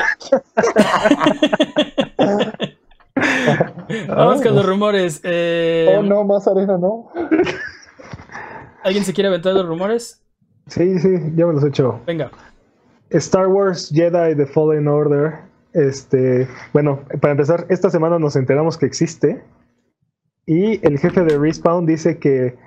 [4.08, 5.22] vamos con los rumores.
[5.24, 7.10] Eh, oh, no, más arena, no.
[8.84, 10.22] ¿Alguien se quiere aventar los rumores?
[10.68, 12.02] Sí, sí, ya me los he hecho.
[12.06, 12.32] Venga.
[13.10, 15.40] Star Wars Jedi The Fallen Order.
[15.74, 19.44] Este, bueno, para empezar, esta semana nos enteramos que existe.
[20.46, 22.58] Y el jefe de Respawn dice que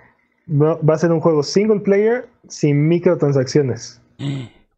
[0.49, 4.01] va a ser un juego single player sin microtransacciones.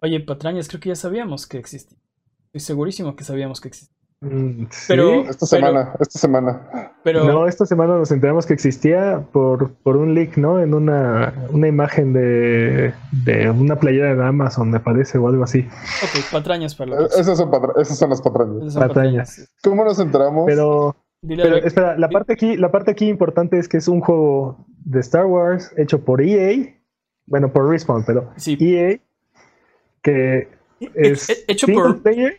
[0.02, 1.98] Oye, patrañas, creo que ya sabíamos que existía.
[2.46, 3.99] Estoy segurísimo que sabíamos que existía.
[4.22, 6.92] Mm, Pero, esta semana, esta semana.
[7.02, 10.60] Pero, no, esta semana nos enteramos que existía por, por un leak, ¿no?
[10.60, 12.92] En una, una imagen de,
[13.24, 15.60] de una playera de Amazon, me parece, o algo así.
[16.02, 17.18] Ok, patrañas para los.
[17.18, 18.72] Esas son, esas son las patrañas.
[18.74, 19.48] Son patrañas.
[19.62, 20.44] ¿Cómo nos enteramos?
[20.46, 24.66] Pero, pero espera, la parte, aquí, la parte aquí importante es que es un juego
[24.84, 26.76] de Star Wars hecho por EA,
[27.24, 28.58] bueno, por Respawn, pero sí.
[28.60, 28.98] EA,
[30.02, 30.48] que
[30.94, 32.38] es hecho por player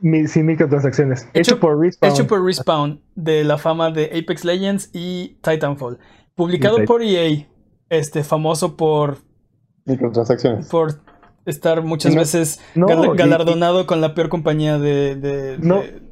[0.00, 1.28] sin microtransacciones.
[1.32, 2.12] Hecho, hecho, por Respawn.
[2.12, 5.98] Hecho por Respawn, de la fama de Apex Legends y Titanfall.
[6.34, 7.46] Publicado por EA,
[7.88, 9.18] este, famoso por.
[9.84, 10.68] Microtransacciones.
[10.68, 11.00] Por
[11.46, 15.82] estar muchas no, veces no, gal galardonado y, con la peor compañía de, de, no,
[15.82, 16.02] de,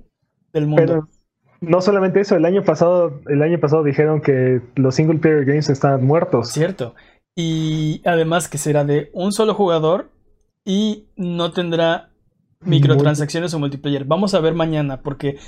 [0.53, 0.83] del mundo.
[0.87, 1.09] Pero
[1.61, 5.69] no solamente eso, el año pasado, el año pasado dijeron que los single player games
[5.69, 6.51] están muertos.
[6.51, 6.95] Cierto.
[7.37, 10.11] Y además que será de un solo jugador
[10.65, 12.11] y no tendrá
[12.65, 14.05] microtransacciones o multiplayer.
[14.05, 15.39] Vamos a ver mañana, porque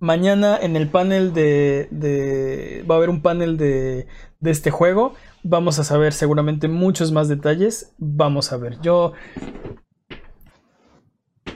[0.00, 4.06] mañana en el panel de, de va a haber un panel de,
[4.40, 5.14] de, este juego.
[5.42, 7.94] Vamos a saber seguramente muchos más detalles.
[7.98, 8.80] Vamos a ver.
[8.80, 9.12] Yo.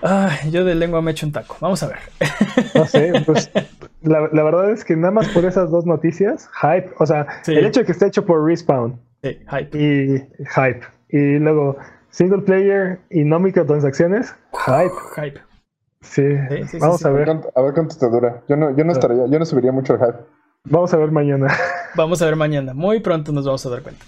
[0.02, 1.56] Ah, yo de lengua me echo un taco.
[1.60, 1.98] Vamos a ver.
[2.74, 3.50] No sé, pues
[4.02, 7.52] la, la, verdad es que nada más por esas dos noticias, hype, o sea, Sí.
[7.52, 9.78] el hecho de que esté hecho por Respawn Sí, hype.
[9.78, 10.18] y
[10.54, 10.80] hype,
[11.10, 11.76] y luego
[12.12, 14.34] single player y no microtransacciones,
[14.66, 14.94] hype.
[15.16, 15.40] Hype.
[16.00, 18.42] Sí, Sí, sí, vamos sí, a A ver, a ver cuánto te dura.
[18.48, 20.18] Yo no, yo no estaría, yo no subiría mucho el hype.
[20.64, 21.48] vamos a ver mañana.
[21.94, 22.72] Vamos a ver mañana.
[22.72, 24.04] Muy pronto nos vamos a dar cuenta.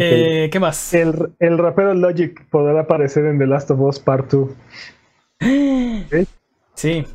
[0.00, 0.94] Eh, ¿Qué más?
[0.94, 4.50] el, el rapero Logic podrá aparecer en The Last of Us Part 2.
[6.74, 7.06] Sí.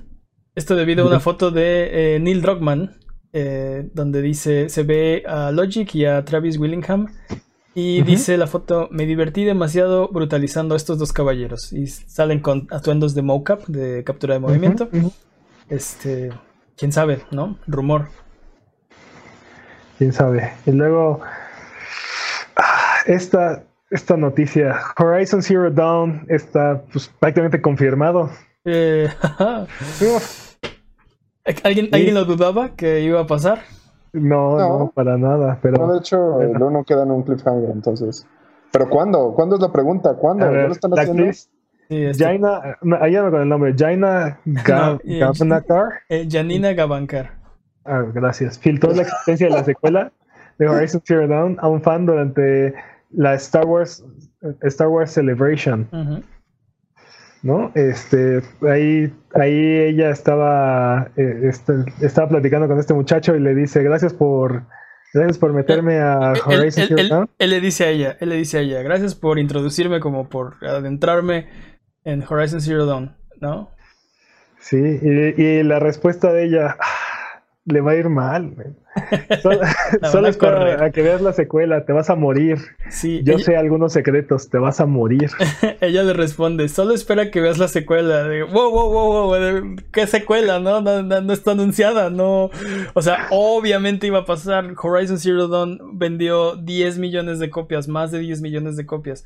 [0.56, 2.98] Esto debido a una foto de eh, Neil Druckmann,
[3.34, 7.08] eh, donde dice, se ve a Logic y a Travis Willingham.
[7.74, 11.72] Y dice la foto, me divertí demasiado brutalizando a estos dos caballeros.
[11.72, 14.90] Y salen con atuendos de mocap, de captura de movimiento.
[15.70, 16.34] Este,
[16.76, 17.58] quién sabe, ¿no?
[17.68, 18.10] Rumor.
[19.98, 20.52] quién sabe.
[20.66, 21.22] Y luego,
[22.58, 28.30] ah, esta, esta noticia, Horizon Zero Dawn está pues, prácticamente confirmado.
[28.66, 29.08] Eh,
[31.64, 33.64] ¿Alguien, ¿Alguien lo dudaba que iba a pasar?
[34.14, 34.92] No, no, No.
[34.94, 38.28] para nada, No, pero de hecho, el uno queda en un cliffhanger, entonces.
[38.72, 39.34] ¿Pero cuándo?
[39.34, 40.14] ¿Cuándo es la pregunta?
[40.16, 40.46] ¿Cuándo?
[40.46, 41.24] a ¿Ya ver, lo están la haciendo?
[41.24, 41.50] actriz
[41.90, 47.32] Sí, este, Jaina, ayúdame con el nombre, Jaina Ga- No, eh, Janina Gavankar.
[47.84, 48.58] Ah, gracias.
[48.60, 50.12] Filtró la existencia de la secuela
[50.58, 52.74] de Horizon Zero Dawn a un fan durante
[53.12, 54.06] la Star Wars
[54.62, 56.22] Star Wars Celebration, Ujú.
[57.44, 57.72] ¿No?
[57.76, 63.82] Este, ahí, ahí ella estaba, eh, este, estaba platicando con este muchacho y le dice
[63.84, 64.64] gracias por,
[65.14, 67.30] gracias por meterme a él- Horizon él- Zero él- Dawn.
[67.40, 70.56] él le dice a ella, él le dice a ella, gracias por introducirme como por
[70.64, 71.48] adentrarme
[72.04, 73.72] en Horizon Zero Dawn, ¿no?
[74.60, 76.86] Sí, y, y la respuesta de ella "Ah,
[77.66, 78.56] le va a ir mal.
[79.42, 79.60] Solo,
[80.12, 80.84] solo correr.
[80.84, 82.58] a que veas la secuela, te vas a morir.
[82.90, 85.30] Sí, Yo ella, sé algunos secretos, te vas a morir.
[85.82, 88.24] ella le responde, solo espera que veas la secuela.
[88.26, 90.60] De, wow, wow, wow, wow, ¿qué secuela?
[90.60, 92.50] No, no, no, no está anunciada, no.
[92.94, 94.74] O sea, obviamente iba a pasar.
[94.82, 99.24] Horizon Zero Dawn vendió 10 millones de copias, más de 10 millones de copias.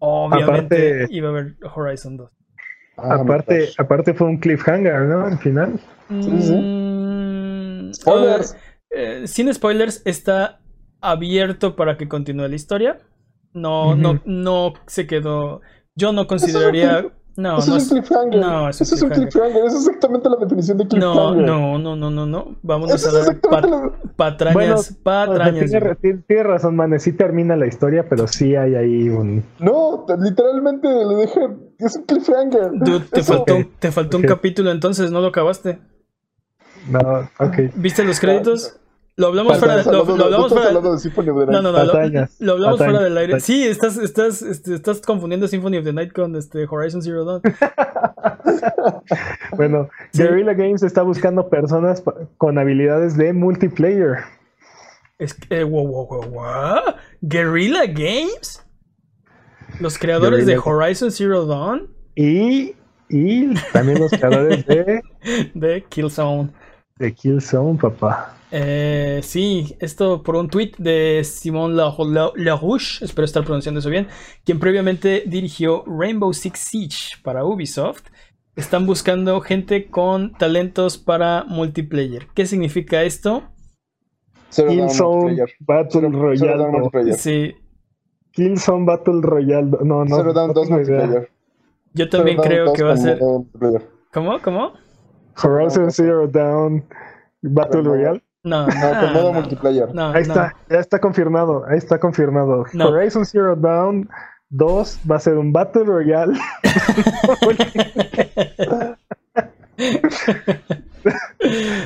[0.00, 2.30] Obviamente Aparte- iba a haber Horizon 2.
[2.96, 3.74] Ah, aparte, my gosh.
[3.78, 5.26] aparte fue un cliffhanger, ¿no?
[5.26, 5.80] Al final.
[6.20, 6.54] Sí, sí.
[7.94, 8.56] Spoilers.
[8.90, 10.60] eh, sin spoilers, está
[11.00, 13.00] abierto para que continúe la historia.
[13.52, 15.60] No, no, no se quedó.
[15.94, 17.06] Yo no consideraría.
[17.36, 18.40] No, Eso no es un cliffhanger.
[18.40, 19.28] no, es un Eso es un cliffhanger.
[19.32, 19.64] cliffhanger.
[19.66, 21.46] Eso es exactamente la definición de no, cliffhanger.
[21.46, 22.56] no, no, no, no, no.
[22.62, 23.70] Vámonos Eso a dar exactamente pat-
[24.04, 24.14] la...
[24.16, 25.70] patrañas, Bueno, patrañas.
[26.00, 27.02] tiene, razón, Manes.
[27.02, 29.42] Sí termina la historia, pero sí hay ahí un.
[29.58, 31.40] No, te- literalmente le dije...
[31.80, 32.70] Es un cliffhanger.
[32.74, 35.80] Dude, te Eso- faltó, un- te faltó un capítulo entonces, no lo acabaste.
[36.88, 37.56] No, ok.
[37.76, 38.78] ¿Viste los créditos?
[39.16, 40.58] Lo hablamos fuera de, Estás lo, hablando- lo hablamos estás
[41.14, 42.28] fuera de- No, no, no.
[42.40, 43.38] Lo, hablamos fuera del aire.
[43.40, 47.42] Sí, estás, estás, este, estás confundiendo Symphony of the Night con este Horizon Zero Dawn.
[49.56, 50.22] Bueno, Sí.
[50.22, 52.02] Guerrilla Games está buscando personas
[52.38, 54.18] con habilidades de multiplayer.
[55.18, 56.94] Es que, eh, wow, wow, wow, wow.
[57.20, 58.64] Guerrilla Games.
[59.80, 61.88] Los creadores de Horizon Zero Dawn.
[62.14, 62.74] Y,
[63.08, 65.02] y también los creadores de,
[65.54, 66.50] De Killzone.
[66.98, 68.36] De Killzone, papá.
[68.50, 73.90] Eh, sí, esto por un tweet de Simon La- La- Larouche, espero estar pronunciando eso
[73.90, 74.06] bien,
[74.44, 78.04] quien previamente dirigió Rainbow Six Siege para Ubisoft.
[78.54, 82.28] Están buscando gente con talentos para multiplayer.
[82.34, 83.42] ¿Qué significa esto?
[84.54, 87.12] Killzone Battle Royale.
[87.14, 87.56] Sí.
[88.30, 89.70] Killzone Battle Royale.
[89.82, 90.16] No, no.
[90.16, 91.28] Zero Down 2 multiplayer.
[91.92, 93.18] Yo también creo que va a ser.
[94.12, 94.40] ¿Cómo?
[94.40, 94.72] ¿Cómo?
[95.42, 96.84] Horizon Zero Down
[97.42, 98.22] Battle Royale.
[98.42, 99.88] No, no, con modo multiplayer.
[99.98, 101.64] ahí está, ya está confirmado.
[101.66, 102.66] Ahí está confirmado.
[102.78, 104.08] Horizon Zero Down
[104.50, 106.34] 2 va a ser un Battle Royale.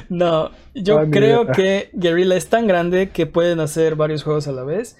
[0.08, 4.64] no, yo creo que Guerrilla es tan grande que pueden hacer varios juegos a la
[4.64, 4.96] vez.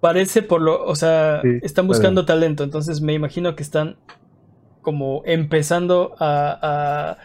[0.00, 3.96] Parece por lo, o sea, están buscando talento, entonces me imagino que están
[4.82, 7.16] como empezando a,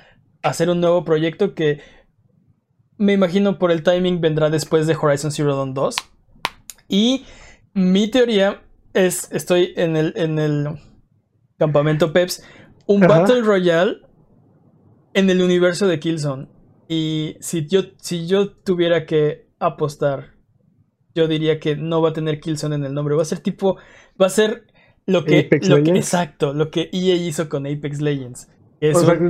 [0.41, 1.79] hacer un nuevo proyecto que
[2.97, 5.95] me imagino por el timing vendrá después de Horizon Zero Dawn 2.
[6.87, 7.25] Y
[7.73, 8.61] mi teoría
[8.93, 10.67] es, estoy en el, en el
[11.57, 12.43] campamento Peps,
[12.85, 13.97] un Battle Royale
[15.13, 16.47] en el universo de Killzone.
[16.87, 20.35] Y si yo, si yo tuviera que apostar,
[21.15, 23.15] yo diría que no va a tener Killzone en el nombre.
[23.15, 23.77] Va a ser tipo,
[24.21, 24.67] va a ser
[25.05, 28.49] lo que, exacto, lo que EA hizo con Apex Legends.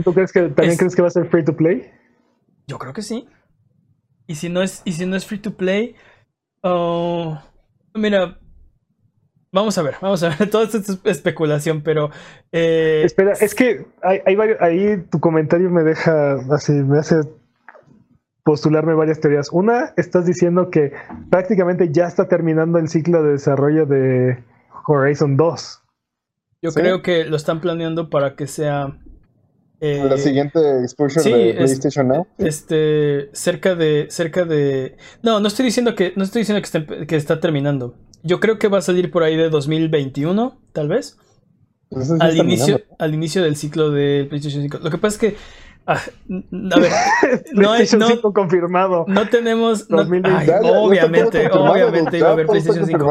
[0.03, 1.91] ¿Tú crees que también crees que va a ser free to play?
[2.68, 3.28] Yo creo que sí.
[4.28, 5.95] Y si no es, y si no es free to play,
[6.64, 7.38] oh,
[7.94, 8.38] mira,
[9.53, 10.49] Vamos a ver, vamos a ver.
[10.49, 12.10] Todo esto es especulación, pero.
[12.52, 14.22] Eh, Espera, es que hay,
[14.60, 17.22] ahí tu comentario me deja así, me hace
[18.44, 19.49] postularme varias teorías.
[19.52, 20.94] Una, estás diciendo que
[21.30, 24.41] prácticamente ya está terminando el ciclo de desarrollo de
[24.88, 25.84] Horizon 2.
[26.64, 28.98] Yo creo que lo están planeando para que sea.
[29.84, 32.28] Eh, la siguiente exposure de PlayStation Now.
[32.38, 34.95] Este, cerca de, cerca de.
[35.24, 37.95] No, no estoy diciendo que, no estoy diciendo que, que está terminando.
[38.22, 41.18] Yo creo que va a salir por ahí de 2021, tal vez.
[41.90, 44.80] Pues al, inicio, al inicio del ciclo de PlayStation 5.
[44.84, 45.38] Lo que pasa es que.
[45.88, 46.91] Ah, a ver,
[47.53, 49.06] no, hay, no, 5 confirmado.
[49.08, 49.88] No tenemos.
[49.90, 53.06] obviamente, obviamente va a haber PlayStation 5.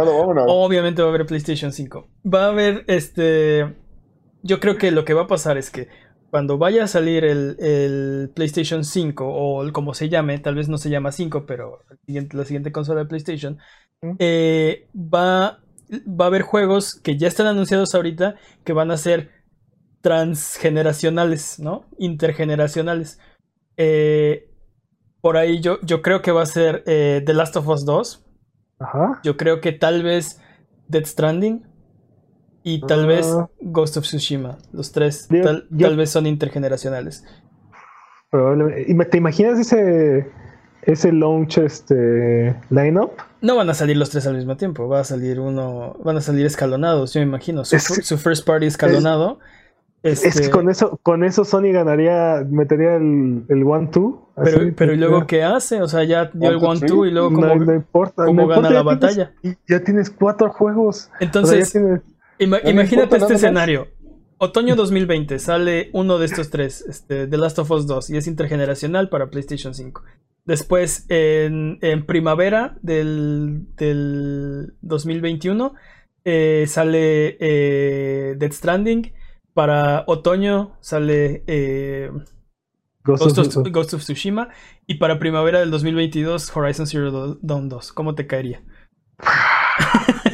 [0.47, 2.09] Obviamente va a haber PlayStation 5.
[2.33, 3.75] Va a haber este.
[4.43, 5.89] Yo creo que lo que va a pasar es que
[6.31, 10.69] cuando vaya a salir el, el PlayStation 5 o el, como se llame, tal vez
[10.69, 13.59] no se llama 5, pero la siguiente consola de PlayStation,
[14.19, 19.31] eh, va, va a haber juegos que ya están anunciados ahorita que van a ser
[20.01, 21.85] transgeneracionales, ¿no?
[21.99, 23.21] Intergeneracionales.
[23.77, 24.49] Eh,
[25.21, 28.25] por ahí yo, yo creo que va a ser eh, The Last of Us 2.
[28.79, 29.21] Ajá.
[29.23, 30.41] Yo creo que tal vez
[30.89, 31.70] Dead Stranding.
[32.63, 33.49] Y tal vez ah.
[33.61, 34.59] Ghost of Tsushima.
[34.73, 37.25] Los tres tal, vez son intergeneracionales.
[38.31, 40.31] ¿Te imaginas ese,
[40.83, 43.13] ese launch este, lineup?
[43.41, 46.21] No van a salir los tres al mismo tiempo, va a salir uno, van a
[46.21, 47.65] salir escalonados, yo me imagino.
[47.65, 49.39] Su, first party escalonado.
[50.03, 54.33] Es, que este con eso, con eso Sony ganaría, metería el, el one two.
[54.43, 55.83] Pero, pero ¿y luego qué hace?
[55.83, 58.83] O sea, ya dio el one two y luego cómo, no, importa, cómo gana la
[58.83, 59.33] batalla.
[59.69, 61.11] ya tienes cuatro juegos.
[61.21, 61.77] Entonces,
[62.41, 63.89] imagínate este escenario.
[64.43, 68.27] Otoño 2020 sale uno de estos tres, este, The Last of Us 2, y es
[68.27, 70.03] intergeneracional para PlayStation 5.
[70.47, 73.67] Después, en, primavera del,
[74.81, 75.75] 2021,
[76.25, 79.13] eh, sale eh, Dead Stranding.
[79.53, 82.11] Para otoño sale eh,
[83.05, 83.39] Ghost,
[83.95, 84.49] of, Tsushima.
[84.87, 87.93] Y para primavera del 2022, Horizon Zero Dawn 2.
[87.93, 88.63] ¿Cómo te caería?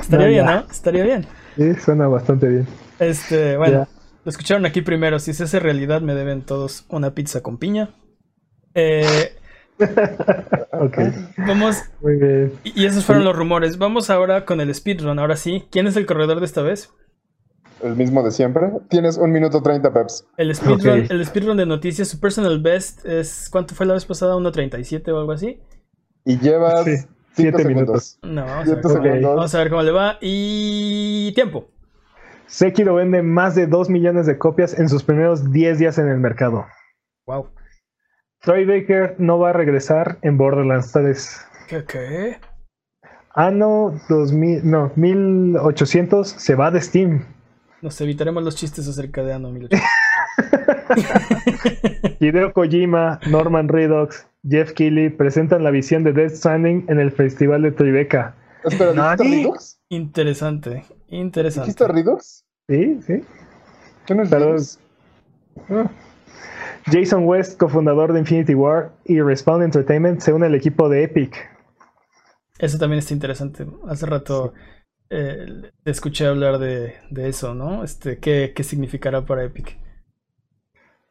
[0.00, 0.66] Estaría bien, ¿no?
[0.70, 1.26] Estaría bien.
[1.56, 2.66] Sí, suena bastante bien.
[2.98, 3.86] Este, bueno,
[4.24, 5.18] lo escucharon aquí primero.
[5.18, 7.90] Si se hace realidad, me deben todos una pizza con piña.
[8.74, 9.36] Eh,
[9.78, 10.98] ok.
[11.38, 11.76] Vamos.
[12.00, 12.52] Muy bien.
[12.64, 13.78] Y esos fueron los rumores.
[13.78, 15.18] Vamos ahora con el speedrun.
[15.18, 15.64] Ahora sí.
[15.70, 16.90] ¿Quién es el corredor de esta vez?
[17.82, 18.70] El mismo de siempre.
[18.88, 20.24] Tienes un minuto 30 peps.
[20.36, 23.48] El speedrun, el speedrun de noticias, su personal best es.
[23.50, 24.36] ¿Cuánto fue la vez pasada?
[24.36, 25.60] ¿1.37 o algo así?
[26.24, 26.86] Y llevas
[27.34, 28.18] 7 minutos.
[28.22, 30.18] No, vamos a, ver, vamos a ver cómo le va.
[30.20, 31.32] Y.
[31.34, 31.68] Tiempo.
[32.46, 36.18] Sekiro vende más de 2 millones de copias en sus primeros 10 días en el
[36.18, 36.66] mercado.
[37.26, 37.48] Wow.
[38.40, 41.46] Troy Baker no va a regresar en Borderlands 3.
[41.68, 41.84] ¿Qué?
[41.84, 42.40] qué?
[43.34, 47.24] Ano 2000, no, 1800 se va de Steam.
[47.80, 49.88] Nos evitaremos los chistes acerca de Ano 1800.
[52.20, 57.62] Hideo Kojima, Norman Redox, Jeff Keighley presentan la visión de Death Stranding en el Festival
[57.62, 58.34] de Tribeca.
[58.64, 59.80] Espera, Redux?
[59.88, 61.66] Interesante, interesante.
[61.66, 62.44] ¿Dijiste Redux?
[62.68, 63.24] Sí, sí.
[64.06, 64.78] ¿Qué no es
[66.86, 71.36] Jason West, cofundador de Infinity War y Respawn Entertainment, se une al equipo de Epic.
[72.58, 73.66] Eso también está interesante.
[73.86, 74.52] Hace rato
[75.10, 77.84] eh, escuché hablar de, eso, ¿no?
[77.84, 79.78] Este, ¿qué, significará para Epic?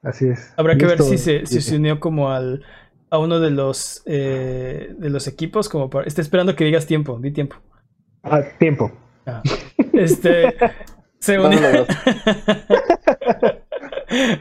[0.01, 0.53] Así es.
[0.57, 2.65] Habrá que ver si se, si se unió como al,
[3.11, 6.07] a uno de los eh, de los equipos como para.
[6.07, 7.57] Está esperando que digas tiempo, di tiempo.
[8.23, 8.91] Ah, tiempo.
[9.25, 9.43] Ah,
[9.93, 10.55] este.
[11.19, 11.57] se une.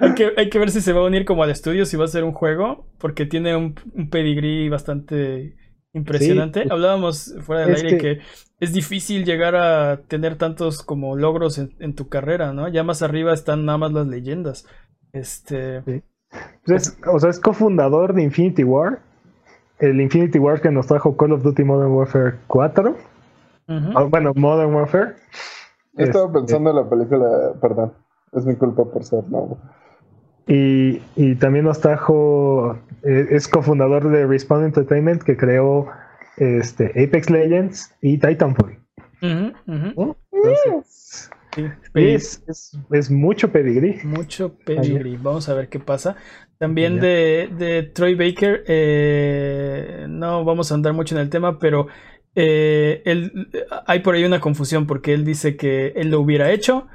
[0.00, 2.04] hay, que, hay, que, ver si se va a unir como al estudio, si va
[2.04, 5.56] a ser un juego, porque tiene un, un pedigrí bastante
[5.92, 6.66] impresionante.
[6.70, 8.20] Hablábamos fuera del aire que...
[8.60, 12.68] es difícil llegar a tener tantos como logros en, tu carrera, ¿no?
[12.68, 14.64] Ya más arriba están nada más las leyendas.
[15.12, 15.82] Este.
[16.64, 19.00] Pues o sea, es cofundador de Infinity War.
[19.78, 22.96] El Infinity War que nos trajo Call of Duty Modern Warfare 4.
[23.68, 25.14] Ah, bueno, Modern Warfare.
[25.96, 27.92] Estaba este, pensando en la película, perdón,
[28.32, 29.58] es mi culpa por ser nuevo.
[30.46, 35.86] Y, y también nos trajo, eh, es cofundador de Respawn Entertainment que creó
[36.36, 38.78] este, Apex Legends y Titanfall.
[41.94, 43.98] Es, mucho pedigrí.
[44.04, 45.16] Mucho pedigrí.
[45.16, 46.16] Vamos a ver qué pasa.
[46.58, 51.86] También de, de, Troy Baker, eh, no vamos a andar mucho en el tema, pero
[52.34, 53.50] eh, él,
[53.86, 56.86] hay por ahí una confusión porque él dice que él lo hubiera hecho,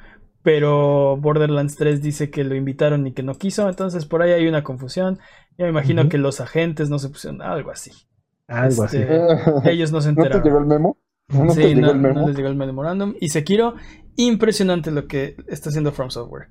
[0.43, 4.47] pero Borderlands 3 dice que lo invitaron y que no quiso, entonces por ahí hay
[4.47, 5.19] una confusión.
[5.57, 7.91] Yo me imagino que los agentes no se pusieron algo así.
[8.47, 8.97] Algo así.
[8.97, 10.37] Este, ellos no se enteraron.
[10.37, 10.97] ¿No te llegó el memo?
[11.29, 12.21] ¿No sí, no, el memo?
[12.21, 13.15] no, les llegó el memorándum.
[13.19, 13.75] Y Sekiro,
[14.15, 16.49] impresionante lo que está haciendo From Software.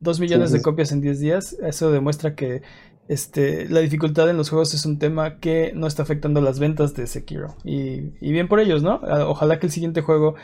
[0.00, 2.62] Dos millones de copias en 10 días, eso demuestra que
[3.08, 6.94] este, la dificultad en los juegos es un tema que no está afectando las ventas
[6.94, 7.56] de Sekiro.
[7.64, 9.00] Y, y bien por ellos, ¿no?
[9.28, 10.34] Ojalá que el siguiente juego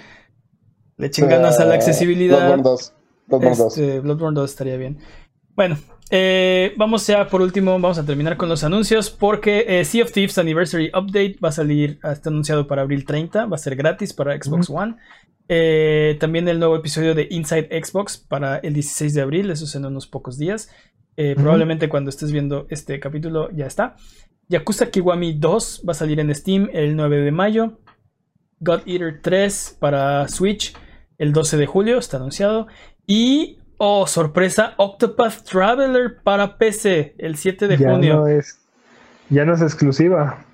[0.96, 2.38] le echen ganas a la accesibilidad.
[2.38, 2.92] Bloodborne 2.
[3.26, 3.78] Bloodborne 2.
[3.78, 4.98] Este, Bloodborne 2 estaría bien.
[5.54, 5.76] Bueno,
[6.10, 10.12] eh, vamos ya por último, vamos a terminar con los anuncios porque eh, Sea of
[10.12, 14.12] Thieves Anniversary Update va a salir, está anunciado para abril 30, va a ser gratis
[14.12, 14.96] para Xbox One.
[15.48, 19.74] Eh, también el nuevo episodio de Inside Xbox para el 16 de abril, eso es
[19.74, 20.70] en unos pocos días.
[21.34, 23.96] Probablemente cuando estés viendo este capítulo ya está.
[24.48, 27.78] Yakuza Kiwami 2 va a salir en Steam el 9 de mayo.
[28.60, 30.74] God Eater 3 para Switch
[31.18, 32.66] el 12 de julio, está anunciado.
[33.06, 38.16] Y, oh, sorpresa, Octopath Traveler para PC el 7 de junio.
[38.16, 38.58] No es,
[39.28, 40.44] ya no es exclusiva.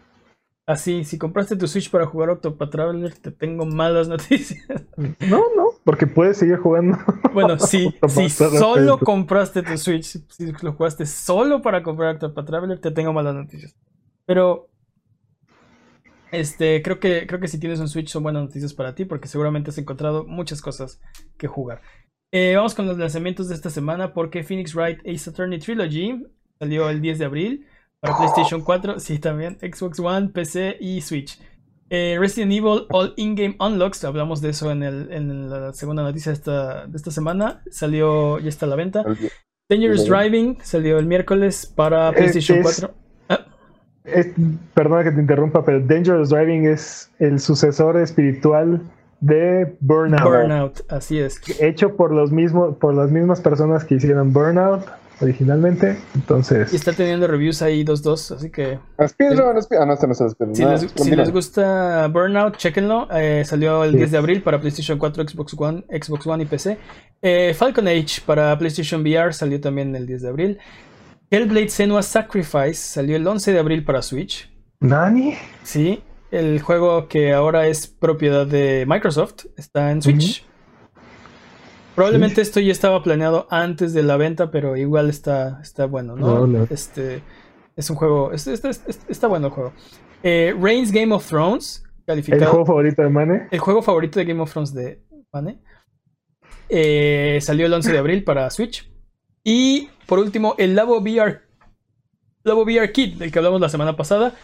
[0.66, 4.66] Así, si compraste tu Switch para jugar Octopath Traveler, te tengo malas noticias.
[5.20, 6.97] No, no, porque puedes seguir jugando.
[7.35, 12.81] Bueno, sí, si solo compraste tu Switch, si lo jugaste solo para comprar Octopath Traveler,
[12.81, 13.77] te tengo malas noticias.
[14.24, 14.70] Pero
[16.32, 19.28] este, creo que, creo que si tienes un Switch son buenas noticias para ti porque
[19.28, 21.01] seguramente has encontrado muchas cosas
[21.36, 21.82] que jugar.
[22.32, 26.24] Eh, vamos con los lanzamientos de esta semana porque Phoenix Wright Ace Attorney Trilogy
[26.59, 27.66] salió el 10 de abril
[28.05, 31.41] para PlayStation 4, sí también, Xbox One, PC y Switch.
[31.91, 36.33] Eh, Resident Evil All In-Game Unlocks, hablamos de eso en, el, en la segunda noticia
[36.33, 39.05] de esta, de esta semana, salió, ya está a la venta.
[39.71, 42.95] Dangerous Driving salió el miércoles para PlayStation 4
[44.75, 48.81] perdona que te interrumpa, pero Dangerous Driving es el sucesor espiritual
[49.21, 50.23] de Burnout.
[50.23, 51.41] Burnout, así es.
[51.61, 54.85] Hecho por los mismos, por las mismas personas que hicieron Burnout
[55.20, 55.99] originalmente.
[56.15, 56.73] Entonces.
[56.73, 58.78] Y está teniendo reviews ahí 2-2, así que.
[58.99, 63.09] Ah, no, este no es Si, les, si les, gusta Burnout, chequenlo.
[63.12, 66.78] Eh, salió el 10 de abril para PlayStation 4, Xbox One, Xbox One y PC.
[67.23, 70.59] Eh, Falcon Age para PlayStation VR salió también el 10 de abril.
[71.31, 74.51] Hellblade Senua Sacrifice salió el 11 de abril para Switch.
[74.81, 75.35] ¿Nani?
[75.62, 80.45] Sí, el juego que ahora es propiedad de Microsoft está en Switch.
[81.95, 86.66] Probablemente esto ya estaba planeado antes de la venta, pero igual está, está bueno, ¿no?
[86.71, 87.23] Este
[87.77, 89.73] es un juego, está bueno el juego.
[90.23, 92.43] Eh, Reigns Game of Thrones, calificado.
[92.43, 93.49] ¿El juego favorito de Mane?
[93.51, 95.03] El juego favorito de Game of Thrones de
[95.33, 95.61] Mane.
[96.69, 98.91] Eh, salió el 11 de abril para Switch.
[99.45, 101.43] Y por último, el Labo VR,
[102.43, 104.35] Labo VR Kit, del que hablamos la semana pasada.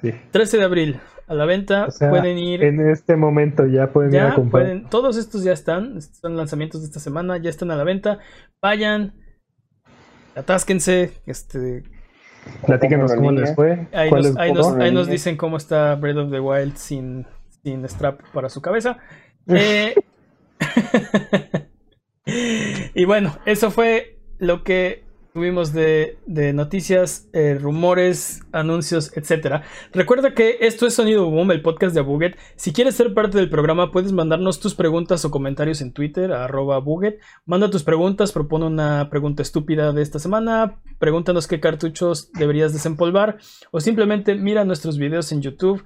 [0.00, 0.12] Sí.
[0.30, 1.88] 13 de abril, a la venta.
[1.98, 2.62] pueden ir.
[2.62, 4.64] En este momento ya pueden ir a comprar.
[4.64, 6.00] Pueden, todos estos ya están.
[6.00, 8.18] Son lanzamientos de esta semana, ya están a la venta.
[8.60, 9.14] Vayan,
[10.34, 11.12] atásquense.
[11.26, 11.82] Este,
[12.64, 13.88] Platíquenos cómo les fue.
[13.92, 17.26] Ahí, nos, ahí, nos, dicen cómo está Breath of the Wild sin,
[17.62, 18.98] sin strap para su cabeza.
[19.48, 19.94] Eh,
[22.94, 25.05] y bueno, eso fue lo que
[25.36, 26.16] tuvimos de,
[26.54, 29.60] noticias, eh, rumores, anuncios, etc.
[29.92, 32.38] Recuerda que esto es Sonido Boom, el podcast de Abuget.
[32.56, 36.78] Si quieres ser parte del programa, puedes mandarnos tus preguntas o comentarios en Twitter, arroba
[36.78, 37.20] Buget.
[37.44, 43.36] Manda tus preguntas, propone una pregunta estúpida de esta semana, pregúntanos qué cartuchos deberías desempolvar
[43.72, 45.84] o simplemente mira nuestros videos en YouTube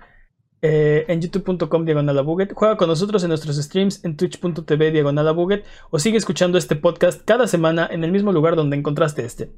[0.63, 2.23] eh, en youtube.com diagonal
[2.53, 7.47] Juega con nosotros en nuestros streams en twitch.tv diagonal o sigue escuchando este podcast cada
[7.47, 9.51] semana en el mismo lugar donde encontraste este.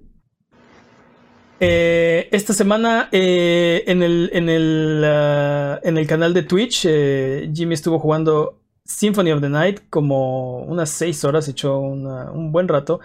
[1.58, 7.74] Eh, esta semana eh, en, el, en, el, ah, en el canal de Twitch, Jimmy
[7.74, 13.00] estuvo jugando Symphony of the Night como unas 6 horas, echó un buen rato.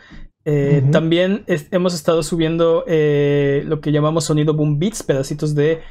[0.92, 5.82] También hemos estado subiendo lo que llamamos sonido boom beats, pedacitos de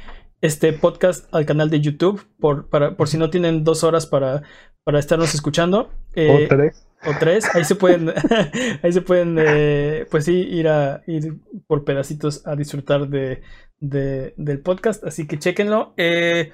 [0.41, 4.43] este podcast al canal de YouTube, por, para, por si no tienen dos horas para,
[4.83, 5.89] para estarnos escuchando.
[6.15, 8.09] o tres o tres, ahí se pueden,
[8.83, 11.35] ahí se pueden, eh, pues sí, ir a ir
[11.67, 13.43] por pedacitos a disfrutar de,
[13.79, 15.93] del podcast, así que chequenlo.
[15.97, 16.51] Eh,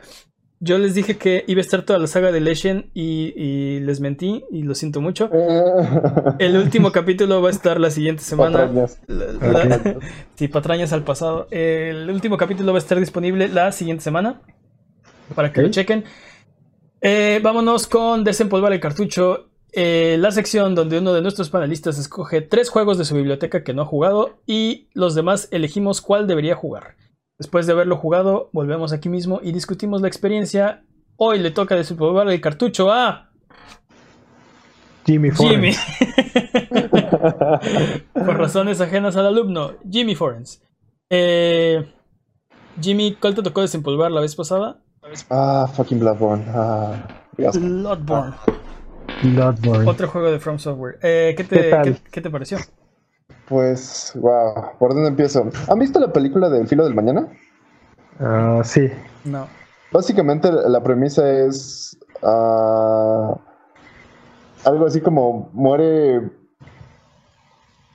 [0.64, 4.45] yo les dije que iba a estar toda la saga de Legend y, les mentí
[4.49, 5.30] y lo siento mucho.
[6.40, 8.60] El último capítulo va a estar la siguiente semana.
[8.60, 9.02] Patrañas.
[10.35, 11.48] sí, patrañas al pasado.
[11.52, 14.41] El último capítulo va a estar disponible la siguiente semana
[15.35, 16.06] para que lo chequen.
[17.02, 22.41] Eh, vámonos con desempolvar el cartucho eh, la sección donde uno de nuestros panelistas escoge
[22.41, 26.56] tres juegos de su biblioteca que no ha jugado y los demás elegimos cuál debería
[26.56, 26.95] jugar.
[27.39, 30.85] Después de haberlo jugado, volvemos aquí mismo y discutimos la experiencia.
[31.18, 33.31] Hoy le toca desempolvar el cartucho a...
[35.05, 35.72] Jimmy Jimmy.
[38.14, 40.61] Por razones ajenas al alumno, Jimmy Forens.
[41.10, 41.85] Eh,
[42.80, 44.81] Jimmy, ¿cuál te tocó desempolvar la vez pasada?
[45.30, 46.45] Ah, fucking Bloodborne.
[46.47, 48.35] Ah, Bloodborne.
[49.89, 50.97] Otro juego de From Software.
[51.01, 52.57] Eh, ¿qué, te, ¿qué, te pareció?
[53.48, 55.49] Pues, wow, ¿por dónde empiezo?
[55.70, 57.28] ¿Han visto la película de El filo del mañana?
[58.20, 58.90] Ah, sí.
[59.26, 59.48] No.
[59.91, 63.36] Básicamente la premisa es uh,
[64.65, 66.32] algo así como muere,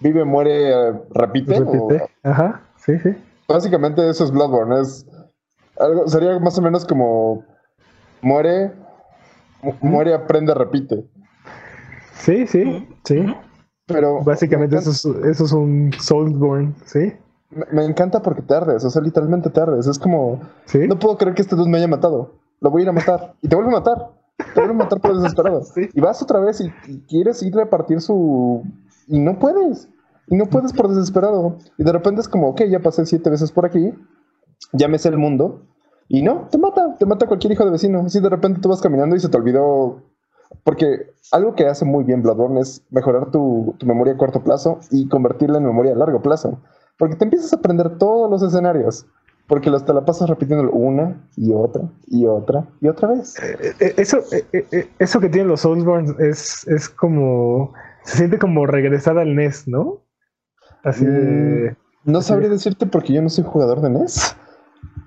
[0.00, 1.60] vive, muere, repite.
[2.22, 3.16] Ajá, sí, sí.
[3.48, 4.80] Básicamente eso es Bloodborne.
[4.80, 5.06] Es
[5.80, 7.42] algo, sería más o menos como
[8.20, 8.72] muere,
[9.80, 11.04] muere, aprende, repite.
[12.14, 13.34] Sí, sí, sí.
[13.88, 14.22] Pero.
[14.22, 17.12] Básicamente eso es, eso es un Soulsborne, ¿sí?
[17.72, 19.86] Me, encanta porque te ardes, o sea, literalmente te ardes.
[19.86, 20.40] Es como.
[20.88, 22.34] No puedo creer que este dude me haya matado.
[22.60, 23.34] Lo voy a ir a matar.
[23.40, 24.10] Y te vuelve a matar.
[24.36, 25.62] Te vuelve a matar por desesperado.
[25.94, 28.62] Y vas otra vez y, quieres ir a repartir su.
[29.08, 29.88] Y no puedes.
[30.28, 31.56] Y no puedes por desesperado.
[31.78, 33.94] Y de repente es como, ok, ya pasé siete veces por aquí.
[34.72, 35.62] Ya me sé el mundo.
[36.08, 36.96] Y no, te mata.
[36.98, 38.00] Te mata cualquier hijo de vecino.
[38.00, 40.02] Así de repente tú vas caminando y se te olvidó
[40.68, 45.08] porque algo que hace muy bien Bloodborne es mejorar tu, memoria a corto plazo y
[45.08, 46.60] convertirla en memoria a largo plazo.
[46.98, 49.06] Porque te empiezas a aprender todos los escenarios.
[49.46, 53.34] Porque te la pasas repitiendo una y otra y otra y otra vez.
[53.42, 57.72] Eh, eh, eso, eh, eso que tienen los Soulsborne es, es como.
[58.02, 60.02] Se siente como regresar al NES, ¿no?
[60.84, 61.70] Así de.
[62.04, 64.36] Mm, no sabría decirte porque yo no soy jugador de NES.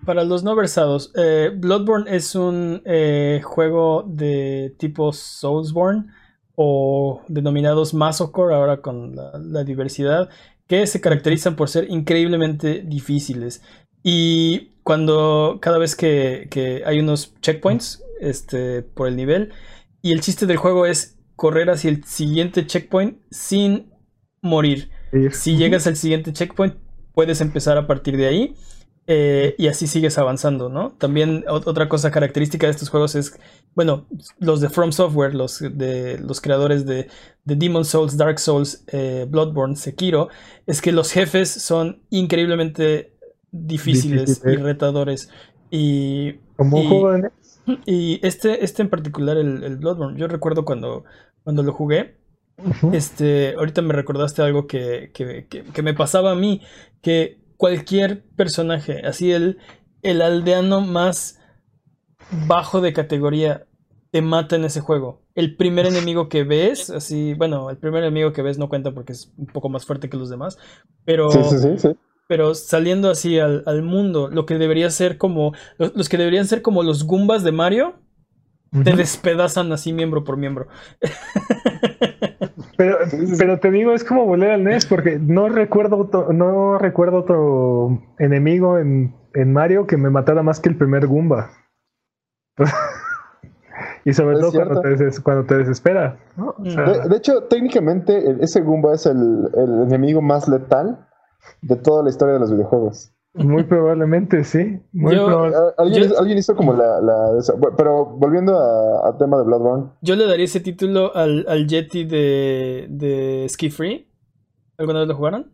[0.05, 6.07] Para los no versados, eh, Bloodborne es un eh, juego de tipo Soulsborne
[6.55, 10.29] o denominados Masocore, ahora con la, diversidad,
[10.67, 13.61] que se caracterizan por ser increíblemente difíciles.
[14.03, 19.53] Y cuando cada vez que, hay unos checkpoints este, por el nivel,
[20.01, 23.91] y el chiste del juego es correr hacia el siguiente checkpoint sin
[24.41, 24.89] morir.
[25.31, 26.75] Si llegas al siguiente checkpoint,
[27.13, 28.55] puedes empezar a partir de ahí.
[29.13, 30.91] Eh, y así sigues avanzando, ¿no?
[30.91, 33.37] También otra cosa característica de estos juegos es,
[33.75, 34.05] bueno,
[34.39, 37.09] los de From Software, los de los creadores de,
[37.43, 40.29] de Demon Souls, Dark Souls, eh, Bloodborne, Sekiro,
[40.65, 43.17] es que los jefes son increíblemente
[43.51, 45.29] difíciles y retadores.
[45.69, 47.33] Y, Como jóvenes.
[47.85, 51.03] Y este, este en particular, el, Bloodborne, yo recuerdo cuando,
[51.43, 52.15] cuando lo jugué,
[52.93, 56.61] este, ahorita me recordaste algo que, que, que, me pasaba a mí,
[57.01, 59.59] que cualquier personaje, así el,
[60.01, 61.39] el aldeano más
[62.47, 63.67] bajo de categoría
[64.09, 65.21] te mata en ese juego.
[65.35, 69.13] El primer enemigo que ves, así, bueno, el primer enemigo que ves no cuenta porque
[69.13, 70.57] es un poco más fuerte que los demás,
[71.05, 71.29] pero,
[72.27, 76.81] pero saliendo así al, mundo, lo que debería ser como, los, que deberían ser como
[76.81, 78.00] los Goombas de Mario,
[78.71, 80.67] te despedazan así miembro por miembro.
[82.77, 82.97] Pero,
[83.37, 88.01] pero te digo, es como volver al NES porque no recuerdo otro, no recuerdo otro
[88.17, 89.13] enemigo en,
[89.53, 91.51] Mario que me matara más que el primer Goomba.
[94.05, 96.17] y sobre todo cuando te, cuando te, desespera.
[96.57, 101.07] de, hecho, técnicamente ese Goomba es el, el enemigo más letal
[101.61, 103.13] de toda la historia de los videojuegos.
[103.33, 104.79] Muy probablemente, sí.
[104.91, 105.15] Muy
[105.77, 106.99] ¿Alguien, hizo como la,
[107.77, 109.89] Pero volviendo a, tema de Bloodborne.
[110.01, 114.11] Yo le daría ese título al, al Yeti de, de Ski Free.
[114.77, 115.51] ¿Alguna vez lo jugaron?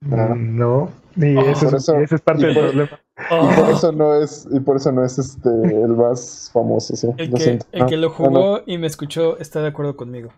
[0.00, 3.00] No, y, eso, es parte del problema.
[3.18, 7.08] Y por eso no es, y por eso no es este el más famoso, sí.
[7.16, 10.32] El, que, el que, lo jugó y me escuchó está de acuerdo conmigo.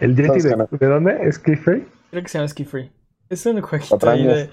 [0.00, 1.16] ¿El Yeti de, de, dónde?
[1.22, 1.86] ¿Es Ski Free?
[2.10, 2.90] Creo que se llama Ski Free.
[3.28, 4.50] Es un jueguito de,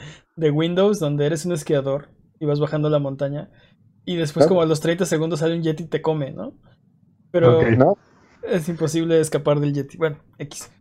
[0.51, 2.09] Windows donde eres un esquiador
[2.39, 3.49] y vas bajando la montaña.
[4.05, 6.53] Y después, como a los 30 segundos, sale un Yeti y te come, ¿no?
[7.31, 7.61] Pero
[8.43, 9.97] es imposible escapar del Yeti.
[9.97, 10.71] Bueno, X.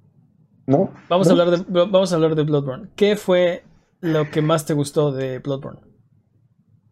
[0.67, 0.91] No.
[1.09, 2.91] Vamos, A hablar de, vamos a hablar de Bloodborne.
[2.95, 3.65] ¿Qué fue
[4.01, 5.81] lo que más te gustó de Bloodborne?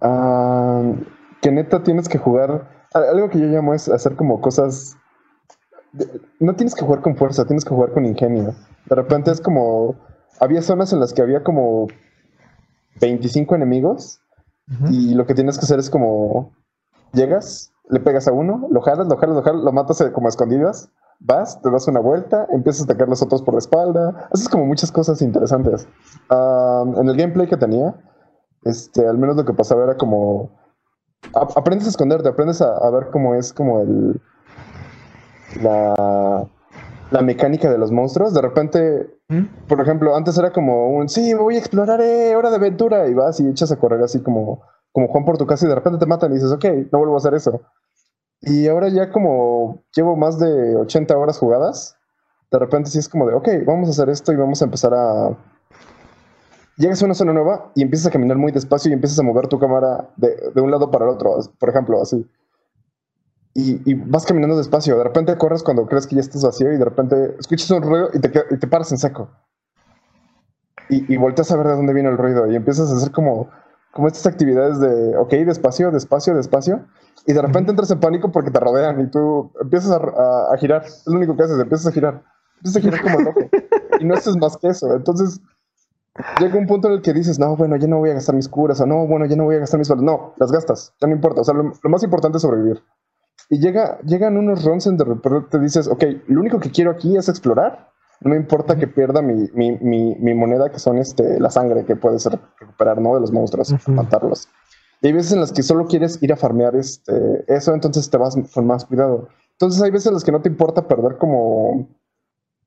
[0.00, 0.92] Ah,
[1.42, 2.86] que neta tienes que jugar.
[2.92, 4.96] Algo que yo llamo es hacer como cosas.
[6.40, 8.54] No tienes que jugar con fuerza, tienes que jugar con ingenio.
[8.86, 9.96] De repente es como.
[10.40, 11.86] Había zonas en las que había como
[13.00, 14.20] 25 enemigos.
[14.90, 16.52] Y lo que tienes que hacer es como.
[17.12, 20.28] Llegas, le pegas a uno, lo jalas, lo jalas, lo jalas, lo matas eh, como
[20.28, 20.90] escondidas.
[21.20, 24.28] Vas, te das una vuelta, empiezas a atacar a los otros por la espalda.
[24.32, 25.86] Haces como muchas cosas interesantes.
[26.28, 27.94] Ah, en el gameplay que tenía,
[28.64, 30.50] este, al menos lo que pasaba era como
[31.32, 34.20] aprendes a esconderte, aprendes a, ver cómo es como el
[35.62, 36.46] la,
[37.10, 38.34] la mecánica de los monstruos.
[38.34, 39.66] De repente, ¿Mm?
[39.68, 43.14] por ejemplo, antes era como un sí, voy a explorar, eh, hora de aventura, y
[43.14, 44.62] vas y echas a correr así como,
[44.92, 47.14] como Juan por tu casa y de repente te matan y dices, ok, no vuelvo
[47.14, 47.62] a hacer eso.
[48.40, 51.96] Y ahora ya como llevo más de 80 horas jugadas,
[52.50, 54.92] de repente sí es como de, ok, vamos a hacer esto y vamos a empezar
[54.94, 55.36] a
[56.76, 59.48] llegas a una zona nueva y empiezas a caminar muy despacio y empiezas a mover
[59.48, 62.26] tu cámara de, un lado para el otro, por ejemplo, así.
[63.58, 64.98] Y, vas caminando despacio.
[64.98, 68.10] De repente corres cuando crees que ya estás vacío y de repente escuchas un ruido
[68.12, 69.30] y te, y te paras en seco.
[70.90, 73.48] Y, y, volteas a ver de dónde viene el ruido y empiezas a hacer como,
[73.92, 76.86] como estas actividades de, ok, despacio, despacio, despacio.
[77.26, 80.84] Y de repente entras en pánico porque te rodean y tú empiezas a, a girar.
[80.84, 82.22] Es lo único que haces, empiezas a girar.
[82.56, 83.40] Empiezas a girar como loco.
[84.00, 84.94] y no haces más que eso.
[84.94, 85.40] Entonces
[86.40, 88.48] llega un punto en el que dices, no, bueno, ya no voy a gastar mis
[88.48, 90.04] curas, o no, bueno, ya no voy a gastar mis balas.
[90.04, 91.40] No, las gastas, ya no importa.
[91.40, 92.82] O sea, lo, más importante es sobrevivir.
[93.48, 96.90] Y llega, llegan unos runs en de repente te dices, ok, lo único que quiero
[96.90, 97.90] aquí es explorar.
[98.20, 101.96] No me importa que pierda mi, mi, mi, moneda, que son este, la sangre que
[101.96, 103.14] puedes recuperar, ¿no?
[103.14, 104.48] De los monstruos, matarlos.
[105.02, 108.16] Y hay veces en las que solo quieres ir a farmear este, eso, entonces te
[108.16, 109.28] vas con más cuidado.
[109.52, 111.88] Entonces hay veces en las que no te importa perder como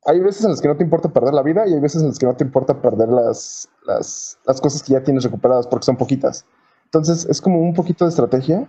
[0.05, 2.07] hay veces en las que no te importa perder la vida y hay veces en
[2.07, 5.97] las que no te importa perder las, las, cosas que ya tienes recuperadas porque son
[5.97, 6.45] poquitas.
[6.85, 8.67] Entonces es como un poquito de estrategia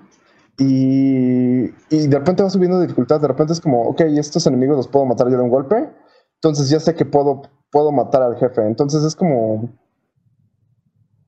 [0.63, 3.19] y, y, de repente va subiendo de dificultad.
[3.19, 5.91] De repente es como, ok, estos enemigos los puedo matar ya de un golpe.
[6.35, 8.67] Entonces ya sé que puedo, puedo matar al jefe.
[8.67, 9.71] Entonces es como...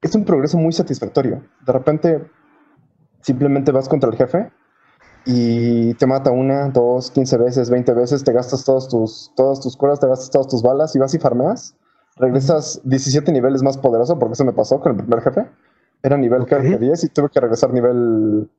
[0.03, 1.43] Es un progreso muy satisfactorio.
[1.65, 2.31] De repente
[3.23, 4.53] simplemente vas contra el jefe
[5.25, 9.79] y te mata una, dos, quince veces, veinte veces, te gastas todos tus, todas tus
[9.79, 11.75] curas, te gastas todas tus balas y vas y farmeas.
[12.17, 15.49] Regresas 17 niveles más poderoso, porque eso me pasó con el primer jefe.
[16.03, 16.77] Era nivel okay.
[16.77, 18.51] 10 y tuve que regresar nivel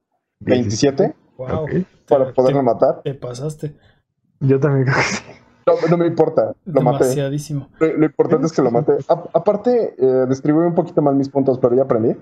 [0.44, 1.15] 27
[2.07, 3.02] para poderlo matar.
[3.03, 3.76] Te pasaste.
[4.40, 5.24] Yo también creo que sí.
[5.65, 7.15] No, no me importa, lo maté.
[7.80, 8.94] Lo, importante es que lo maté.
[9.07, 12.15] aparte, eh, distribuí un poquito mal mis puntos, pero ya aprendí.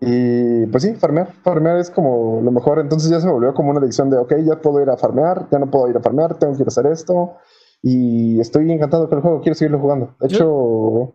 [0.00, 1.32] Y pues sí, farmear.
[1.42, 2.80] Farmear es como lo mejor.
[2.80, 5.58] Entonces ya se volvió como una adicción de, ok, ya puedo ir a farmear, ya
[5.58, 7.36] no puedo ir a farmear, tengo que ir a hacer esto.
[7.80, 10.14] Y estoy encantado con el juego, quiero seguirlo jugando.
[10.20, 11.14] De hecho,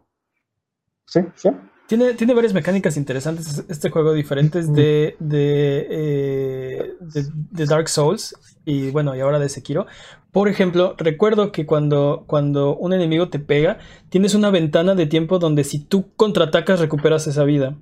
[1.06, 1.50] sí, sí.
[1.88, 8.36] Tiene, tiene varias mecánicas interesantes este juego, diferentes de, de, eh, de, Dark Souls
[8.66, 9.88] y bueno, y ahora de Sekiro.
[10.34, 13.78] Por ejemplo, recuerdo que cuando, cuando un enemigo te pega,
[14.10, 17.78] tienes una ventana de tiempo donde si tú contraatacas recuperas esa vida.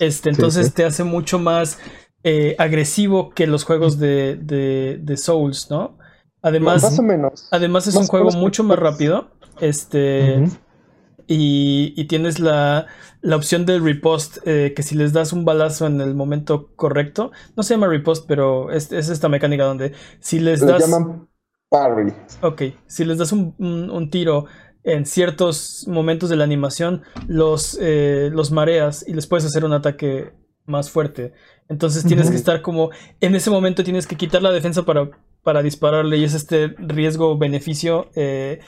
[0.00, 1.78] Este, entonces te hace mucho más
[2.24, 5.98] eh, agresivo que los juegos de, de, Souls, ¿no?
[6.42, 7.48] Además, más o menos.
[7.52, 9.30] Además es un juego mucho más rápido.
[9.60, 10.44] Este.
[11.28, 12.86] Y, tienes la,
[13.20, 17.32] la, opción del repost, eh, que si les das un balazo en el momento correcto,
[17.56, 20.80] no se llama repost, pero es, esta mecánica donde si les das...
[20.80, 21.28] llaman
[21.68, 22.14] parry.
[22.40, 24.46] Ok, si les das un, un tiro
[24.84, 29.74] en ciertos momentos de la animación los, eh, los mareas y les puedes hacer un
[29.74, 30.32] ataque
[30.64, 31.32] más fuerte.
[31.68, 32.90] Entonces tienes que estar como,
[33.20, 35.10] en ese momento tienes que quitar la defensa para,
[35.42, 38.60] para dispararle y es este riesgo-beneficio eh,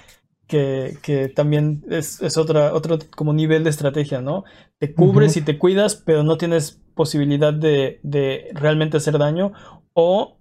[0.51, 4.44] que, también es, otra, otro como nivel de estrategia, ¿no?
[4.78, 9.52] Te cubres y te cuidas, pero no tienes posibilidad de, de realmente hacer daño
[9.94, 10.40] o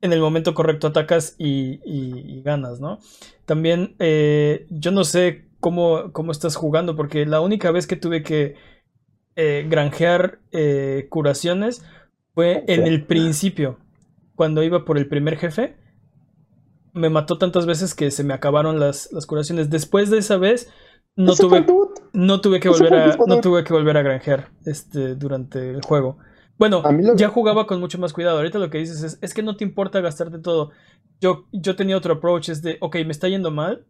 [0.00, 2.98] en el momento correcto atacas y, ganas, ¿no?
[3.44, 8.22] También eh, yo no sé cómo, cómo, estás jugando, porque la única vez que tuve
[8.22, 8.56] que
[9.34, 11.84] eh, granjear eh, curaciones
[12.34, 13.78] fue en el principio,
[14.34, 15.74] cuando iba por el primer jefe.
[16.96, 19.70] Me mató tantas veces que se me acabaron las, curaciones.
[19.70, 20.70] Después de esa vez,
[21.14, 21.64] no tuve,
[22.12, 26.18] no tuve que volver a, no tuve que volver a granjear este, durante el juego.
[26.58, 26.82] Bueno,
[27.16, 28.38] ya jugaba con mucho más cuidado.
[28.38, 30.70] Ahorita lo que dices es, es que no te importa gastarte todo.
[31.20, 33.86] Yo, yo tenía otro approach, es de, ok, me está yendo mal,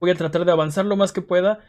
[0.00, 1.60] voy a tratar de avanzar lo más que pueda,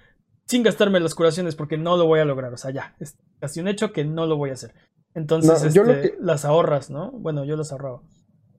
[0.48, 2.54] sin gastarme las curaciones porque no lo voy a lograr.
[2.54, 4.74] O sea, ya, es casi un hecho que no lo voy a hacer.
[5.14, 7.12] Entonces, este, las ahorras, ¿no?
[7.12, 8.02] Bueno, yo las ahorraba.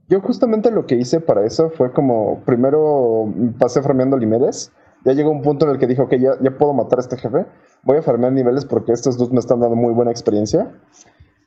[0.09, 4.73] Yo justamente lo que hice para eso fue como, primero pasé farmeando niveles,
[5.05, 7.17] ya llegó un punto en el que dijo, ok, ya, ya puedo matar a este
[7.17, 7.47] jefe,
[7.83, 10.73] voy a farmear niveles porque estos dos me están dando muy buena experiencia.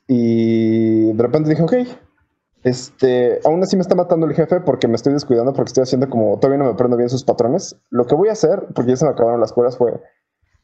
[0.08, 1.74] Y de repente dije, ok,
[2.64, 6.10] este, aún así me está matando el jefe porque me estoy descuidando, porque estoy haciendo
[6.10, 7.76] como, todavía no me aprendo bien sus patrones.
[7.90, 10.02] Lo que voy a hacer, porque ya se me acabaron las curas, fue,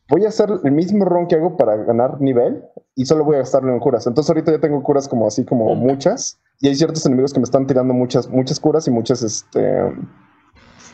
[0.10, 2.66] voy a hacer el mismo run que hago para ganar nivel
[2.96, 4.08] y solo voy a gastarlo en curas.
[4.08, 7.44] Entonces ahorita ya tengo curas como así, como muchas, y hay ciertos enemigos que me
[7.44, 9.94] están tirando muchas, muchas curas y muchas, este,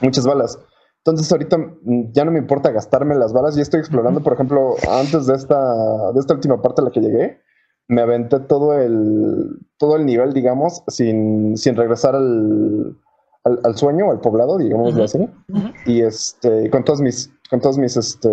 [0.01, 0.59] muchas balas.
[1.03, 4.75] Entonces ahorita mm, ya no me importa gastarme las balas, ya estoy explorando, por ejemplo,
[4.89, 7.39] antes de esta, de esta última parte a la que llegué,
[7.87, 12.97] me aventé todo el, todo el nivel, digamos, sin, sin regresar al,
[13.43, 15.27] al, sueño, al poblado, digamos así.
[15.85, 18.29] Y este, con todos mis, con todos mis, este,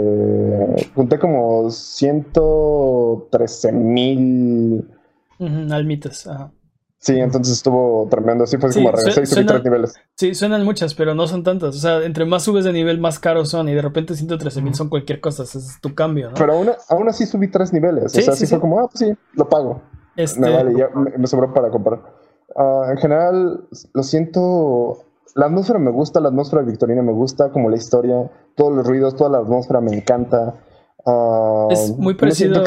[0.95, 4.89] junté como 113 mil
[5.71, 6.27] almitas.
[6.27, 6.53] Ajá.
[7.01, 8.45] Sí, entonces estuvo tremendo.
[8.45, 9.95] Así fue como regresé y subí tres niveles.
[10.17, 11.77] Sí, suenan muchas, pero no son tantas.
[11.77, 13.69] O sea, entre más subes de nivel, más caros son.
[13.69, 15.45] Y de repente 113 mil son cualquier cosa.
[15.45, 16.35] Ese es tu cambio, ¿no?
[16.35, 18.17] Pero aún, aún así subí tres niveles.
[18.17, 19.81] o sea, sí, fue como, ah, pues sí, lo pago.
[20.17, 20.41] Este...
[20.41, 22.01] Me vale, ya me, sobró para comprar.
[22.57, 25.05] Uh, en general, lo siento.
[25.37, 29.15] La atmósfera me gusta, la atmósfera victorina me gusta, como la historia, todos los ruidos,
[29.15, 30.55] toda la atmósfera me encanta.
[31.09, 32.63] Ah, es muy parecido,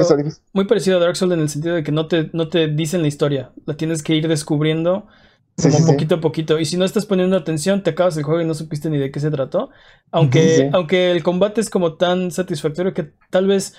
[0.54, 3.02] muy parecido a Dark Souls en el sentido de que no te, no te dicen
[3.02, 5.06] la historia, la tienes que ir descubriendo
[5.62, 6.60] como poquito a poquito.
[6.60, 9.12] Y si no estás poniendo atención, te acabas el juego y no supiste ni de
[9.12, 9.70] qué se trató.
[10.12, 13.76] Aunque, aunque el combate es como tan satisfactorio que tal vez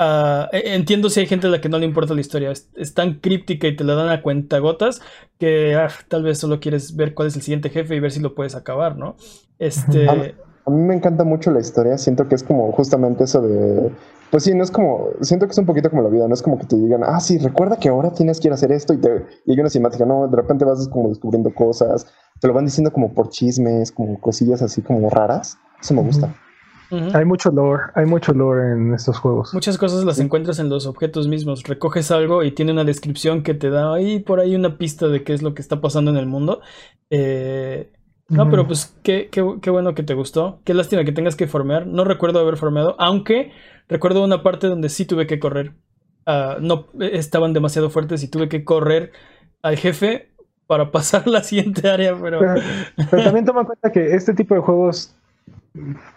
[0.00, 2.50] uh, entiendo si hay gente a la que no le importa la historia.
[2.50, 5.00] Es, tan críptica y te la dan a cuentagotas
[5.38, 8.20] que ah, tal vez solo quieres ver cuál es el siguiente jefe y ver si
[8.20, 9.16] lo puedes acabar, ¿no?
[9.58, 10.34] Este.
[10.66, 13.90] A mí me encanta mucho la historia, siento que es como justamente eso de...
[14.30, 16.40] Pues sí, no es como, siento que es un poquito como la vida, no es
[16.40, 18.94] como que te digan, ah, sí, recuerda que ahora tienes que ir a hacer esto
[18.94, 22.06] y, te, y una cinemática, no, de repente vas como descubriendo cosas,
[22.40, 26.34] te lo van diciendo como por chismes, como cosillas así como raras, eso me gusta.
[27.14, 29.54] Hay mucho lore, hay mucho lore en estos juegos.
[29.54, 31.62] Muchas cosas las encuentras en los objetos mismos.
[31.62, 35.24] Recoges algo y tiene una descripción que te da ahí por ahí una pista de
[35.24, 36.60] qué es lo que está pasando en el mundo.
[37.08, 37.92] Eh,
[38.32, 40.60] no, pero pues qué, qué, bueno que te gustó.
[40.64, 41.86] Qué lástima que tengas que formear.
[41.86, 43.52] No recuerdo haber formeado, aunque
[43.88, 45.72] recuerdo una parte donde sí tuve que correr.
[46.26, 49.12] Ah, no estaban demasiado fuertes y tuve que correr
[49.62, 50.30] al jefe
[50.66, 52.40] para pasar la siguiente área, pero...
[53.10, 53.24] pero...
[53.24, 55.14] también toma en cuenta que este tipo de juegos,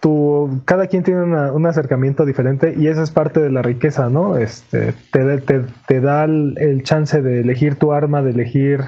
[0.00, 4.36] tu, cada quien tiene un acercamiento diferente y esa es parte de la riqueza, ¿no?
[4.36, 8.80] Este, te, te, te da el, chance de elegir tu arma, de elegir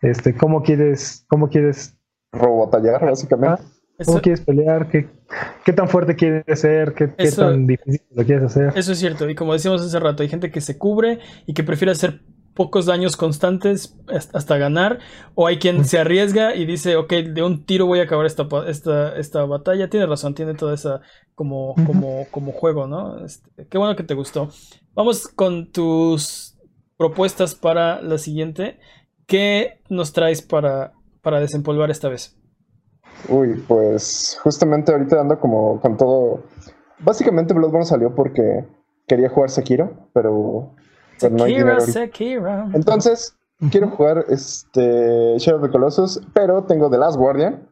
[0.00, 1.96] este, cómo quieres, cómo quieres
[2.32, 3.62] robotallar, básicamente.
[3.62, 4.88] Ah, ¿Cómo quieres pelear?
[4.88, 5.08] ¿Qué,
[5.64, 6.94] ¿Qué, tan fuerte quieres ser?
[6.94, 8.72] ¿Qué, tan difícil lo quieres hacer?
[8.74, 9.28] Eso es cierto.
[9.28, 12.22] Y como decíamos hace rato, hay gente que se cubre y que prefiere hacer
[12.54, 13.96] pocos daños constantes
[14.32, 14.98] hasta ganar.
[15.34, 18.48] O hay quien se arriesga y dice, ok, de un tiro voy a acabar esta,
[18.66, 19.88] esta, esta batalla.
[19.88, 21.00] Tiene razón, tiene toda esa
[21.34, 23.24] como, como, como juego, ¿no?
[23.24, 24.50] Este, qué bueno que te gustó.
[24.94, 26.56] Vamos con tus
[26.96, 28.80] propuestas para la siguiente.
[29.26, 30.92] ¿Qué nos traes para
[31.22, 32.36] para desempolvar esta vez?
[33.28, 36.42] Uy, pues justamente ahorita ando como con todo.
[36.98, 38.64] Básicamente Bloodborne salió porque
[39.06, 40.74] quería jugar Sekiro, pero,
[41.30, 41.80] no hay dinero.
[41.80, 42.68] Sekiro.
[42.74, 43.36] Entonces,
[43.70, 47.68] quiero jugar este Shadow of the Colossus, pero tengo The Last Guardian.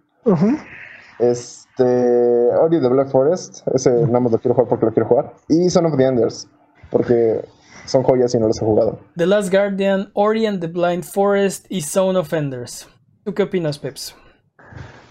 [1.18, 2.48] Este.
[2.56, 3.66] Ori the Black Forest.
[3.74, 5.34] Ese nada más lo quiero jugar porque lo quiero jugar.
[5.48, 6.48] Y Son of the Enders.
[6.90, 7.44] Porque
[7.86, 8.98] son joyas y no los he jugado.
[9.16, 12.88] The Last Guardian, Ori and the Blind Forest y Zone of Enders.
[13.24, 14.14] ¿Tú qué opinas, Peps?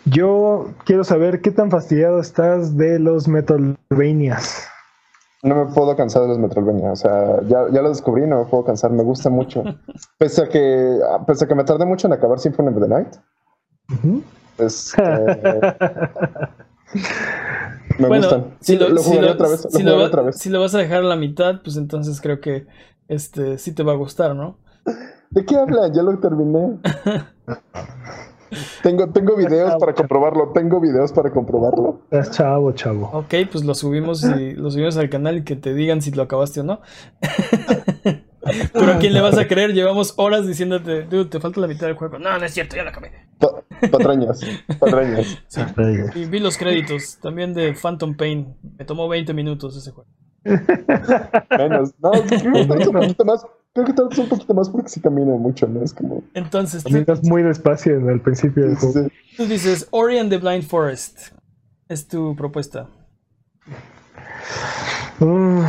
[0.06, 4.68] Yo quiero saber qué tan fastidiado estás de los Metroidvanias.
[5.44, 8.46] No me puedo cansar de los Metroidvania, o sea, ya, ya, lo descubrí, no me
[8.46, 9.64] puedo cansar, me gusta mucho.
[10.18, 13.16] pese a que, pese a que me tardé mucho en acabar Symphony of the Night.
[14.58, 15.02] Este,
[18.00, 18.56] me gustan.
[18.60, 19.68] Si lo, jugaré otra vez.
[19.70, 20.38] Si lo, otra vez.
[20.38, 22.68] si lo vas a dejar a la mitad, pues entonces creo que
[23.08, 24.58] este sí te va a gustar, ¿no?
[25.30, 25.92] ¿De qué habla?
[25.94, 26.80] Ya lo terminé.
[28.82, 30.52] tengo, tengo videos para comprobarlo.
[30.54, 32.02] Tengo videos para comprobarlo.
[32.12, 33.10] Es chavo, chavo.
[33.14, 36.24] Ok, pues lo subimos y lo subimos al canal y que te digan si lo
[36.24, 36.82] acabaste o no.
[38.74, 41.88] Pero a quién le vas a creer, llevamos horas diciéndote, dude, te falta la mitad
[41.88, 42.20] del juego.
[42.20, 43.12] No, no es cierto, ya lo acabé.
[43.92, 44.42] patrañas,
[44.80, 45.38] patrañas.
[46.16, 48.56] Y vi los créditos también de Phantom Pain.
[48.78, 50.10] Me tomó 20 minutos ese juego.
[50.46, 53.46] Menos, no, creo que un poquito más.
[53.74, 55.84] Creo que tal vez un poquito más porque sí camina mucho, ¿no?
[55.84, 56.24] Es como.
[56.34, 56.84] Entonces.
[56.84, 59.10] Caminas muy despacio en el principio del juego.
[59.38, 61.34] Tú dices Ori and the Blind Forest.
[61.88, 62.88] Es tu propuesta.
[65.20, 65.64] Mm,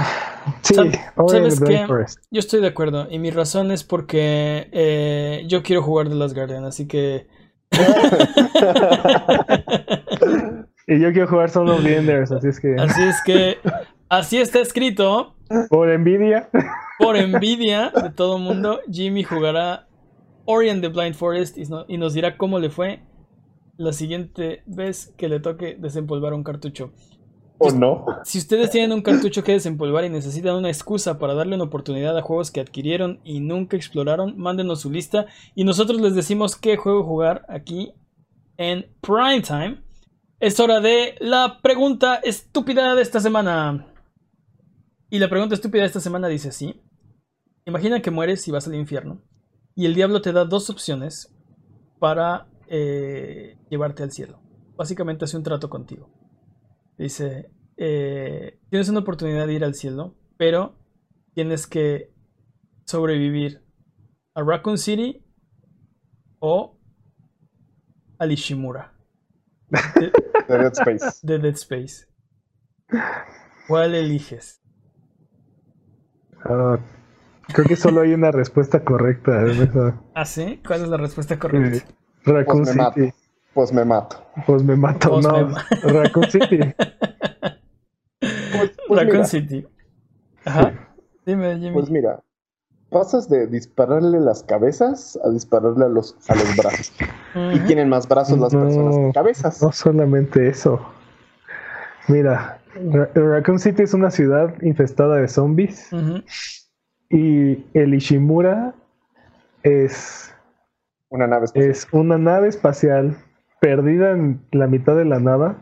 [0.62, 1.86] sí, ¿Sabes qué?
[2.30, 3.08] Yo estoy de acuerdo.
[3.10, 7.26] Y mi razón es porque eh, yo quiero jugar de Last Guardian, así que.
[10.86, 12.76] y yo quiero jugar solo Enders, así es que.
[12.76, 13.58] Así es que.
[14.10, 15.36] Así está escrito.
[15.68, 16.50] Por envidia.
[16.98, 19.86] Por envidia de todo mundo, Jimmy jugará
[20.46, 23.04] Ori and the Blind Forest y nos dirá cómo le fue
[23.76, 26.90] la siguiente vez que le toque desempolvar un cartucho.
[27.58, 28.04] ¿O no?
[28.24, 32.18] Si ustedes tienen un cartucho que desempolvar y necesitan una excusa para darle una oportunidad
[32.18, 36.76] a juegos que adquirieron y nunca exploraron, mándenos su lista y nosotros les decimos qué
[36.76, 37.92] juego jugar aquí
[38.56, 39.84] en Prime Time.
[40.40, 43.86] Es hora de la pregunta estúpida de esta semana.
[45.10, 46.80] Y la pregunta estúpida de esta semana dice así.
[47.66, 49.22] Imagina que mueres y vas al infierno.
[49.74, 51.34] Y el diablo te da dos opciones
[51.98, 54.40] para eh, llevarte al cielo.
[54.76, 56.08] Básicamente hace un trato contigo.
[56.96, 60.76] Dice, eh, tienes una oportunidad de ir al cielo, pero
[61.34, 62.14] tienes que
[62.86, 63.64] sobrevivir
[64.34, 65.24] a Raccoon City
[66.38, 66.78] o
[68.18, 68.94] a Ishimura.
[69.70, 70.12] De,
[70.58, 71.18] Dead Space.
[71.22, 72.06] De Dead Space.
[73.66, 74.59] ¿Cuál eliges?
[76.44, 76.78] Ah,
[77.52, 79.44] creo que solo hay una respuesta correcta.
[80.14, 80.60] ¿Ah, sí?
[80.66, 81.86] ¿Cuál es la respuesta correcta?
[82.24, 83.12] Raccoon pues City.
[83.54, 84.24] Pues me mato.
[84.46, 85.48] Pues me mato, pues no.
[85.82, 86.58] Raccoon City.
[88.20, 89.66] Pues, pues Raccoon City.
[90.44, 90.72] Ajá.
[91.26, 91.72] Dime, Jimmy.
[91.72, 92.20] Pues mira,
[92.90, 96.92] pasas de dispararle las cabezas a dispararle a los, a los brazos.
[97.54, 99.62] Y tienen más brazos las personas que cabezas.
[99.62, 100.80] No solamente eso.
[102.08, 105.90] Mira, Raccoon City es una ciudad infestada de zombies.
[107.10, 108.74] Y el Ishimura
[109.62, 110.32] es
[111.08, 111.70] una nave espacial.
[111.70, 113.16] Es una nave espacial
[113.60, 115.58] perdida en la mitad de la nada,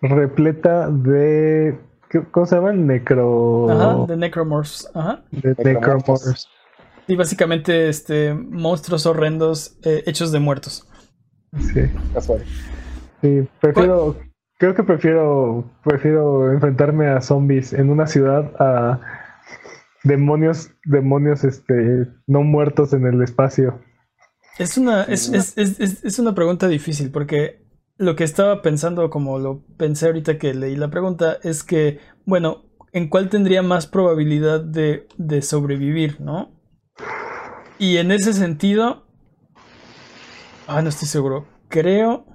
[0.00, 1.78] repleta de.
[2.30, 2.86] ¿Cómo se llaman?
[2.86, 3.70] Necro.
[3.70, 4.90] Ajá, de necromorphs.
[4.94, 5.22] Ajá.
[5.30, 6.48] De necromorphs.
[7.06, 10.86] Y básicamente este, monstruos horrendos eh, hechos de muertos.
[11.58, 11.90] Sí.
[13.22, 14.16] Sí, prefiero.
[14.62, 15.64] Creo que prefiero.
[15.82, 19.00] Prefiero enfrentarme a zombies en una ciudad a
[20.04, 23.80] demonios, demonios este, no muertos en el espacio.
[24.60, 27.66] Es una, es, es, es, es, una pregunta difícil porque
[27.96, 32.66] lo que estaba pensando, como lo pensé ahorita que leí la pregunta, es que, bueno,
[32.92, 36.52] ¿en cuál tendría más probabilidad de, de sobrevivir, no?
[37.80, 39.08] Y en ese sentido,
[40.68, 41.48] ah, no estoy seguro.
[41.66, 42.31] Creo,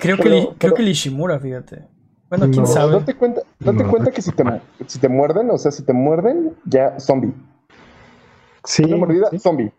[0.00, 1.84] creo que, creo que el Ishimura, fíjate.
[2.28, 2.92] Bueno, quién sabe.
[2.92, 4.44] Date cuenta, date cuenta que si te,
[4.86, 7.32] si te muerden, o sea, si te muerden, ya zombie.
[8.64, 8.84] Sí.
[8.84, 9.72] Una mordida, zombie.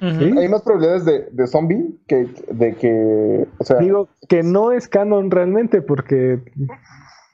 [0.00, 3.46] Hay más probabilidades de, de, zombie que de que.
[3.58, 6.40] O sea, Digo que no es canon realmente porque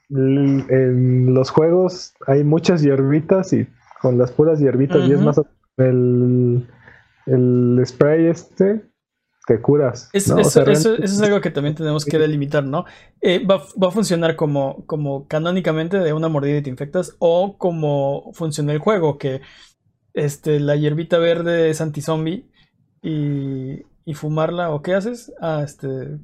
[0.09, 3.67] en los juegos hay muchas hierbitas y
[4.01, 5.41] con las puras hierbitas y es más
[5.77, 6.67] el,
[7.25, 8.83] el spray este
[9.45, 10.09] te curas.
[10.13, 12.85] eso, es algo que también tenemos que delimitar, ¿no?
[13.21, 17.57] Eh, va, va, a funcionar como, como canónicamente de una mordida y te infectas o
[17.57, 19.41] como funciona el juego, que
[20.13, 22.49] este, la hierbita verde es anti-zombie
[23.01, 25.33] y, y fumarla, ¿o qué haces?
[25.41, 26.19] Ah, este,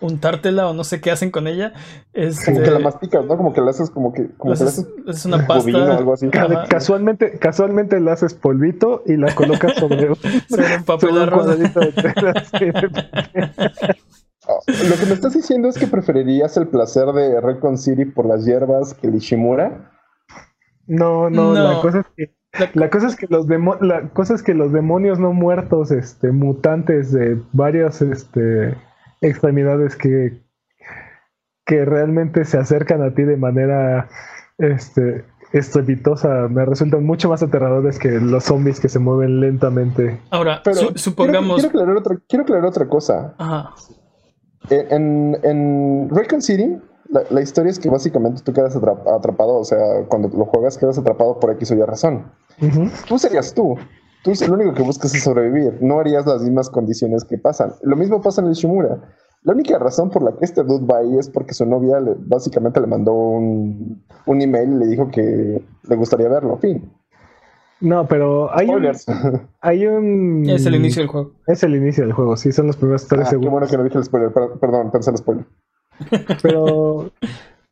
[0.00, 1.72] untártela o no sé qué hacen con ella.
[2.12, 3.36] Este, como que la masticas, ¿no?
[3.36, 4.28] Como que la haces como que...
[4.36, 5.70] Como haces, es una pasta.
[5.70, 6.28] O algo así.
[6.68, 10.14] Casualmente, casualmente la haces polvito y la colocas sobre,
[10.48, 11.34] sobre un papel de ah,
[14.66, 18.44] Lo que me estás diciendo es que preferirías el placer de Recon City por las
[18.44, 19.92] hierbas que el Ishimura.
[20.86, 22.38] No, no, no, la cosa es que
[22.74, 23.46] la, cosa es que los
[23.80, 28.74] la cosa es que los demonios no muertos, este, mutantes de varias este,
[29.20, 30.42] extremidades que,
[31.64, 34.08] que realmente se acercan a ti de manera
[34.58, 40.20] este, estrepitosa, me resultan mucho más aterradores que los zombies que se mueven lentamente.
[40.30, 40.62] Ahora,
[40.94, 41.60] supongamos.
[41.60, 43.34] Quiero, aclarar otra, quiero aclarar otra cosa.
[43.38, 43.74] Ajá.
[44.70, 46.78] En, en Recon City,
[47.08, 49.78] la, historia es que básicamente tú quedas atrapado, o sea,
[50.08, 52.30] cuando lo juegas quedas atrapado por X o Y razón.
[53.06, 53.78] Tú serías tú.
[54.22, 55.78] Tú lo único que buscas es sobrevivir.
[55.80, 57.72] No harías las mismas condiciones que pasan.
[57.82, 58.98] Lo mismo pasa en el Shimura.
[59.44, 62.14] La única razón por la que este dude va ahí es porque su novia le,
[62.18, 66.56] básicamente le mandó un, un, email y le dijo que le gustaría verlo.
[66.58, 66.90] Fin.
[67.80, 68.84] No, pero hay un,
[69.60, 70.48] hay un.
[70.48, 71.32] Es el inicio del juego.
[71.46, 73.48] Es el inicio del juego, sí, son los primeros tres ah, segundos.
[73.48, 75.46] Qué bueno que no dije el spoiler, perdón, pensé el spoiler.
[76.42, 77.12] Pero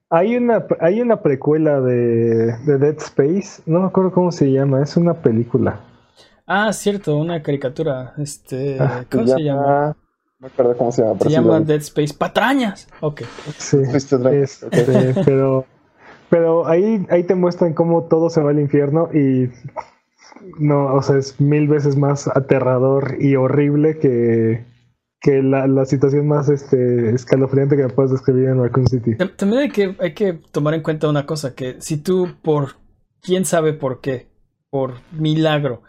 [0.08, 4.82] hay una, hay una precuela de, de, Dead Space, no me acuerdo cómo se llama,
[4.82, 5.80] es una película.
[6.46, 8.14] Ah, cierto, una caricatura.
[8.18, 9.96] Este, ah, ¿Cómo se llama?
[10.38, 11.18] me acuerdo cómo se llama.
[11.20, 12.88] Se llama Dead Space Patrañas.
[13.00, 13.22] Ok.
[13.58, 13.78] Sí.
[13.92, 14.16] Este,
[15.24, 15.64] pero,
[16.30, 19.50] pero ahí, ahí te muestran cómo todo se va al infierno y
[20.58, 24.64] no, o sea, es mil veces más aterrador y horrible que,
[25.20, 29.16] que la, la, situación más este, escalofriante que me puedes describir en Raccoon City.
[29.36, 32.76] También hay que, hay que tomar en cuenta una cosa, que si tú por
[33.22, 34.28] quién sabe por qué,
[34.70, 35.82] por milagro,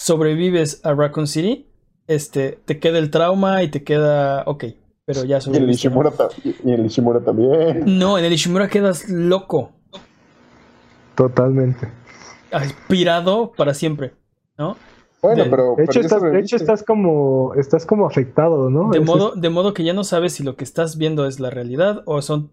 [0.00, 1.66] sobrevives a Raccoon City,
[2.06, 4.64] este, te queda el trauma y te queda, ok,
[5.04, 6.10] pero ya Y en el Ishimura,
[6.42, 7.98] y el Ishimura también.
[7.98, 9.72] No, en el Ishimura quedas loco.
[11.14, 11.92] Totalmente.
[12.50, 14.14] Aspirado para siempre,
[14.56, 14.76] ¿no?
[15.20, 18.88] Bueno, pero, de hecho, estás, de hecho estás como estás como afectado, ¿no?
[18.88, 21.50] De modo, de modo que ya no sabes si lo que estás viendo es la
[21.50, 22.50] realidad o son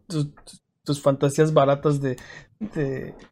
[0.83, 2.17] tus, fantasías baratas de,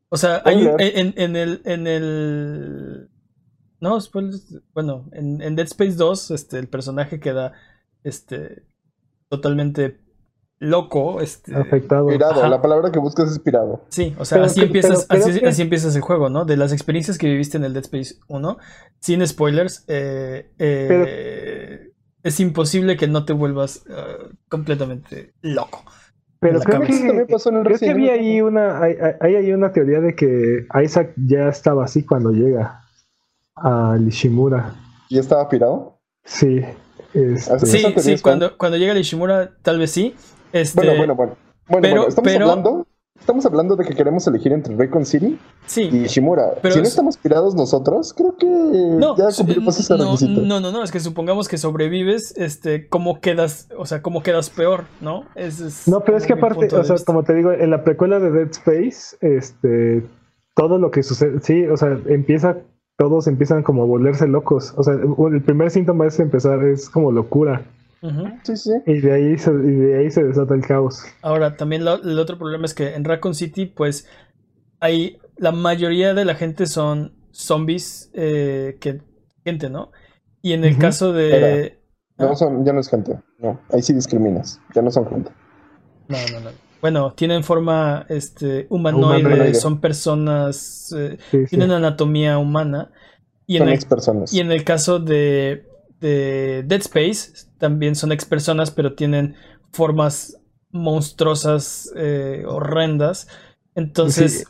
[0.08, 3.10] o sea, hay, en, en, el en el
[3.80, 3.98] no,
[4.74, 7.54] bueno, en, en, Dead Space 2 este el personaje queda
[8.04, 8.64] este
[9.30, 10.00] totalmente
[10.60, 12.06] loco, este, afectado.
[12.06, 13.86] Inspirado, la palabra que buscas es inspirado.
[13.90, 16.46] Sí, o sea, así, empiezas, así, empiezas el juego, ¿no?
[16.46, 18.58] De las experiencias que viviste en el Dead Space 1,
[19.00, 21.92] sin spoilers, eh, eh,
[22.24, 25.84] es imposible que no te vuelvas uh, completamente loco.
[26.40, 29.54] Pero creo que, también pasó en el creo que había ahí una, hay, hay, hay,
[29.54, 32.85] una teoría de que Isaac ya estaba así cuando llega
[33.56, 34.76] a Ishimura.
[35.10, 36.00] ¿Y estaba pirado?
[36.24, 36.62] Sí.
[37.14, 37.66] Este...
[37.66, 40.16] Sí, sí, cuando, cuando llega el Ishimura, tal vez sí,
[40.52, 41.36] este, bueno, bueno, bueno.
[41.68, 42.88] Bueno, estamos hablando.
[43.18, 45.40] Estamos hablando de que queremos elegir entre Raycon City
[45.78, 46.56] y Shimura.
[46.62, 50.42] si no estamos pirados nosotros, creo que no, ya cumplimos ese no, requisito.
[50.42, 54.50] No, no, no, es que supongamos que sobrevives, este, cómo quedas, o sea, cómo quedas
[54.50, 55.24] peor, ¿no?
[55.34, 58.32] Es, no, pero es que aparte, o sea, como te digo, en la precuela de
[58.32, 60.06] Dead Space, este,
[60.54, 62.58] todo lo que sucede, sí, o sea, empieza,
[62.98, 64.74] todos empiezan como a volverse locos.
[64.78, 67.64] O sea, el primer síntoma es empezar, es como locura.
[68.44, 68.72] Sí, sí.
[68.86, 71.04] Y de, ahí se, de ahí se desata el caos.
[71.24, 74.08] Ahora, también el otro problema es que en Raccoon City, pues,
[74.80, 79.02] hay la mayoría de la gente son zombies eh, que
[79.44, 79.92] gente, ¿no?
[80.42, 81.80] Y en el caso de...
[82.18, 82.36] no ah.
[82.36, 85.32] son, ya no es gente, no, ahí sí discriminas, ya no son gente.
[86.08, 86.65] No, no, no.
[86.86, 91.18] Bueno, tienen forma este, humanoide, son personas, eh,
[91.50, 92.92] tienen anatomía humana.
[93.48, 94.34] Y son en el, personas.
[94.34, 95.66] Y en el caso de
[96.00, 99.36] de Dead Space también son ex personas, pero tienen
[99.72, 100.40] formas
[100.72, 103.28] monstruosas, eh, horrendas.
[103.76, 104.46] Entonces,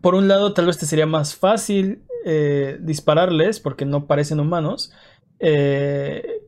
[0.00, 4.92] por un lado, tal vez te sería más fácil eh, dispararles porque no parecen humanos.
[5.40, 6.42] Eh,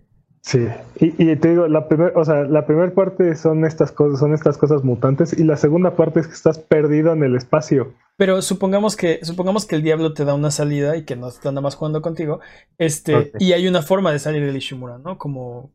[0.46, 0.64] Sí,
[1.00, 4.56] y, te digo, la primera, o sea, la primera parte son estas cosas, son estas
[4.56, 7.94] cosas mutantes, y la segunda parte es que estás perdido en el espacio.
[8.16, 11.50] Pero supongamos que, supongamos que el diablo te da una salida y que no está
[11.50, 12.38] nada más jugando contigo.
[12.78, 15.18] Este, y hay una forma de salir del Ishimura, ¿no?
[15.18, 15.72] Como,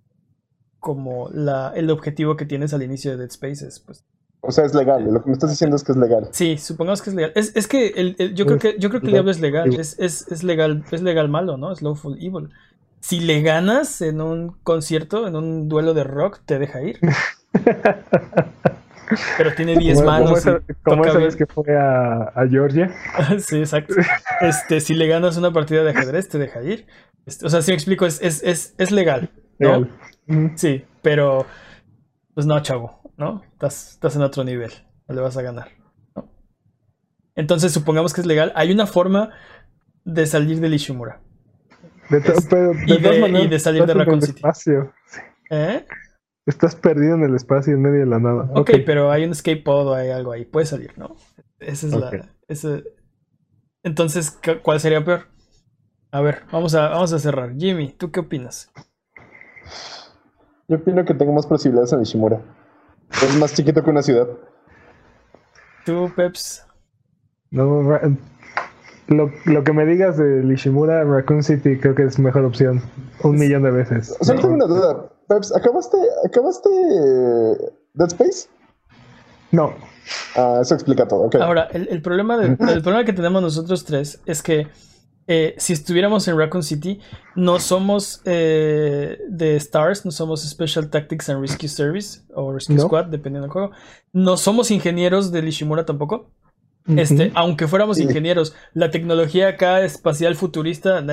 [0.80, 4.06] como la, el objetivo que tienes al inicio de Dead Space es, pues.
[4.40, 5.04] O sea, es legal.
[5.04, 6.30] Lo que me estás diciendo es que es legal.
[6.32, 7.34] Sí, supongamos que es legal.
[7.36, 9.74] Es, es que el, yo creo que yo creo que el diablo es legal.
[9.76, 11.74] Es, es, es legal, es legal malo, ¿no?
[11.74, 12.50] Es lawful evil
[13.02, 17.00] si le ganas en un concierto, en un duelo de rock, te deja ir.
[19.38, 20.46] Pero tiene 10 manos.
[20.84, 22.96] ¿Cómo sabes que fue a, Georgia?
[23.40, 23.96] sí, exacto.
[24.40, 26.88] Este, si le ganas una partida de ajedrez, te deja ir.
[27.26, 29.30] Este, o sea, si me explico, es, es, es, es legal.
[29.60, 29.90] ¿no?
[30.56, 31.46] Sí, pero
[32.34, 33.42] pues no, chavo, ¿no?
[33.52, 34.72] Estás, estás en otro nivel.
[35.08, 35.70] No le vas a ganar.
[37.36, 38.54] Entonces, supongamos que es legal.
[38.56, 39.32] Hay una forma
[40.06, 41.20] de salir del Ishimura
[42.18, 44.38] y, de, salir de Raccoon City.
[44.38, 44.94] Espacio.
[45.50, 45.86] ¿Eh?
[46.46, 48.50] Estás perdido en el espacio en medio de la nada.
[48.56, 50.46] Ok, pero hay un escape pod o hay algo ahí.
[50.46, 51.16] Puedes salir, ¿no?
[51.60, 52.12] Esa es la.
[53.84, 55.28] Entonces, ¿cuál sería peor?
[56.12, 57.56] A ver, vamos a, vamos a cerrar.
[57.58, 58.72] Jimmy, ¿tú qué opinas?
[60.68, 62.42] Yo opino que tengo más posibilidades en Ishimura.
[63.12, 64.28] Es más chiquito que una ciudad.
[65.86, 66.66] ¿Tú, Peps?
[67.50, 67.82] No,
[69.08, 72.82] lo, lo, que me digas de Lishimura, Raccoon City, creo que es mejor opción.
[73.24, 74.16] Un millón de veces.
[74.22, 75.10] Solo tengo una duda.
[75.28, 76.70] Peps, ¿acabaste, ¿acabaste
[77.94, 78.48] Dead Space?
[79.52, 79.74] No.
[80.36, 81.30] Ah, eso explica todo.
[81.42, 84.68] Ahora, el, el problema de, el problema que tenemos nosotros tres es que
[85.28, 87.00] eh, si estuviéramos en Raccoon City,
[87.36, 93.06] no somos eh, de STARS, no somos Special Tactics and Rescue Service o Rescue Squad,
[93.06, 93.72] dependiendo del juego.
[94.14, 96.32] No somos ingenieros de Lishimura tampoco.
[96.88, 101.04] Este, aunque fuéramos ingenieros, la tecnología acá espacial futurista,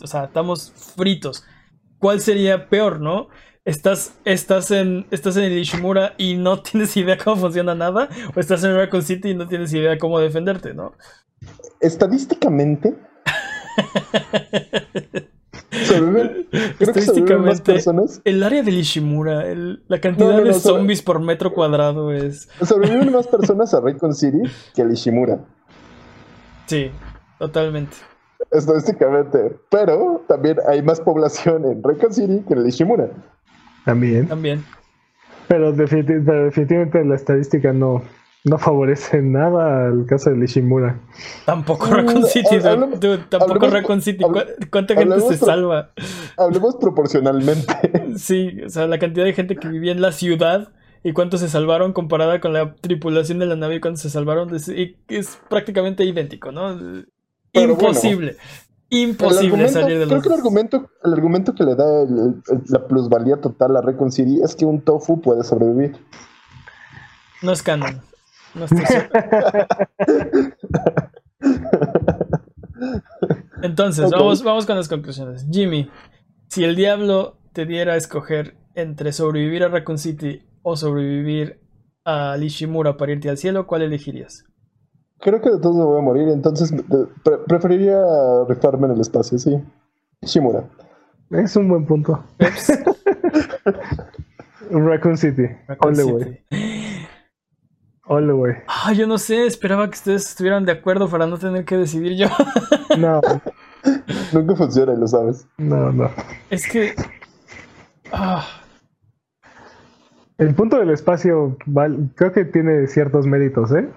[0.00, 1.44] o sea, estamos fritos.
[1.98, 3.28] ¿Cuál sería peor, no?
[3.64, 8.40] Estás, estás, en, estás en el Ishimura y no tienes idea cómo funciona nada, o
[8.40, 10.92] estás en Raccoon City y no tienes idea cómo defenderte, ¿no?
[11.80, 12.94] Estadísticamente.
[16.78, 17.76] Estadísticamente,
[18.24, 19.44] el área de Ishimura,
[19.88, 22.48] la cantidad de zombies por metro cuadrado es.
[22.62, 24.42] Sobreviven más personas a Raycon City
[24.74, 25.40] que a Ishimura.
[26.66, 26.90] Sí,
[27.38, 27.96] totalmente.
[28.50, 29.56] Estadísticamente.
[29.70, 33.10] Pero también hay más población en Raycon City que en el Ishimura.
[33.84, 34.28] También.
[34.28, 34.64] También.
[35.48, 38.02] Pero, definitivamente la estadística no,
[38.44, 41.00] no favorece nada al caso de Ishimura.
[41.46, 42.58] Tampoco Raccoon City,
[43.30, 44.22] tampoco Raccoon City.
[44.70, 45.92] ¿Cuánta gente se salva?
[46.36, 47.64] Hablemos proporcionalmente.
[48.16, 50.68] Sí, o sea, la cantidad de gente que vivía en la ciudad
[51.02, 54.54] y cuántos se salvaron comparada con la tripulación de la nave y cuántos se salvaron
[54.54, 56.78] es, es prácticamente idéntico, ¿no?
[57.52, 58.36] Imposible.
[58.90, 60.10] Imposible salir de los.
[60.10, 62.06] Creo que el argumento, el argumento que le da
[62.68, 65.96] la plusvalía total a Recon City es que un tofu puede sobrevivir.
[67.42, 68.00] No es canon.
[68.54, 68.84] No estoy
[73.62, 75.46] Entonces, vamos, vamos con las conclusiones.
[75.50, 75.90] Jimmy,
[76.48, 81.60] si el diablo te diera a escoger entre sobrevivir a Raccoon City o sobrevivir
[82.04, 84.44] a Lishimura para irte al cielo, ¿cuál elegirías?
[85.20, 86.74] Creo que de todos me voy a morir, entonces
[87.46, 87.98] preferiría
[88.48, 89.58] rifarme en el espacio, sí.
[90.20, 90.64] Lishimura.
[91.30, 92.22] Es un buen punto.
[94.70, 95.48] Raccoon City.
[95.66, 96.38] Raccoon City.
[98.06, 98.54] Hola, güey.
[98.66, 102.16] Ah, yo no sé, esperaba que ustedes estuvieran de acuerdo para no tener que decidir
[102.16, 102.26] yo.
[102.98, 103.20] no.
[104.32, 105.46] Nunca funciona, lo sabes.
[105.56, 106.10] No, no.
[106.50, 106.94] Es que.
[108.12, 108.46] Ah.
[110.36, 111.56] El punto del espacio
[112.16, 113.88] creo que tiene ciertos méritos, ¿eh?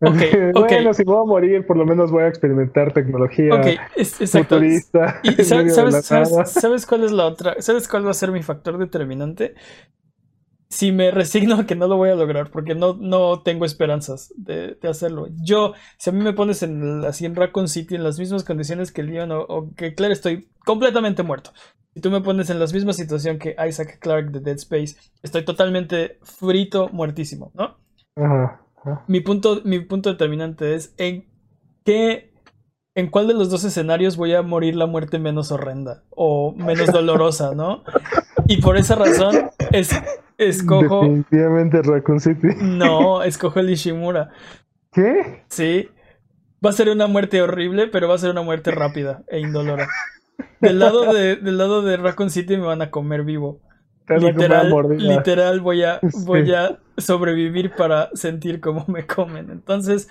[0.00, 3.78] Okay, bueno, si voy a morir, por lo menos voy a experimentar tecnología okay,
[4.26, 5.20] futurista.
[5.22, 7.56] ¿Y sabes, sabes, sabes, cuál es la otra?
[7.60, 9.54] ¿Sabes cuál va a ser mi factor determinante?
[10.70, 14.32] Si me resigno a que no lo voy a lograr, porque no, no tengo esperanzas
[14.36, 15.26] de, hacerlo.
[15.42, 18.92] Yo, si a mí me pones en, así en Raccoon City en las mismas condiciones
[18.92, 21.50] que Leon o, que Claire, estoy completamente muerto.
[21.92, 25.44] Si tú me pones en la misma situación que Isaac Clarke de Dead Space, estoy
[25.44, 27.76] totalmente frito, muertísimo, ¿no?
[29.08, 31.28] Mi, punto, mi punto determinante es en
[31.84, 32.30] qué
[32.94, 36.92] en cuál de los dos escenarios voy a morir la muerte menos horrenda o menos
[36.92, 37.82] dolorosa, ¿no?
[38.46, 39.90] Y por esa razón es
[40.40, 41.02] Escojo.
[41.02, 42.48] Definitivamente Raccoon City.
[42.60, 44.30] No, escojo el Ishimura.
[44.90, 45.44] ¿Qué?
[45.48, 45.88] Sí.
[46.64, 49.86] Va a ser una muerte horrible, pero va a ser una muerte rápida e indolora.
[50.60, 53.60] Del lado de, del lado de Raccoon City me van a comer vivo.
[54.08, 59.50] Literal, literal voy a, voy a sobrevivir para sentir cómo me comen.
[59.50, 60.08] Entonces,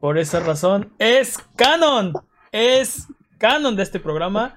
[0.00, 2.14] por esa razón, es canon.
[2.50, 3.06] Es
[3.38, 4.56] canon de este programa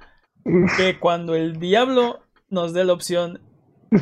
[0.77, 3.39] que cuando el diablo nos dé la opción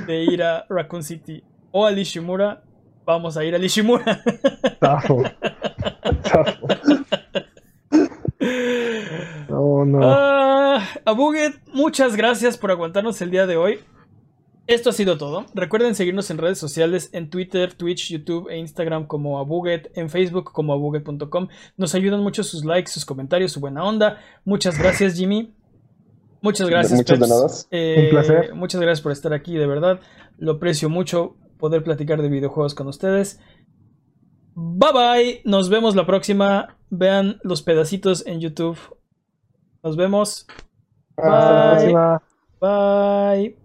[0.07, 2.63] de ir a Raccoon City o a Ishimura,
[3.05, 4.22] vamos a ir a Ishimura.
[4.80, 5.23] Tafo.
[9.49, 9.99] Oh, no.
[10.01, 13.80] Ah, a Buget, muchas gracias por aguantarnos el día de hoy.
[14.68, 15.45] Esto ha sido todo.
[15.53, 20.51] Recuerden seguirnos en redes sociales, en Twitter, Twitch, YouTube e Instagram como Abuget, en Facebook
[20.53, 21.49] como abuget.com.
[21.77, 24.22] Nos ayudan mucho sus likes, sus comentarios, su buena onda.
[24.45, 25.53] Muchas gracias, Jimmy.
[26.41, 26.97] Muchas gracias.
[26.97, 28.55] Muchas eh, Un placer.
[28.55, 29.99] Muchas gracias por estar aquí, de verdad.
[30.38, 33.39] Lo aprecio mucho poder platicar de videojuegos con ustedes.
[34.55, 35.41] Bye bye.
[35.45, 36.77] Nos vemos la próxima.
[36.89, 38.77] Vean los pedacitos en YouTube.
[39.84, 40.47] Nos vemos.
[41.15, 42.22] Hasta la próxima.
[42.59, 43.60] Bye.